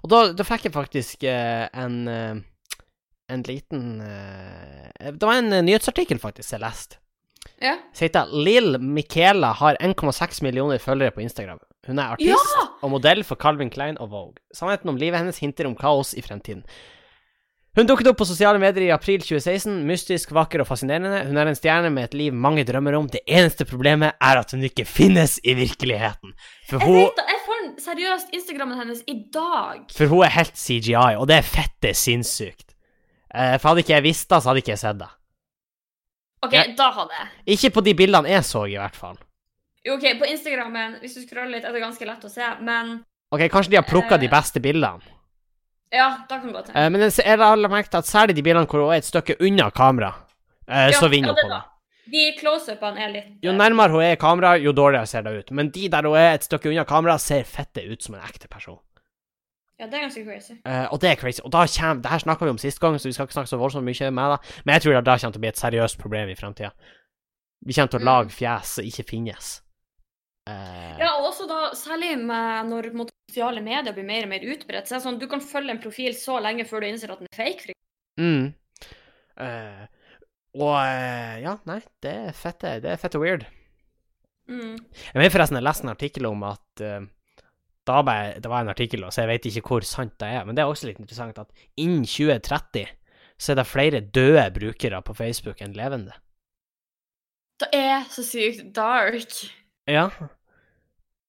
Og 0.00 0.08
da, 0.12 0.22
da 0.32 0.46
fikk 0.48 0.68
jeg 0.68 0.74
faktisk 0.74 1.26
uh, 1.28 1.66
en 1.76 1.98
eh, 2.08 2.40
en 3.28 3.42
liten 3.46 4.00
eh, 4.00 5.12
Det 5.12 5.22
var 5.26 5.38
en 5.42 5.52
eh, 5.52 5.62
nyhetsartikkel 5.66 6.18
faktisk 6.22 6.54
jeg 6.56 6.62
leste. 6.64 6.96
Ja. 7.62 7.74
Så 7.94 8.06
heter 8.06 8.30
Lill 8.32 8.76
Michaela 8.78 9.52
har 9.58 9.76
1,6 9.82 10.42
millioner 10.46 10.78
følgere 10.82 11.10
på 11.14 11.22
Instagram. 11.24 11.58
Hun 11.88 11.98
er 11.98 12.12
artist 12.14 12.54
Ja! 12.58 12.66
og 12.82 12.90
modell 12.92 13.24
for 13.24 13.36
Calvin 13.40 13.70
Klein 13.70 13.96
og 13.98 14.10
Vogue. 14.12 14.38
Sannheten 14.54 14.90
om 14.92 14.96
livet 15.00 15.18
hennes 15.18 15.38
hinter 15.42 15.66
om 15.66 15.74
kaos 15.78 16.12
i 16.14 16.22
fremtiden. 16.22 16.62
Hun 17.78 17.86
dukket 17.86 18.08
opp 18.10 18.18
på 18.18 18.26
sosiale 18.26 18.58
medier 18.58 18.88
i 18.88 18.90
april 18.94 19.20
2016, 19.22 19.74
mystisk, 19.86 20.32
vakker 20.34 20.64
og 20.64 20.66
fascinerende. 20.66 21.20
Hun 21.28 21.36
er 21.38 21.46
en 21.50 21.58
stjerne 21.58 21.90
med 21.94 22.08
et 22.08 22.14
liv 22.18 22.34
mange 22.34 22.64
drømmer 22.66 22.96
om. 22.98 23.06
Det 23.12 23.20
eneste 23.28 23.66
problemet 23.68 24.16
er 24.18 24.40
at 24.40 24.50
hun 24.54 24.64
ikke 24.66 24.86
finnes 24.88 25.36
i 25.46 25.54
virkeligheten. 25.54 26.32
For 26.70 26.82
Jeg 26.82 26.96
vet 26.96 27.22
jeg 27.28 27.42
får 27.46 27.68
seriøst 27.84 28.34
Instagrammen 28.34 28.78
hennes 28.82 29.04
i 29.06 29.14
dag. 29.34 29.84
for 29.94 30.10
hun 30.10 30.24
er 30.26 30.34
helt 30.34 30.58
CGI, 30.58 31.14
og 31.20 31.28
det 31.30 31.36
er 31.38 31.46
fette 31.46 31.94
sinnssykt. 31.94 32.74
Eh, 33.38 33.54
for 33.58 33.70
hadde 33.70 33.84
ikke 33.84 33.94
jeg 33.94 34.06
visst 34.08 34.28
det, 34.30 34.40
så 34.42 34.50
hadde 34.50 34.62
ikke 34.64 34.74
jeg 34.74 34.82
sett 34.82 34.98
det. 34.98 35.10
OK, 36.46 36.54
jeg... 36.54 36.74
da 36.78 36.88
hadde 36.94 37.18
jeg. 37.18 37.28
Ikke 37.54 37.70
på 37.76 37.84
de 37.86 37.94
bildene 37.98 38.32
jeg 38.32 38.46
så, 38.46 38.64
i 38.70 38.78
hvert 38.78 38.98
fall. 38.98 39.18
Jo, 39.86 39.94
OK, 39.94 40.08
på 40.20 40.26
Instagrammen, 40.28 40.98
hvis 41.02 41.14
du 41.18 41.22
scroller 41.22 41.54
litt, 41.56 41.66
er 41.66 41.74
det 41.74 41.82
ganske 41.82 42.08
lett 42.08 42.26
å 42.26 42.32
se, 42.32 42.50
men 42.66 42.98
Ok, 43.28 43.42
kanskje 43.52 43.74
de 43.74 43.76
har 43.76 43.84
plukka 43.84 44.16
de 44.16 44.26
Eh. 44.26 44.32
beste 44.32 44.60
bildene. 44.64 45.14
Ja, 45.92 46.24
da 46.28 46.38
kan 46.38 46.48
det 46.48 46.54
gå 46.54 46.62
til. 46.64 46.76
Eh, 46.76 46.88
men 46.90 47.00
jeg 47.00 47.38
har 47.38 47.68
merket 47.68 47.94
at 47.94 48.08
særlig 48.08 48.36
de 48.36 48.42
bildene 48.42 48.66
hvor 48.66 48.86
hun 48.86 48.92
er 48.92 49.02
et 49.02 49.08
stykke 49.08 49.36
unna 49.40 49.70
kamera, 49.70 50.14
så 50.68 51.08
vinner 51.08 51.32
hun 51.32 51.36
ja, 51.36 51.42
på 51.42 51.52
det. 51.52 51.62
De 52.08 52.24
close-upene 52.40 53.04
er 53.04 53.10
litt 53.12 53.44
Jo 53.44 53.52
nærmere 53.52 53.92
hun 53.92 54.02
er 54.02 54.16
kamera, 54.16 54.56
jo 54.56 54.72
dårligere 54.72 55.06
ser 55.06 55.22
det 55.26 55.32
ut. 55.38 55.50
Men 55.50 55.70
de 55.70 55.88
der 55.92 56.08
hun 56.08 56.16
er 56.16 56.34
et 56.34 56.44
stykke 56.44 56.70
unna 56.70 56.84
kamera, 56.88 57.18
ser 57.18 57.44
fette 57.44 57.84
ut 57.84 58.02
som 58.02 58.16
en 58.16 58.24
ekte 58.24 58.48
person. 58.48 58.78
Ja, 59.78 59.86
det 59.86 59.94
er 59.94 60.02
ganske 60.08 60.24
crazy. 60.26 60.54
Uh, 60.66 60.86
og 60.92 60.98
det 61.00 61.10
er 61.12 61.16
crazy. 61.20 61.40
Og 61.44 61.52
da 61.54 61.60
kommer 61.70 62.02
Det 62.02 62.10
her 62.10 62.18
snakka 62.24 62.44
vi 62.44 62.50
om 62.50 62.58
sist 62.58 62.80
gang, 62.82 62.96
så 62.98 63.06
vi 63.08 63.12
skal 63.14 63.26
ikke 63.28 63.36
snakke 63.36 63.50
så 63.52 63.58
voldsomt 63.60 63.86
mye 63.86 64.10
med 64.10 64.32
det. 64.34 64.38
Men 64.66 64.72
jeg 64.74 64.82
tror 64.82 64.96
det 64.98 65.04
da 65.06 65.14
kommer 65.18 65.32
til 65.36 65.38
å 65.38 65.44
bli 65.44 65.52
et 65.52 65.60
seriøst 65.62 65.98
problem 66.00 66.28
i 66.28 66.34
fremtida. 66.34 66.72
Vi 67.66 67.74
kommer 67.74 67.90
til 67.92 68.00
å 68.00 68.02
Mm. 68.02 68.08
lage 68.10 68.30
fjes 68.34 68.74
som 68.78 68.84
ikke 68.84 69.04
finnes. 69.06 69.60
Uh, 70.48 70.98
Ja, 70.98 71.12
og 71.18 71.28
også 71.30 71.46
da, 71.46 71.70
særlig 71.74 72.18
med 72.18 72.66
når 72.70 72.90
måte, 72.94 73.12
sosiale 73.30 73.60
medier 73.62 73.92
blir 73.92 74.04
mer 74.08 74.22
og 74.24 74.28
mer 74.30 74.40
utbredt. 74.40 74.88
Så 74.88 74.94
er 74.96 74.98
det 74.98 75.04
sånn, 75.06 75.18
Du 75.20 75.26
kan 75.28 75.40
følge 75.40 75.70
en 75.70 75.80
profil 75.82 76.12
så 76.14 76.40
lenge 76.42 76.64
før 76.66 76.80
du 76.80 76.86
innser 76.88 77.12
at 77.12 77.18
den 77.18 77.28
er 77.30 77.36
fake. 77.36 77.72
Mm. 78.18 78.54
Uh, 79.38 79.86
og 80.58 80.74
ja, 81.44 81.58
nei, 81.66 81.80
det 82.02 82.14
er 82.28 82.32
fette, 82.32 82.80
det 82.82 82.90
er 82.90 82.96
fette 82.96 83.20
weird. 83.20 83.44
mm. 84.48 84.74
Jeg 85.12 85.14
mener 85.14 85.30
forresten 85.30 85.54
jeg 85.60 85.62
leste 85.68 85.84
en 85.84 85.92
artikkel 85.94 86.26
om 86.26 86.42
at 86.42 86.82
da 87.88 87.98
bare, 88.04 88.36
Det 88.40 88.50
var 88.52 88.62
en 88.64 88.70
artikkel, 88.72 89.02
så 89.10 89.24
jeg 89.24 89.30
vet 89.32 89.48
ikke 89.50 89.64
hvor 89.72 89.86
sant 89.88 90.14
det 90.20 90.28
er, 90.28 90.44
men 90.46 90.56
det 90.56 90.62
er 90.64 90.70
også 90.70 90.88
litt 90.90 91.00
interessant 91.02 91.38
at 91.40 91.50
innen 91.80 92.04
2030 92.06 92.86
så 93.38 93.52
er 93.52 93.58
det 93.60 93.66
flere 93.70 94.00
døde 94.02 94.44
brukere 94.56 94.98
på 95.06 95.14
Facebook 95.14 95.60
enn 95.62 95.76
levende. 95.78 96.12
Det 97.62 97.68
er 97.74 98.04
så 98.10 98.22
sykt 98.26 98.72
dark. 98.76 99.30
Ja. 99.90 100.08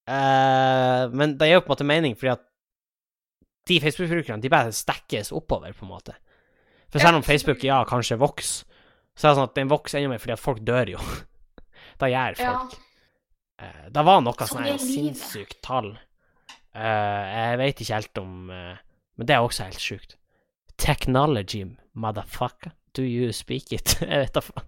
Eh, 0.10 1.04
men 1.14 1.36
det 1.38 1.50
gir 1.50 1.60
jo 1.60 1.64
på 1.66 1.70
en 1.70 1.76
måte 1.76 1.88
mening, 1.88 2.16
fordi 2.18 2.34
at 2.34 2.46
de 3.70 3.78
Facebook-brukerne 3.84 4.42
de 4.42 4.50
bare 4.50 4.74
stekkes 4.74 5.32
oppover, 5.38 5.74
på 5.78 5.86
en 5.86 5.92
måte. 5.94 6.16
For 6.90 7.02
selv 7.04 7.20
om 7.20 7.26
Facebook 7.26 7.62
ja, 7.64 7.84
kanskje 7.86 8.18
vokser, 8.18 8.66
så 9.14 9.28
er 9.28 9.34
det 9.34 9.38
sånn 9.42 9.50
at 9.52 9.58
den 9.60 9.70
vokser 9.70 10.00
enda 10.00 10.14
mer 10.16 10.22
fordi 10.24 10.34
at 10.34 10.42
folk 10.42 10.62
dør 10.66 10.96
jo. 10.96 11.02
da 12.02 12.10
gjør 12.10 12.40
Ja. 12.42 12.54
folk. 12.58 12.78
Eh, 13.60 13.90
det 13.94 14.06
var 14.08 14.22
noe 14.26 14.34
Sånn 14.48 14.66
sånn 14.66 14.80
sinnssykt 14.82 15.60
tall. 15.66 15.92
Eh, 16.80 17.32
jeg 17.36 17.60
vet 17.60 17.82
ikke 17.84 17.98
helt 18.00 18.22
om 18.22 18.50
eh, 18.56 18.78
Men 19.20 19.28
det 19.28 19.36
er 19.36 19.44
også 19.44 19.66
helt 19.68 19.84
sjukt. 19.84 20.16
Technology, 20.80 21.66
motherfucker. 21.94 22.72
Do 22.96 23.04
you 23.04 23.34
speak 23.36 23.74
it? 23.76 23.98
jeg 24.02 24.24
vet 24.26 24.34
da 24.38 24.44
faen. 24.46 24.66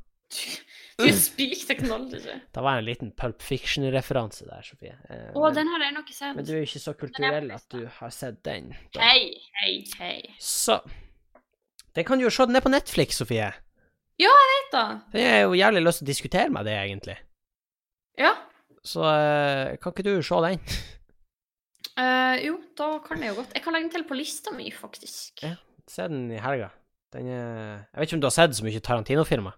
Do 1.00 1.08
you 1.08 1.16
speak 1.18 1.56
technology. 1.68 2.36
Det 2.56 2.62
var 2.64 2.78
en 2.78 2.86
liten 2.86 3.12
Pulp 3.18 3.42
Fiction-referanse 3.42 4.46
der, 4.46 4.62
Sofie. 4.68 4.94
Eh, 5.10 5.32
Å, 5.34 5.40
men- 5.46 5.56
den 5.56 5.72
har 5.72 5.86
jeg 5.88 5.96
nok 5.96 6.12
ikke 6.14 6.34
men 6.36 6.46
du 6.46 6.52
er 6.54 6.60
jo 6.62 6.68
ikke 6.68 6.84
så 6.84 6.94
kulturell 7.00 7.50
at 7.56 7.66
du 7.74 7.86
har 8.00 8.14
sett 8.14 8.42
den. 8.46 8.70
Da. 8.94 9.02
Hei, 9.08 9.32
hei, 9.62 9.74
hei. 10.00 10.16
Så 10.40 10.82
Den 11.96 12.06
kan 12.08 12.20
du 12.20 12.24
jo 12.24 12.30
se, 12.32 12.46
den 12.48 12.56
er 12.56 12.64
på 12.64 12.72
Netflix, 12.72 13.18
Sofie. 13.20 13.50
Ja, 14.22 14.30
jeg 14.32 14.52
Vet 14.62 14.72
da. 14.76 14.84
Den 15.12 15.26
har 15.28 15.42
jo 15.44 15.58
jævlig 15.60 15.82
lyst 15.84 16.00
til 16.00 16.06
å 16.06 16.12
diskutere 16.12 16.52
med 16.54 16.68
det, 16.70 16.76
egentlig. 16.78 17.18
Ja. 18.20 18.30
Så 18.88 19.04
kan 19.82 19.92
ikke 19.92 20.06
du 20.08 20.14
se 20.24 20.40
den? 20.46 20.62
Eh, 22.00 22.46
jo, 22.46 22.60
da 22.78 22.94
kan 23.04 23.20
jeg 23.20 23.34
jo 23.34 23.42
godt. 23.42 23.56
Jeg 23.56 23.64
kan 23.66 23.76
legge 23.76 23.88
den 23.90 23.96
til 23.96 24.06
på 24.08 24.18
lista 24.18 24.54
mi, 24.56 24.70
faktisk. 24.72 25.44
Ja. 25.44 25.56
Se 25.90 26.06
den 26.08 26.30
i 26.32 26.40
helga. 26.40 26.70
Den 27.12 27.28
er 27.28 27.84
Jeg 27.92 28.00
vet 28.00 28.08
ikke 28.08 28.16
om 28.16 28.22
du 28.24 28.30
har 28.30 28.36
sett 28.36 28.56
så 28.56 28.64
mye 28.64 28.80
Tarantino-filmer? 28.80 29.58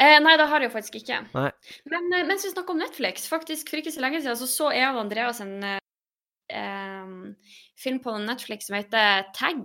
Eh, 0.00 0.18
nei, 0.24 0.34
det 0.40 0.48
har 0.48 0.60
jeg 0.60 0.70
jo 0.70 0.74
faktisk 0.74 0.98
ikke. 1.00 1.20
Nei. 1.32 1.50
Men 1.88 2.10
eh, 2.12 2.26
mens 2.28 2.44
vi 2.44 2.52
snakker 2.52 2.74
om 2.74 2.80
Netflix, 2.80 3.28
faktisk 3.28 3.70
for 3.70 3.80
ikke 3.80 3.92
så 3.92 4.02
lenge 4.04 4.20
siden 4.20 4.36
så 4.40 4.48
så 4.48 4.70
jeg 4.74 4.88
og 4.90 5.00
Andreas 5.04 5.40
en 5.44 5.54
eh, 5.68 7.08
film 7.80 8.00
på 8.04 8.16
Netflix 8.20 8.68
som 8.68 8.76
heter 8.76 9.28
Tag. 9.36 9.64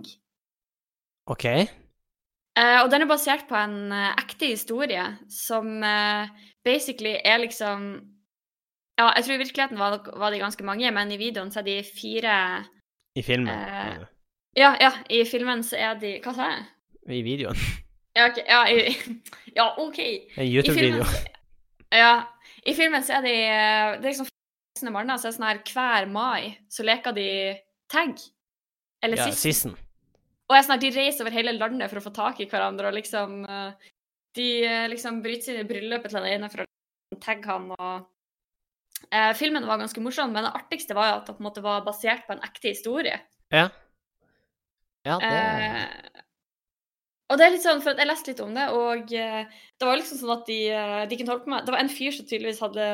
OK. 1.28 1.44
Eh, 1.48 2.78
og 2.82 2.90
den 2.92 3.04
er 3.04 3.10
basert 3.10 3.48
på 3.48 3.56
en 3.56 3.92
eh, 3.92 4.14
ekte 4.20 4.52
historie 4.52 5.04
som 5.32 5.80
basically 6.64 7.16
er 7.24 7.40
liksom 7.44 7.90
Ja, 8.98 9.12
jeg 9.14 9.24
tror 9.24 9.34
i 9.36 9.42
virkeligheten 9.44 9.78
var, 9.78 10.00
var 10.18 10.34
de 10.34 10.40
ganske 10.42 10.64
mange, 10.66 10.90
men 10.90 11.12
i 11.14 11.18
videoen 11.20 11.52
så 11.54 11.60
er 11.60 11.68
de 11.68 11.76
fire 11.86 12.38
I 13.14 13.22
filmen. 13.22 13.52
Eh. 13.52 14.00
Ja, 14.58 14.72
ja, 14.80 14.90
i 15.10 15.22
filmen 15.28 15.62
så 15.62 15.78
er 15.78 16.00
de 16.00 16.16
Hva 16.24 16.34
sa 16.34 16.48
jeg? 16.50 16.64
I 17.08 17.20
videoen. 17.24 17.60
Ja, 18.18 18.26
ok. 18.26 18.40
Ja, 18.48 18.64
i, 18.66 18.96
ja 19.58 19.68
OK. 19.78 20.00
En 20.36 20.48
YouTube-video. 20.48 21.06
ja, 21.94 22.24
I 22.66 22.74
filmen 22.74 23.04
så 23.06 23.20
er 23.20 23.28
de 23.28 23.34
eh, 23.36 23.92
Det 24.00 24.02
er 24.02 24.10
liksom 24.10 24.26
voksne 24.28 24.94
manner, 24.94 25.18
så 25.18 25.28
er 25.28 25.30
det 25.30 25.38
sånn 25.38 25.48
her 25.48 25.62
hver 25.70 26.10
mai 26.10 26.58
så 26.72 26.86
leker 26.86 27.14
de 27.14 27.28
tag. 27.92 28.18
Eller 29.04 29.22
Ja, 29.22 29.30
sisten. 29.30 29.52
Sissen. 29.52 29.78
Og 30.48 30.56
jeg 30.56 30.64
snart, 30.64 30.82
sånn 30.82 30.90
de 30.90 30.96
reiser 30.96 31.24
over 31.24 31.36
hele 31.36 31.54
landet 31.54 31.90
for 31.92 32.00
å 32.00 32.06
få 32.08 32.12
tak 32.16 32.38
i 32.40 32.48
hverandre, 32.50 32.90
og 32.90 32.98
liksom 32.98 33.42
eh, 33.46 33.90
De 34.36 34.48
eh, 34.66 34.86
liksom 34.90 35.22
bryter 35.22 35.52
sine 35.52 35.66
bryllupet 35.68 36.10
til 36.10 36.22
den 36.22 36.34
ene 36.34 36.50
for 36.52 36.64
å 36.64 37.18
tagge 37.22 37.48
han, 37.48 37.70
og 37.78 38.08
eh, 39.10 39.32
Filmen 39.38 39.66
var 39.68 39.80
ganske 39.80 40.02
morsom, 40.02 40.32
men 40.34 40.46
det 40.46 40.54
artigste 40.58 40.96
var 40.96 41.10
jo 41.10 41.18
at 41.18 41.28
det 41.28 41.36
på 41.36 41.42
en 41.44 41.48
måte 41.48 41.64
var 41.64 41.84
basert 41.86 42.26
på 42.26 42.36
en 42.36 42.44
ekte 42.46 42.72
historie. 42.72 43.20
Ja. 43.54 43.68
Ja, 45.06 45.18
det 45.22 45.34
Eh, 45.38 46.24
og 47.28 47.36
det 47.36 47.44
er 47.44 47.52
litt 47.52 47.64
sånn, 47.64 47.82
for 47.84 47.92
jeg 47.92 48.08
leste 48.08 48.32
litt 48.32 48.40
om 48.40 48.54
det, 48.56 48.70
og 48.72 49.10
eh, 49.12 49.42
det 49.76 49.84
var 49.84 49.98
liksom 50.00 50.16
sånn 50.16 50.32
at 50.32 50.46
de, 50.48 50.60
eh, 50.72 51.02
de 51.10 51.18
kunne 51.18 51.34
holde 51.34 51.44
på 51.44 51.52
med 51.52 51.66
Det 51.66 51.74
var 51.74 51.82
en 51.82 51.90
fyr 51.92 52.14
som 52.16 52.24
tydeligvis 52.24 52.62
hadde 52.64 52.86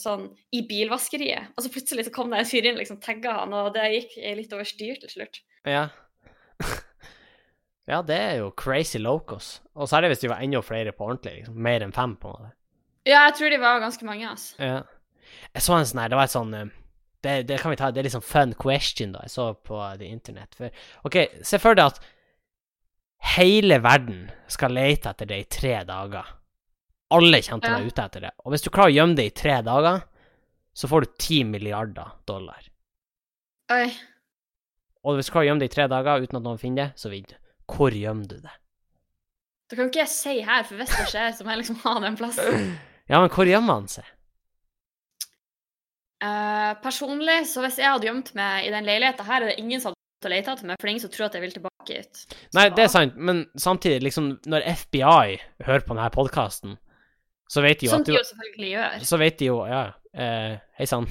sånn 0.00 0.24
i 0.56 0.62
bilvaskeriet, 0.68 1.52
og 1.52 1.64
så 1.64 1.72
plutselig 1.72 2.06
så 2.06 2.14
kom 2.14 2.32
det 2.32 2.40
en 2.40 2.48
fyr 2.48 2.64
inn 2.64 2.78
og 2.78 2.80
liksom 2.80 3.02
tagga 3.04 3.36
han, 3.42 3.52
og 3.52 3.74
det 3.76 3.84
gikk 3.92 4.16
litt 4.40 4.56
over 4.56 4.68
styr 4.68 4.96
til 5.02 5.12
slutt. 5.12 5.42
Ja. 5.68 5.84
ja, 7.92 8.00
det 8.08 8.16
er 8.16 8.40
jo 8.40 8.50
crazy 8.56 9.00
locos. 9.00 9.58
Og 9.76 9.88
særlig 9.92 10.14
hvis 10.14 10.24
de 10.24 10.32
var 10.32 10.42
enda 10.44 10.64
flere 10.64 10.96
på 10.96 11.04
ordentlig. 11.04 11.42
Liksom. 11.42 11.60
Mer 11.68 11.84
enn 11.84 11.94
fem, 11.94 12.16
på 12.20 12.32
en 12.32 12.40
måte. 12.40 12.52
Ja, 13.04 13.26
jeg 13.28 13.36
tror 13.36 13.52
de 13.52 13.60
var 13.60 13.84
ganske 13.84 14.08
mange, 14.08 14.28
altså. 14.32 14.56
Ja. 14.64 14.80
Jeg 15.54 15.64
så 15.64 15.76
en 15.76 15.86
sånn 15.88 16.02
her, 16.02 16.12
det 16.12 16.18
var 16.18 16.28
et 16.28 16.34
sånn 16.34 16.56
eh, 16.58 16.72
det, 17.24 17.34
det 17.48 17.58
kan 17.62 17.72
vi 17.72 17.78
ta, 17.80 17.90
det 17.90 18.02
er 18.02 18.06
litt 18.08 18.16
sånn 18.16 18.26
fun 18.26 18.52
question, 18.60 19.14
da. 19.14 19.22
Jeg 19.24 19.32
så 19.32 19.46
på 19.56 19.80
the 20.00 20.08
internett. 20.12 20.56
For, 20.58 20.72
OK, 21.08 21.16
se 21.46 21.60
for 21.62 21.78
deg 21.78 21.94
at 21.94 22.00
hele 23.34 23.78
verden 23.80 24.26
skal 24.52 24.74
lete 24.76 25.14
etter 25.14 25.30
det 25.30 25.38
i 25.40 25.46
tre 25.58 25.78
dager. 25.88 26.34
Alle 27.14 27.40
kommer 27.46 27.64
til 27.64 27.72
å 27.72 27.78
være 27.78 27.92
ute 27.92 28.04
etter 28.04 28.26
det. 28.26 28.32
Og 28.44 28.52
hvis 28.52 28.64
du 28.64 28.68
klarer 28.74 28.92
å 28.92 28.96
gjemme 28.98 29.16
det 29.16 29.28
i 29.30 29.36
tre 29.36 29.60
dager, 29.64 30.02
så 30.74 30.90
får 30.90 31.04
du 31.04 31.14
ti 31.22 31.38
milliarder 31.48 32.12
dollar. 32.28 32.66
Oi. 33.72 33.86
Og 35.04 35.16
hvis 35.16 35.28
du 35.28 35.34
klarer 35.34 35.46
å 35.46 35.50
gjemme 35.52 35.64
det 35.64 35.70
i 35.70 35.74
tre 35.74 35.88
dager 35.92 36.24
uten 36.24 36.40
at 36.40 36.44
noen 36.44 36.60
finner 36.60 36.82
det, 36.82 37.00
så 37.00 37.12
vinner 37.12 37.36
du. 37.36 37.40
Hvor 37.70 37.96
gjemmer 37.96 38.28
du 38.28 38.36
det? 38.44 38.56
Det 39.70 39.78
kan 39.78 39.88
ikke 39.88 40.02
jeg 40.02 40.12
si 40.12 40.34
her, 40.44 40.66
for 40.68 40.80
hvis 40.80 40.92
det 40.92 41.06
skjer, 41.08 41.30
så 41.36 41.46
må 41.46 41.54
jeg 41.54 41.62
liksom 41.62 41.78
ha 41.86 41.94
den 42.04 42.18
plassen. 42.20 42.74
Ja, 43.08 43.20
men 43.20 43.30
hvor 43.32 43.48
gjemmer 43.48 43.80
han 43.80 43.88
seg? 43.92 44.06
Eh, 46.24 46.72
personlig, 46.80 47.42
så 47.50 47.64
hvis 47.64 47.80
jeg 47.82 47.90
hadde 47.90 48.08
gjemt 48.08 48.30
meg 48.38 48.68
i 48.68 48.72
den 48.72 48.86
leiligheta 48.86 49.26
her, 49.26 49.44
er 49.44 49.52
det 49.52 49.60
ingen 49.60 49.82
som 49.82 49.92
hadde 49.92 50.30
å 50.30 50.32
lete 50.32 50.54
etter 50.54 50.68
meg, 50.68 50.78
for 50.78 50.86
det 50.86 50.90
er 50.90 50.94
ingen 50.94 51.04
som 51.04 51.12
tror 51.12 51.26
at 51.26 51.36
jeg 51.36 51.44
vil 51.44 51.56
tilbake 51.58 51.98
hit. 51.98 52.22
Nei, 52.56 52.68
det 52.72 52.86
er 52.86 52.92
sant, 52.92 53.18
men 53.18 53.42
samtidig, 53.60 54.00
liksom, 54.06 54.30
når 54.48 54.64
FBI 54.84 55.34
hører 55.66 55.84
på 55.84 55.92
denne 55.92 56.08
podkasten, 56.14 56.78
så 57.50 57.60
vet 57.60 57.82
de 57.82 57.90
jo 57.90 57.92
Som 57.92 58.06
de 58.06 58.14
jo 58.14 58.22
selvfølgelig 58.24 58.70
gjør. 58.70 59.04
Så 59.04 59.18
vet 59.20 59.36
de 59.38 59.48
jo 59.50 59.58
Ja, 59.68 59.82
eh, 60.16 60.54
hei 60.78 60.86
sann. 60.88 61.04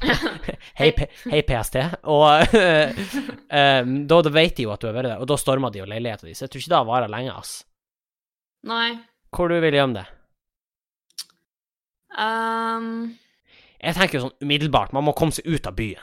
hei, 0.80 0.88
hei, 1.28 1.42
PST. 1.46 1.76
Og 2.08 2.56
eh, 2.56 2.96
eh, 3.60 3.82
da, 3.84 4.22
da 4.24 4.32
vet 4.34 4.56
de 4.56 4.64
jo 4.64 4.72
at 4.72 4.80
du 4.80 4.88
har 4.88 4.96
vært 4.96 5.12
der, 5.12 5.20
og 5.20 5.28
da 5.28 5.36
stormer 5.40 5.74
de 5.74 5.82
jo 5.82 5.90
leiligheten 5.90 6.30
din, 6.30 6.38
så 6.38 6.46
jeg 6.46 6.54
tror 6.54 6.64
ikke 6.64 6.74
det 6.74 6.82
varer 6.94 7.12
lenge, 7.12 7.36
ass. 7.36 7.52
Nei. 8.70 8.88
Hvor 9.36 9.52
du 9.52 9.60
vil 9.60 9.76
gjemme 9.76 10.00
det? 10.00 10.08
Um, 12.10 13.12
Jeg 13.80 13.96
tenker 13.96 14.18
jo 14.18 14.26
sånn 14.26 14.44
umiddelbart, 14.44 14.92
man 14.92 15.06
må 15.06 15.14
komme 15.16 15.32
seg 15.32 15.46
ut 15.48 15.66
av 15.66 15.74
byen. 15.78 16.02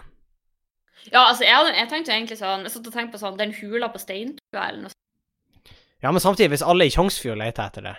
ja, 1.12 1.28
altså, 1.28 1.44
jeg, 1.46 1.74
jeg 1.78 1.90
tenkte 1.92 2.12
egentlig 2.12 2.38
sånn 2.40 2.66
Jeg 2.66 2.72
satt 2.74 2.88
og 2.90 2.94
tenkte 2.94 3.14
på 3.16 3.20
sånn 3.22 3.38
Den 3.40 3.54
hula 3.62 3.88
på 3.94 4.00
Steintua 4.02 4.64
eller 4.68 4.82
noe 4.88 4.92
sånt. 4.92 5.74
Ja, 6.04 6.12
men 6.12 6.22
samtidig, 6.22 6.52
hvis 6.56 6.66
alle 6.66 6.86
i 6.86 6.92
Tjongsfjord 6.94 7.40
leter 7.40 7.64
etter 7.70 7.86
det, 7.86 7.96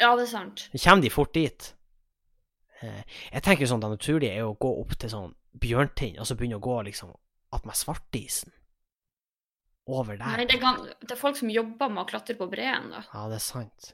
Ja, 0.00 0.14
det 0.16 0.24
er 0.24 0.30
sant. 0.30 0.68
så 0.72 0.80
kommer 0.84 1.02
de 1.02 1.10
fort 1.14 1.34
dit. 1.34 1.68
Eh, 2.80 3.02
jeg 3.32 3.42
tenker 3.46 3.62
jo 3.66 3.70
sånn 3.74 3.82
det 3.84 3.90
naturlige 3.92 4.32
er 4.34 4.42
jo 4.42 4.52
å 4.54 4.58
gå 4.58 4.72
opp 4.82 4.96
til 4.98 5.10
sånn 5.12 5.34
Bjørntind, 5.54 6.18
og 6.18 6.26
så 6.26 6.34
begynne 6.34 6.58
å 6.58 6.64
gå 6.64 6.80
liksom 6.88 7.12
attmed 7.54 7.76
svartisen. 7.78 8.50
Over 9.86 10.16
der. 10.16 10.24
Nei, 10.40 10.46
det, 10.50 10.56
er, 10.58 10.80
det 11.04 11.12
er 11.14 11.20
folk 11.20 11.36
som 11.38 11.50
jobber 11.52 11.92
med 11.92 12.02
å 12.02 12.08
klatre 12.08 12.34
på 12.38 12.48
breen, 12.50 12.88
da. 12.90 13.04
Ja, 13.12 13.28
det 13.30 13.36
er 13.38 13.44
sant. 13.44 13.92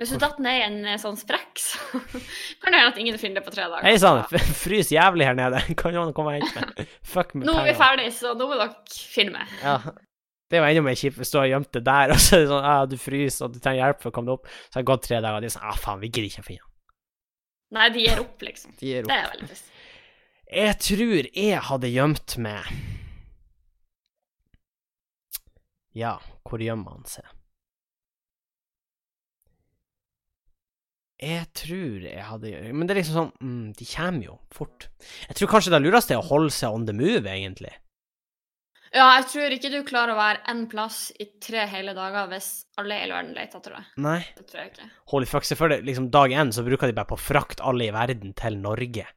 Hvis 0.00 0.10
du 0.10 0.18
datt 0.18 0.40
ned 0.42 0.56
i 0.58 0.62
en 0.64 0.78
eh, 0.90 0.98
sånn 0.98 1.14
sprekk, 1.18 1.60
så 1.62 2.00
kan 2.62 2.74
det 2.74 2.80
hende 2.80 2.88
at 2.90 2.96
ingen 2.98 3.18
finner 3.20 3.38
det 3.38 3.44
på 3.46 3.52
tre 3.54 3.68
dager. 3.68 3.84
Hei 3.86 3.94
sann, 4.02 4.24
frys 4.58 4.90
jævlig 4.90 5.28
her 5.28 5.36
nede. 5.38 5.60
Kan 5.78 5.94
noen 5.94 6.10
komme 6.16 6.32
og 6.32 6.40
hente 6.42 6.64
meg? 6.64 6.90
Fuck 7.12 7.36
med 7.36 7.46
Nå 7.46 7.54
er 7.60 7.68
vi 7.68 7.76
ferdige, 7.78 8.10
ferdig, 8.10 8.16
så 8.16 8.32
nå 8.34 8.48
må 8.50 8.58
dere 8.58 8.74
finne 8.90 9.38
meg. 9.38 9.54
Ja. 9.62 9.76
Det 10.50 10.58
jo 10.60 10.66
enda 10.66 10.82
mer 10.84 10.98
kjipt 10.98 11.16
hvis 11.18 11.30
du 11.32 11.38
har 11.38 11.46
gjemt 11.50 11.70
det 11.74 11.84
der, 11.86 12.14
og 12.14 12.18
så 12.20 12.36
er 12.36 12.42
det 12.42 12.50
sånn 12.50 12.66
ah, 12.72 12.80
du 12.90 12.96
fryser, 13.00 13.46
og 13.46 13.54
du 13.54 13.62
trenger 13.62 13.80
hjelp 13.84 14.02
for 14.02 14.10
å 14.10 14.16
komme 14.16 14.28
deg 14.32 14.40
opp. 14.40 14.50
Så 14.66 14.76
har 14.76 14.84
det 14.84 14.90
gått 14.90 15.06
tre 15.06 15.20
dager, 15.20 15.38
og 15.38 15.46
de 15.46 15.50
er 15.50 15.54
sånn 15.54 15.70
ah, 15.70 15.78
faen, 15.86 16.02
vi 16.02 16.10
gidder 16.10 16.28
ikke 16.28 16.42
å 16.42 16.48
finne 16.48 16.64
ham. 16.66 16.72
Nei, 17.74 17.86
de 17.94 18.02
gir 18.04 18.24
opp, 18.24 18.44
liksom. 18.48 18.74
De 18.80 18.90
gir 18.90 19.06
opp. 19.06 19.12
Det 19.12 19.20
er 19.20 19.30
veldig 19.30 19.48
trist. 19.52 19.70
Jeg 20.54 20.74
tror 20.84 21.30
jeg 21.30 21.62
hadde 21.70 21.90
gjemt 21.90 22.36
meg 22.44 22.74
Ja, 25.94 26.18
hvor 26.44 26.62
gjemmer 26.62 26.98
han 26.98 27.08
seg? 27.08 27.30
Jeg 31.24 31.46
tror 31.56 32.04
jeg 32.04 32.26
hadde 32.28 32.50
Men 32.74 32.88
det 32.88 32.94
er 32.94 32.98
liksom 33.00 33.16
sånn 33.16 33.30
mm, 33.40 33.68
De 33.78 33.86
kommer 33.88 34.26
jo 34.26 34.34
fort. 34.52 34.88
Jeg 35.30 35.38
tror 35.38 35.50
kanskje 35.54 35.72
det 35.72 35.80
lureste 35.84 36.16
er 36.16 36.20
å 36.20 36.28
holde 36.28 36.52
seg 36.52 36.76
on 36.76 36.84
the 36.88 36.94
move, 36.96 37.24
egentlig. 37.30 37.72
Ja, 38.94 39.08
jeg 39.18 39.24
tror 39.32 39.54
ikke 39.56 39.70
du 39.72 39.80
klarer 39.86 40.14
å 40.14 40.18
være 40.20 40.44
én 40.52 40.60
plass 40.70 41.08
i 41.18 41.26
tre 41.42 41.64
hele 41.66 41.96
dager 41.96 42.28
hvis 42.30 42.50
alle 42.78 42.94
i 42.94 43.02
hele 43.02 43.16
verden 43.16 43.32
leter 43.34 43.58
etter 43.58 43.74
deg. 43.74 43.88
Nei. 44.04 44.20
Det 44.36 44.46
tror 44.46 44.60
jeg 44.60 44.70
ikke. 44.70 44.86
Holy 45.10 45.28
fuck, 45.30 45.48
se 45.48 45.58
for 45.58 45.72
deg, 45.72 45.82
liksom 45.88 46.12
dag 46.14 46.30
én 46.30 46.52
så 46.54 46.62
bruker 46.66 46.90
de 46.90 46.94
bare 46.94 47.10
på 47.10 47.18
å 47.18 47.24
frakte 47.24 47.66
alle 47.66 47.88
i 47.88 47.94
verden 47.94 48.36
til 48.38 48.60
Norge. 48.62 49.08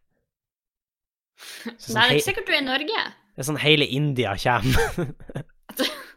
Så 1.38 1.68
Nei, 1.68 1.78
sånn, 1.78 1.94
det 1.94 2.08
er 2.08 2.16
ikke 2.16 2.30
sikkert 2.32 2.48
du 2.48 2.54
er 2.56 2.64
i 2.64 2.66
Norge. 2.66 3.02
det 3.36 3.44
er 3.44 3.48
sånn 3.52 3.62
hele 3.62 3.86
India 3.94 4.34
kommer. 4.42 5.12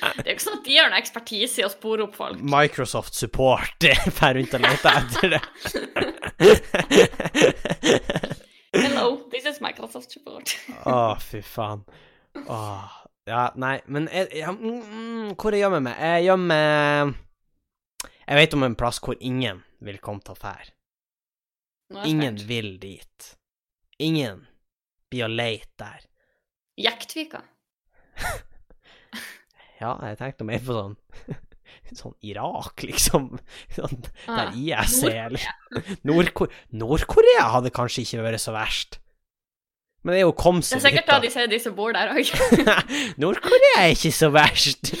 Det 0.00 0.26
er 0.26 0.30
jo 0.30 0.34
ikke 0.36 0.44
sånn 0.44 0.58
at 0.58 0.66
de 0.66 0.76
har 0.76 0.90
noe 0.92 1.00
ekspertise 1.00 1.62
i 1.62 1.64
å 1.66 1.70
spore 1.72 2.04
opp 2.06 2.16
folk. 2.18 2.40
Microsoft 2.52 3.16
support 3.16 3.86
fer 4.18 4.36
rundt 4.36 4.54
og 4.58 4.64
leter 4.66 5.00
etter 5.00 5.36
det. 5.36 5.42
Hello, 8.76 9.06
this 9.32 9.46
is 9.48 9.60
Microsoft 9.64 10.12
support. 10.12 10.52
Å, 10.84 11.16
fy 11.22 11.40
faen. 11.44 11.84
Oh, 12.46 12.84
Ja, 13.26 13.48
nei, 13.58 13.80
men 13.90 14.04
jeg, 14.12 14.28
jeg, 14.38 14.52
mm, 14.54 14.82
mm, 14.86 15.30
Hvor 15.40 15.54
jeg 15.56 15.64
gjemmer 15.64 15.80
meg? 15.82 15.96
Jeg 15.98 16.26
gjemmer 16.28 17.14
Jeg 18.20 18.36
vet 18.38 18.54
om 18.54 18.66
en 18.68 18.76
plass 18.78 19.00
hvor 19.02 19.16
ingen 19.18 19.64
vil 19.82 19.96
komme 20.04 20.22
til 20.22 20.36
å 20.36 20.38
fære. 20.38 20.68
Ingen 22.06 22.36
spent. 22.36 22.44
vil 22.48 22.68
dit. 22.82 23.30
Ingen 24.02 24.44
blir 25.10 25.26
å 25.26 25.30
leite 25.32 25.74
der. 25.80 26.04
Jektvika. 26.86 27.40
Ja, 29.80 29.96
jeg 30.08 30.18
tenkte 30.20 30.46
mer 30.48 30.62
på 30.64 30.76
sånn 30.76 30.96
Sånn 31.98 32.14
Irak, 32.24 32.82
liksom. 32.86 33.32
Sånn 33.76 33.98
der 34.06 34.46
Ah, 34.48 34.54
IS 34.54 35.00
er, 35.06 35.34
Nord-Korea 36.06 36.54
Nord-Korea 36.70 37.50
hadde 37.56 37.74
kanskje 37.74 38.04
ikke 38.04 38.24
vært 38.26 38.42
så 38.42 38.54
verst. 38.54 39.00
Men 40.06 40.14
det 40.14 40.20
er 40.20 40.26
jo 40.28 40.34
Det 40.38 40.76
er 40.76 40.82
sikkert 40.84 41.08
da 41.10 41.18
de 41.18 41.30
sier 41.34 41.48
de 41.50 41.58
som 41.58 41.74
bor 41.74 41.94
der 41.94 42.12
òg. 42.14 42.28
Nord-Korea 43.22 43.80
er 43.82 43.94
ikke 43.96 44.12
så 44.14 44.30
verst. 44.30 44.92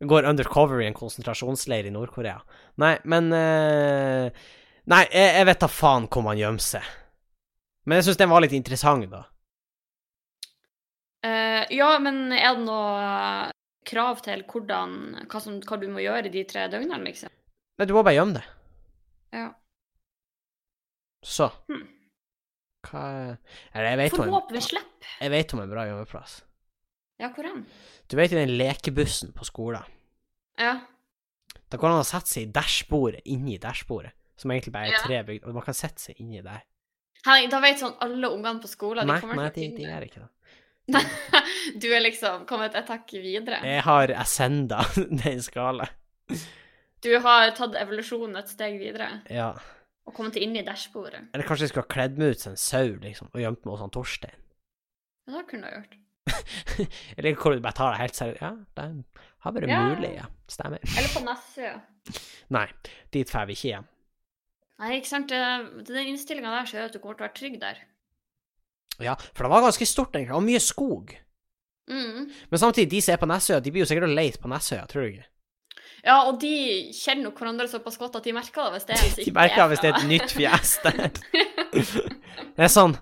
Går 0.00 0.28
undercover 0.30 0.80
i 0.80 0.86
en 0.88 0.96
konsentrasjonsleir 0.96 1.90
i 1.90 1.92
Nord-Korea. 1.92 2.38
Nei, 2.80 2.94
men 3.04 3.28
uh... 3.34 4.30
Nei, 4.88 5.02
jeg, 5.12 5.34
jeg 5.36 5.48
vet 5.50 5.60
da 5.60 5.68
faen 5.68 6.08
hvor 6.08 6.24
man 6.24 6.40
gjemmer 6.40 6.64
seg. 6.64 6.86
Men 7.84 8.00
jeg 8.00 8.08
syns 8.08 8.20
den 8.22 8.32
var 8.32 8.40
litt 8.40 8.56
interessant, 8.56 9.04
da. 9.12 9.26
Uh, 11.26 11.68
ja, 11.74 11.90
men 12.00 12.30
er 12.32 12.56
det 12.56 12.64
noe 12.64 13.52
krav 13.88 14.22
til 14.24 14.44
hvordan, 14.48 14.96
hva, 15.24 15.40
som, 15.42 15.58
hva 15.64 15.78
du 15.80 15.88
må 15.92 16.02
gjøre 16.04 16.32
de 16.32 16.44
tre 16.48 16.66
døgnene, 16.72 17.00
liksom? 17.08 17.32
Nei, 17.78 17.86
du 17.88 17.94
må 17.96 18.02
bare 18.04 18.18
gjemme 18.18 18.38
det. 18.38 18.44
Ja. 19.36 19.48
Så. 21.24 21.48
Hmm. 21.68 21.86
Hva 22.88 23.04
Eller 23.74 23.88
jeg 23.90 23.98
vet, 24.00 24.18
om 24.22 24.30
håpe 24.36 24.60
jeg 24.60 25.32
vet 25.34 25.54
om 25.54 25.62
en 25.64 25.72
bra 25.72 25.84
gjemmeplass. 25.88 26.38
Ja, 27.18 27.32
hvor 27.34 27.48
hen? 27.48 27.64
Du 28.06 28.14
vet 28.16 28.32
i 28.32 28.38
den 28.38 28.54
lekebussen 28.60 29.34
på 29.34 29.46
skolen? 29.46 29.82
Ja. 30.58 30.78
Da 31.68 31.76
går 31.76 31.90
det 31.90 31.96
an 31.98 32.04
å 32.04 32.08
sette 32.08 32.30
seg 32.30 32.46
i 32.46 32.52
dashbordet, 32.54 33.24
inni 33.28 33.58
dashbordet, 33.60 34.14
som 34.38 34.52
egentlig 34.54 34.72
bare 34.76 34.92
er 34.92 35.02
tre 35.02 35.20
bygd, 35.26 35.44
og 35.44 35.58
man 35.58 35.66
kan 35.66 35.76
sette 35.76 36.00
seg 36.00 36.22
inni 36.22 36.40
der. 36.44 36.62
Hei, 37.26 37.48
da 37.50 37.58
vet 37.60 37.82
sånn 37.82 37.96
alle 38.04 38.30
ungene 38.30 38.62
på 38.62 38.70
skolen 38.70 39.02
de 39.02 39.10
Nei, 39.10 39.20
kommer 39.20 39.42
nei, 39.42 39.50
de, 39.56 39.66
de 39.74 39.88
er 39.90 40.06
ikke 40.06 40.22
det. 40.22 40.30
Du 41.78 41.86
er 41.92 42.00
liksom 42.00 42.46
kommet 42.48 42.74
et 42.78 42.88
hakk 42.88 43.10
videre. 43.12 43.58
Jeg 43.66 43.82
har 43.84 44.12
ascenda 44.16 44.80
den 45.22 45.42
skala. 45.44 45.86
Du 47.04 47.10
har 47.22 47.52
tatt 47.56 47.76
evolusjonen 47.78 48.36
et 48.40 48.48
steg 48.50 48.78
videre 48.80 49.20
Ja. 49.30 49.50
og 50.08 50.14
kommet 50.16 50.36
inn 50.40 50.56
i 50.58 50.64
dashbordet. 50.66 51.28
Eller 51.34 51.46
kanskje 51.46 51.66
jeg 51.68 51.72
skulle 51.74 51.86
ha 51.86 51.92
kledd 51.94 52.18
meg 52.18 52.34
ut 52.34 52.40
som 52.42 52.54
en 52.56 52.60
sau, 52.62 52.94
liksom, 53.04 53.28
og 53.34 53.40
gjemt 53.44 53.64
meg 53.64 53.74
hos 53.76 53.84
han 53.84 53.92
Torstein. 53.94 54.40
Ja, 55.28 55.36
det 55.36 55.44
kunne 55.50 55.68
du 55.68 55.68
ha 55.68 55.76
gjort. 55.82 55.94
Eller 57.18 57.36
hvor 57.38 57.54
du 57.54 57.60
bare 57.64 57.76
tar 57.78 57.92
det 57.94 58.00
helt 58.02 58.18
seriøst. 58.18 58.42
Ja, 58.42 58.50
det 58.80 58.88
har 59.44 59.54
vært 59.56 59.68
Ja. 59.70 59.82
mulig, 59.92 60.10
ja. 60.16 60.26
Stemmer. 60.48 60.80
Eller 60.96 61.12
på 61.12 61.22
Nessøya. 61.24 61.76
Nei, 62.56 62.66
dit 63.14 63.28
drar 63.30 63.46
vi 63.48 63.56
ikke 63.58 63.68
igjen. 63.70 63.86
Nei, 64.80 64.90
ikke 64.98 65.10
sant. 65.12 65.28
Det- 65.28 65.86
Den 65.92 66.10
innstillinga 66.14 66.50
der 66.58 66.66
sier 66.72 66.84
at 66.88 66.92
du 66.96 66.98
kommer 66.98 67.16
til 67.18 67.24
å 67.24 67.28
være 67.28 67.38
trygg 67.38 67.60
der. 67.60 67.80
Ja, 69.02 69.14
for 69.34 69.46
det 69.46 69.50
var 69.52 69.64
ganske 69.66 69.86
stort, 69.86 70.14
egentlig. 70.16 70.34
Og 70.36 70.42
mye 70.46 70.60
skog. 70.62 71.12
Mm. 71.88 72.28
Men 72.50 72.58
samtidig, 72.60 72.90
de 72.90 73.00
som 73.02 73.14
er 73.14 73.20
på 73.22 73.28
Nessøya, 73.30 73.60
de 73.64 73.72
blir 73.72 73.84
jo 73.84 73.88
sikkert 73.88 74.08
og 74.10 74.16
leite 74.18 74.40
på 74.42 74.50
Nessøya, 74.50 74.86
tror 74.90 75.04
du 75.06 75.12
ikke? 75.12 75.28
Ja, 76.04 76.20
og 76.28 76.38
de 76.40 76.52
kjenner 76.94 77.28
nok 77.28 77.40
hverandre 77.40 77.66
såpass 77.70 77.98
godt 77.98 78.16
at 78.20 78.26
de 78.26 78.32
merker 78.36 78.68
det 78.68 78.76
hvis 78.76 78.86
det 78.86 78.94
er 78.98 79.24
De 79.24 79.32
merker 79.34 79.62
det 79.62 79.68
hvis 79.72 79.82
det 79.82 79.88
er 79.90 79.96
et 79.98 80.08
nytt 80.12 80.34
fjes 80.36 80.76
der. 80.84 81.10
Det 82.58 82.64
er 82.64 82.70
sånn 82.70 82.94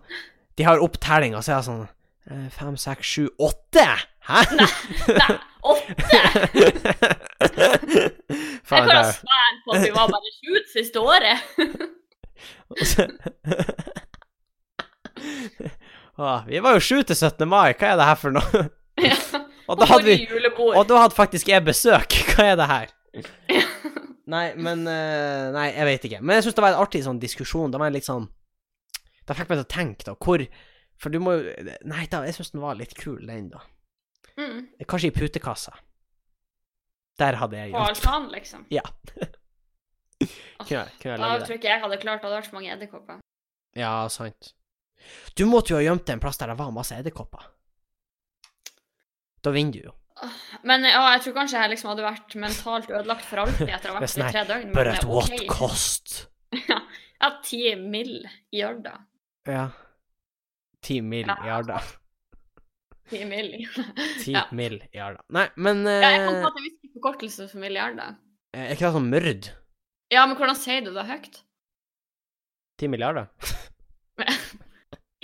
De 0.57 0.65
har 0.65 0.81
opptelling, 0.83 1.37
og 1.37 1.45
så 1.45 1.53
er 1.53 1.61
det 1.61 1.67
sånn 1.69 1.83
eh, 1.85 2.47
Fem, 2.57 2.77
seks, 2.81 3.11
sju, 3.13 3.27
åtte! 3.37 3.85
Hæ? 4.27 4.41
Nei, 4.57 5.37
åtte! 5.63 6.23
Jeg 8.67 8.83
kan 8.83 8.91
er 8.91 9.61
på 9.65 9.77
at 9.77 9.85
vi 9.85 9.93
var 9.95 10.11
bare 10.11 10.33
sju 10.41 10.57
siste 10.73 11.01
året. 11.01 11.39
Og 12.73 12.81
så- 12.83 13.07
Åh, 16.27 16.47
Vi 16.49 16.61
var 16.65 16.77
jo 16.77 16.83
sju 16.83 17.03
til 17.07 17.17
17. 17.17 17.47
mai, 17.49 17.73
hva 17.79 17.93
er 17.93 18.01
det 18.01 18.09
her 18.09 18.19
for 18.19 18.35
noe? 18.35 18.63
Ja. 19.01 19.17
Og 19.71 19.81
da 19.81 19.87
hadde 19.91 20.07
vi. 20.07 20.27
Og 20.63 20.85
da 20.87 21.01
hadde 21.03 21.17
faktisk 21.17 21.49
jeg 21.51 21.65
besøk, 21.67 22.15
hva 22.35 22.45
er 22.53 22.59
det 22.59 22.67
her? 22.71 22.93
Nei, 24.35 24.47
men 24.59 24.83
eh, 24.91 25.47
Nei, 25.55 25.69
jeg 25.75 25.87
vet 25.87 26.07
ikke. 26.09 26.21
Men 26.23 26.39
jeg 26.39 26.47
syns 26.47 26.57
det 26.59 26.65
var 26.65 26.75
en 26.75 26.83
artig 26.83 27.03
sånn 27.07 27.21
diskusjon. 27.23 27.71
Det 27.75 27.81
var 27.83 27.95
litt 27.95 28.07
sånn 28.07 28.27
Det 29.27 29.37
fikk 29.39 29.51
meg 29.53 29.61
til 29.61 29.65
å 29.67 29.71
tenke, 29.71 30.07
da. 30.09 30.15
Hvor 30.19 30.43
For 31.03 31.15
du 31.15 31.21
må 31.23 31.37
jo 31.39 31.55
Nei 31.87 32.07
da, 32.11 32.25
jeg 32.27 32.39
syns 32.39 32.53
den 32.55 32.63
var 32.65 32.79
litt 32.79 32.95
kul, 32.99 33.21
den, 33.27 33.51
da. 33.55 33.63
Mm. 34.37 34.67
Kanskje 34.87 35.13
i 35.13 35.15
putekassa. 35.17 35.77
Der 37.23 37.39
hadde 37.41 37.59
jeg 37.63 37.71
gjort 37.73 37.81
På 37.81 37.93
altanen, 37.95 38.29
liksom. 38.35 38.67
Ja. 38.75 38.83
Kunne 39.07 40.75
jeg, 40.75 40.93
kunne 41.01 41.15
jeg 41.15 41.23
Da 41.23 41.31
tror 41.39 41.55
jeg 41.55 41.61
ikke 41.63 41.73
jeg 41.73 41.83
hadde 41.87 42.03
klart 42.03 42.21
det. 42.21 42.27
Det 42.27 42.31
hadde 42.31 42.39
vært 42.41 42.51
så 42.51 42.59
mange 42.59 42.75
edderkopper. 42.75 43.23
Ja, 43.77 43.95
sant. 44.13 44.53
Du 45.37 45.45
måtte 45.49 45.73
jo 45.75 45.79
ha 45.81 45.85
gjemt 45.85 46.07
deg 46.07 46.17
en 46.17 46.23
plass 46.25 46.39
der 46.41 46.53
det 46.53 46.59
var 46.59 46.73
masse 46.75 46.97
edderkopper. 46.97 47.47
Da 49.45 49.53
vinner 49.55 49.73
du 49.73 49.89
jo. 49.91 49.95
Men 50.65 50.87
ja, 50.89 51.03
jeg 51.13 51.27
tror 51.27 51.35
kanskje 51.37 51.61
jeg 51.61 51.71
liksom 51.75 51.91
hadde 51.93 52.07
vært 52.07 52.35
mentalt 52.41 52.89
ødelagt 52.91 53.27
for 53.29 53.43
alltid 53.45 53.69
etter 53.69 53.93
å 53.93 53.99
ha 53.99 54.01
vært 54.07 54.17
i 54.17 54.31
tre 54.33 54.45
døgn. 54.49 54.71
But 54.73 54.81
men 54.81 54.93
at 54.95 55.03
det 55.03 55.05
er 55.05 55.13
what 55.13 55.29
okay. 55.35 55.47
cost? 55.59 56.15
Ja, 57.21 57.31
ti 57.45 57.61
mill. 57.81 58.17
i 58.57 58.63
Ørda. 58.65 58.95
Ja. 59.47 59.67
Ti 60.87 61.01
mill. 61.03 61.29
i 61.29 61.51
Arda. 61.53 61.81
Ti 63.11 63.21
mill. 63.29 63.53
Ti 64.23 64.33
Ja. 64.35 64.45
mil 64.57 64.79
i 64.93 64.99
Arda. 65.03 65.23
Nei, 65.35 65.47
men 65.57 65.85
Ja, 65.87 66.11
jeg 66.15 66.25
kan 66.25 66.41
til 66.41 66.49
at 66.49 66.59
jeg 66.61 66.67
visste 66.71 66.93
forkortelse 66.97 67.49
for 67.53 67.63
milliarder. 67.63 68.17
Er 68.57 68.73
ikke 68.73 68.87
det 68.89 68.95
sånn 68.97 69.11
mørd? 69.13 69.49
Ja, 70.15 70.25
men 70.27 70.37
hvordan 70.39 70.57
sier 70.59 70.85
du 70.87 70.93
det 70.95 71.05
høyt? 71.09 71.41
Ti 72.81 72.89
milliarder? 72.93 73.29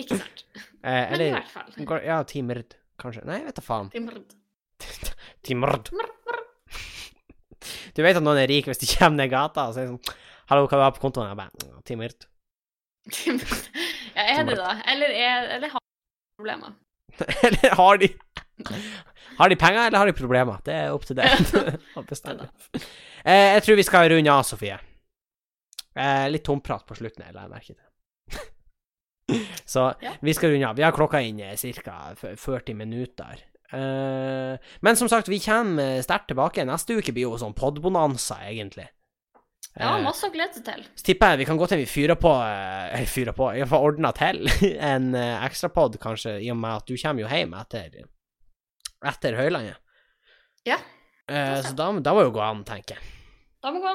Ikke 0.00 0.18
sant. 0.20 0.44
Eh, 0.82 1.10
Men 1.12 1.20
i 1.22 1.26
hvert 1.30 1.46
fall. 1.52 1.68
går- 1.86 2.02
Ja, 2.08 2.16
timrd, 2.26 2.72
kanskje. 2.98 3.20
Nei, 3.28 3.36
jeg 3.38 3.44
vet 3.46 3.58
da 3.60 3.62
faen. 3.62 3.90
Timrd. 3.92 4.32
timrd. 5.46 5.90
Du 7.94 8.00
vet 8.02 8.16
at 8.18 8.24
noen 8.24 8.40
er 8.42 8.48
rik 8.50 8.66
hvis 8.66 8.80
de 8.82 8.88
kommer 8.90 9.20
ned 9.20 9.30
gata 9.30 9.68
og 9.70 9.76
sier 9.76 9.86
sånn 9.92 10.16
Hallo, 10.50 10.64
hva 10.66 10.80
du 10.80 10.82
har 10.82 10.94
på 10.96 11.04
kontoen? 11.04 11.28
Jeg 11.30 11.38
bare 11.38 11.54
«Mm. 11.54 11.76
Timrd. 11.86 12.26
Ja, 14.12 14.24
er 14.34 14.42
det 14.44 14.56
da? 14.58 14.72
Eller, 14.92 15.14
er, 15.16 15.46
eller 15.56 15.70
har 15.72 15.80
de 15.80 16.36
problemer? 16.42 16.74
Eller 17.46 17.76
har 17.78 18.00
de 18.02 18.08
Har 19.38 19.48
de 19.54 19.56
penger, 19.62 19.86
eller 19.86 19.98
har 20.02 20.10
de 20.10 20.16
problemer? 20.18 20.58
Det 20.66 20.74
er 20.76 20.90
opp 20.92 21.06
til 21.08 21.16
deg 21.16 21.54
å 21.96 22.02
bestemme. 22.10 22.50
Eh, 23.22 23.54
jeg 23.54 23.62
tror 23.68 23.78
vi 23.80 23.86
skal 23.86 24.10
runde 24.12 24.34
av, 24.34 24.42
Sofie. 24.50 24.76
Eh, 25.94 26.26
litt 26.34 26.44
tomprat 26.44 26.84
på 26.90 26.98
slutten, 26.98 27.24
jeg 27.24 27.34
la 27.38 27.46
merke 27.48 27.72
til. 27.72 27.80
Så 29.66 29.94
Ja. 30.02 30.12
vi 30.22 30.34
skal 30.34 30.50
runde 30.54 30.68
av. 30.68 30.76
Vi 30.76 30.82
har 30.82 30.92
klokka 30.92 31.20
inn 31.22 31.38
ca. 31.82 32.14
40 32.36 32.74
minutter. 32.74 33.38
Eh, 33.72 34.58
men 34.80 34.96
som 34.96 35.08
sagt, 35.08 35.28
vi 35.28 35.38
kommer 35.40 36.02
sterkt 36.04 36.28
tilbake. 36.28 36.64
Neste 36.68 36.96
uke 36.98 37.12
blir 37.12 37.22
jo 37.30 37.38
sånn 37.40 37.54
podbonanza, 37.54 38.40
egentlig. 38.48 38.88
Ja, 39.78 39.94
Eh, 39.96 40.02
masse 40.04 40.26
å 40.28 40.32
glede 40.34 40.52
seg 40.52 40.64
til. 40.66 40.82
så 40.96 41.02
tipper 41.06 41.30
jeg 41.32 41.38
vi 41.38 41.44
kan 41.48 41.56
gå 41.56 41.66
til 41.68 41.78
vi 41.80 41.86
fyrer 41.88 42.18
på 42.20 42.28
eh, 42.28 42.90
Eller 42.94 43.06
fyrer 43.08 43.32
på, 43.32 43.46
iallfall 43.56 43.86
ordner 43.88 44.12
til 44.12 44.42
en 44.92 45.14
ekstrapod, 45.16 45.96
kanskje, 45.98 46.34
i 46.44 46.50
og 46.52 46.58
med 46.60 46.76
at 46.76 46.86
du 46.86 46.96
kommer 47.00 47.22
jo 47.24 47.28
hjem 47.32 47.54
etter 47.56 48.02
Etter 49.02 49.34
Høylandet. 49.34 49.78
Ja. 50.68 50.76
Eh, 51.26 51.62
så 51.64 51.72
da, 51.74 51.88
da 52.04 52.12
må 52.14 52.22
jo 52.26 52.34
gå 52.36 52.42
an, 52.44 52.60
tenker 52.68 52.98
jeg. 52.98 53.02
Da 53.64 53.72
må 53.72 53.80
gå. 53.80 53.94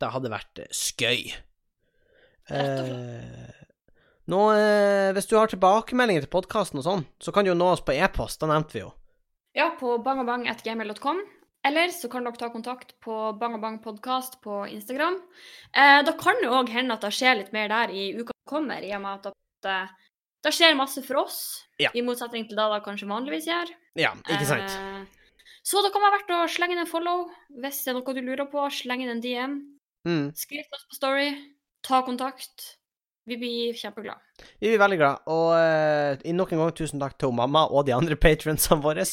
Det 0.00 0.08
hadde 0.14 0.30
vært 0.32 0.58
eh, 0.64 0.72
skøy. 0.72 1.34
Rett 2.50 2.80
og 2.80 2.88
Eh, 2.88 3.59
nå, 4.30 4.40
eh, 4.54 5.10
hvis 5.16 5.26
du 5.30 5.34
har 5.38 5.50
tilbakemeldinger 5.50 6.24
til 6.26 6.32
podkasten 6.32 6.80
og 6.80 6.86
sånn, 6.86 7.04
så 7.20 7.32
kan 7.34 7.44
du 7.44 7.50
jo 7.52 7.58
nå 7.58 7.72
oss 7.74 7.82
på 7.84 7.94
e-post. 7.98 8.40
Da 8.40 8.48
nevnte 8.50 8.78
vi 8.78 8.84
jo. 8.84 8.92
Ja, 9.58 9.70
på 9.80 9.96
bangabang.gmail.com. 10.06 11.20
Eller 11.66 11.90
så 11.92 12.08
kan 12.08 12.24
dere 12.24 12.38
ta 12.40 12.48
kontakt 12.48 12.94
på 13.04 13.14
bangabangpodkast 13.36 14.38
på 14.40 14.62
Instagram. 14.72 15.18
Eh, 15.76 16.00
da 16.06 16.12
kan 16.16 16.38
det 16.40 16.48
òg 16.48 16.70
hende 16.72 16.94
at 16.96 17.02
det 17.04 17.10
skjer 17.12 17.36
litt 17.42 17.52
mer 17.52 17.68
der 17.68 17.92
i 17.92 18.06
uka 18.16 18.32
som 18.32 18.48
kommer, 18.54 18.80
i 18.80 18.94
og 18.96 19.02
med 19.04 19.18
at 19.26 19.34
dere 19.66 19.88
Det 20.40 20.54
skjer 20.56 20.72
masse 20.72 21.02
for 21.04 21.18
oss, 21.20 21.66
Ja. 21.78 21.90
i 21.92 22.00
motsetning 22.00 22.46
til 22.48 22.56
det 22.56 22.64
det 22.72 22.82
kanskje 22.86 23.04
vanligvis 23.10 23.44
gjør. 23.44 23.68
Ja, 23.94 24.14
ikke 24.24 24.46
sant? 24.48 24.70
Eh, 24.72 25.04
så 25.62 25.82
det 25.84 25.92
kan 25.92 26.00
være 26.00 26.16
verdt 26.16 26.32
å 26.32 26.48
slenge 26.48 26.72
inn 26.72 26.78
en 26.80 26.86
follow 26.88 27.26
hvis 27.60 27.84
det 27.84 27.92
er 27.92 27.98
noe 27.98 28.14
du 28.16 28.22
lurer 28.24 28.48
på. 28.48 28.64
Slenge 28.72 29.04
inn 29.04 29.10
en 29.12 29.20
DM. 29.20 29.58
Mm. 30.08 30.30
Skriv 30.32 30.64
til 30.64 30.78
oss 30.78 30.86
på 30.88 30.96
Story. 30.96 31.28
Ta 31.84 32.00
kontakt. 32.08 32.79
Vi 33.30 33.36
blir 33.38 33.76
kjempeglade. 33.78 34.18
Vi 34.58 34.70
blir 34.72 34.80
veldig 34.80 34.98
glad. 34.98 35.22
Og 35.30 35.52
uh, 35.54 36.28
nok 36.34 36.52
en 36.56 36.62
gang 36.64 36.74
tusen 36.80 37.00
takk 37.02 37.14
til 37.20 37.32
mamma 37.36 37.66
og 37.70 37.86
de 37.86 37.94
andre 37.94 38.16
patronsene 38.24 38.82
våre. 38.82 39.04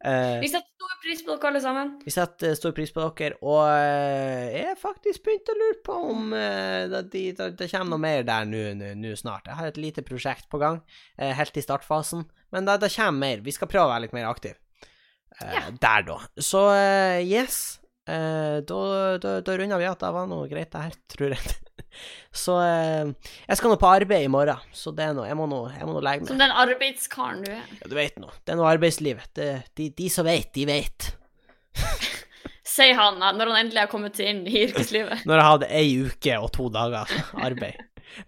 Uh, 0.00 0.38
Vi 0.40 0.48
setter 0.48 0.70
stor 0.78 0.94
pris 1.02 1.20
på 1.26 1.34
dere 1.34 1.50
alle 1.50 1.60
sammen. 1.62 1.90
vi 2.06 2.12
setter 2.14 2.54
stor 2.58 2.72
pris 2.76 2.92
på 2.94 3.02
dere, 3.18 3.36
og 3.42 3.60
uh, 3.66 4.46
jeg 4.54 4.64
har 4.70 4.78
faktisk 4.80 5.24
begynt 5.26 5.50
å 5.52 5.56
lure 5.58 5.78
på 5.86 5.96
om 6.12 6.30
uh, 6.32 6.84
det, 6.94 7.02
det, 7.12 7.48
det 7.58 7.68
kommer 7.72 7.92
noe 7.92 8.02
mer 8.06 8.24
der 8.26 8.46
nå 8.48 9.12
snart. 9.18 9.50
Jeg 9.50 9.58
har 9.60 9.68
et 9.72 9.80
lite 9.82 10.04
prosjekt 10.06 10.48
på 10.50 10.60
gang, 10.62 10.80
eh, 11.18 11.34
helt 11.36 11.58
i 11.58 11.64
startfasen, 11.66 12.24
men 12.54 12.66
det, 12.70 12.78
det 12.86 12.92
kommer 12.94 13.20
mer. 13.26 13.44
Vi 13.44 13.54
skal 13.54 13.68
prøve 13.70 13.90
å 13.90 13.92
være 13.92 14.06
litt 14.06 14.16
mer 14.16 14.30
aktive 14.30 14.56
eh, 15.42 15.52
Ja. 15.58 15.64
der, 15.82 16.06
da. 16.08 16.18
Så 16.40 16.64
eh, 16.74 17.20
yes. 17.28 17.60
Eh, 18.08 18.62
da, 18.64 18.78
da, 19.20 19.34
da 19.44 19.56
runder 19.60 19.82
vi 19.82 19.90
at 19.90 20.00
det 20.00 20.14
var 20.14 20.30
noe 20.30 20.46
greit, 20.48 20.70
det 20.72 20.86
her, 20.86 20.94
tror 21.12 21.34
jeg. 21.36 21.56
Så 22.34 22.58
eh, 22.62 23.10
jeg 23.48 23.58
skal 23.60 23.72
nå 23.72 23.78
på 23.80 23.90
arbeid 23.90 24.26
i 24.26 24.30
morgen, 24.32 24.60
så 24.74 24.92
det 24.94 25.06
er 25.08 25.16
noe, 25.16 25.26
jeg 25.28 25.38
må 25.38 25.46
nå 25.50 25.60
jeg 25.74 25.88
må 25.88 25.96
nå 25.96 26.02
legge 26.04 26.24
meg. 26.24 26.30
Som 26.30 26.40
den 26.42 26.54
arbeidskaren 26.64 27.42
du 27.44 27.50
er. 27.52 27.64
Ja, 27.80 27.90
du 27.90 27.96
vet 27.98 28.18
nå. 28.20 28.30
Det 28.44 28.54
er 28.54 28.60
noe 28.60 28.70
arbeidslivet. 28.70 29.30
Det, 29.38 29.48
de, 29.78 29.90
de 29.98 30.08
som 30.12 30.28
vet, 30.28 30.50
de 30.54 30.66
vet. 30.68 31.10
Sier 32.68 32.94
han 32.98 33.16
når 33.18 33.48
han 33.48 33.60
endelig 33.64 33.80
har 33.80 33.90
kommet 33.90 34.18
inn 34.22 34.44
i 34.46 34.66
yrkeslivet. 34.66 35.22
Når 35.28 35.40
jeg 35.40 35.46
hadde 35.48 35.70
ei 35.80 35.88
uke 36.04 36.34
og 36.38 36.50
to 36.54 36.68
dager 36.70 37.10
arbeid. 37.40 37.80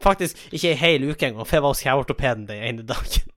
Faktisk 0.02 0.40
ikke 0.50 0.72
ei 0.72 0.78
hel 0.80 1.04
uke 1.10 1.28
engang, 1.28 1.44
for 1.46 1.58
jeg 1.58 1.64
var 1.64 1.74
hos 1.74 1.82
kjeveortopeden 1.84 2.48
den 2.48 2.64
ene 2.70 2.86
dagen. 2.88 3.28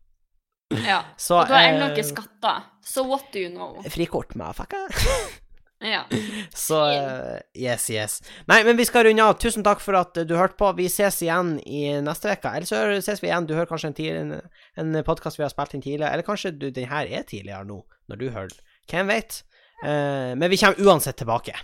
Ja. 0.73 1.03
Så 1.19 1.37
Og 1.41 1.51
du 1.51 1.53
har 1.53 1.67
ennå 1.69 1.85
eh, 1.85 1.93
ikke 1.93 2.07
skatta. 2.07 2.53
så 2.81 3.03
what 3.05 3.27
do 3.33 3.43
you 3.43 3.51
know? 3.51 3.83
Frikort 3.93 4.33
med 4.39 4.55
fucka. 4.57 4.79
Ja. 5.83 6.03
Så 6.65 6.77
eh, 6.89 7.39
yes, 7.59 7.89
yes. 7.91 8.17
Nei, 8.47 8.61
men 8.63 8.77
vi 8.79 8.85
skal 8.87 9.03
runde 9.07 9.23
av. 9.25 9.35
Tusen 9.41 9.65
takk 9.65 9.81
for 9.83 9.97
at 9.99 10.17
eh, 10.21 10.25
du 10.29 10.35
hørte 10.39 10.55
på. 10.59 10.69
Vi 10.77 10.85
ses 10.91 11.17
igjen 11.25 11.57
i 11.67 11.85
neste 12.05 12.31
uke. 12.37 12.51
Eller 12.55 12.69
så 12.69 12.81
ses 13.03 13.19
vi 13.23 13.27
igjen. 13.27 13.47
Du 13.49 13.53
hører 13.57 13.67
kanskje 13.69 13.91
en, 13.91 13.97
tidlig- 13.97 14.21
en, 14.79 14.93
en 14.95 15.03
podkast 15.07 15.39
vi 15.39 15.43
har 15.45 15.51
spilt 15.53 15.75
inn 15.75 15.83
tidligere. 15.83 16.13
Eller 16.15 16.27
kanskje 16.27 16.53
du, 16.55 16.69
den 16.71 16.87
her 16.91 17.09
er 17.09 17.27
tidligere 17.27 17.65
nå, 17.67 17.81
når 18.11 18.21
du 18.21 18.27
hører 18.29 18.53
den. 18.55 18.63
Hvem 18.93 19.11
vet? 19.11 19.41
Uh, 19.83 20.31
men 20.39 20.47
vi 20.51 20.57
kommer 20.61 20.79
uansett 20.87 21.17
tilbake. 21.19 21.55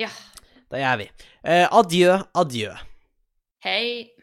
ja. 0.00 0.08
Det 0.72 0.80
gjør 0.80 0.96
vi. 0.98 1.04
Uh, 1.46 1.66
adjø, 1.78 2.14
adjø. 2.40 2.72
Hei. 3.64 4.13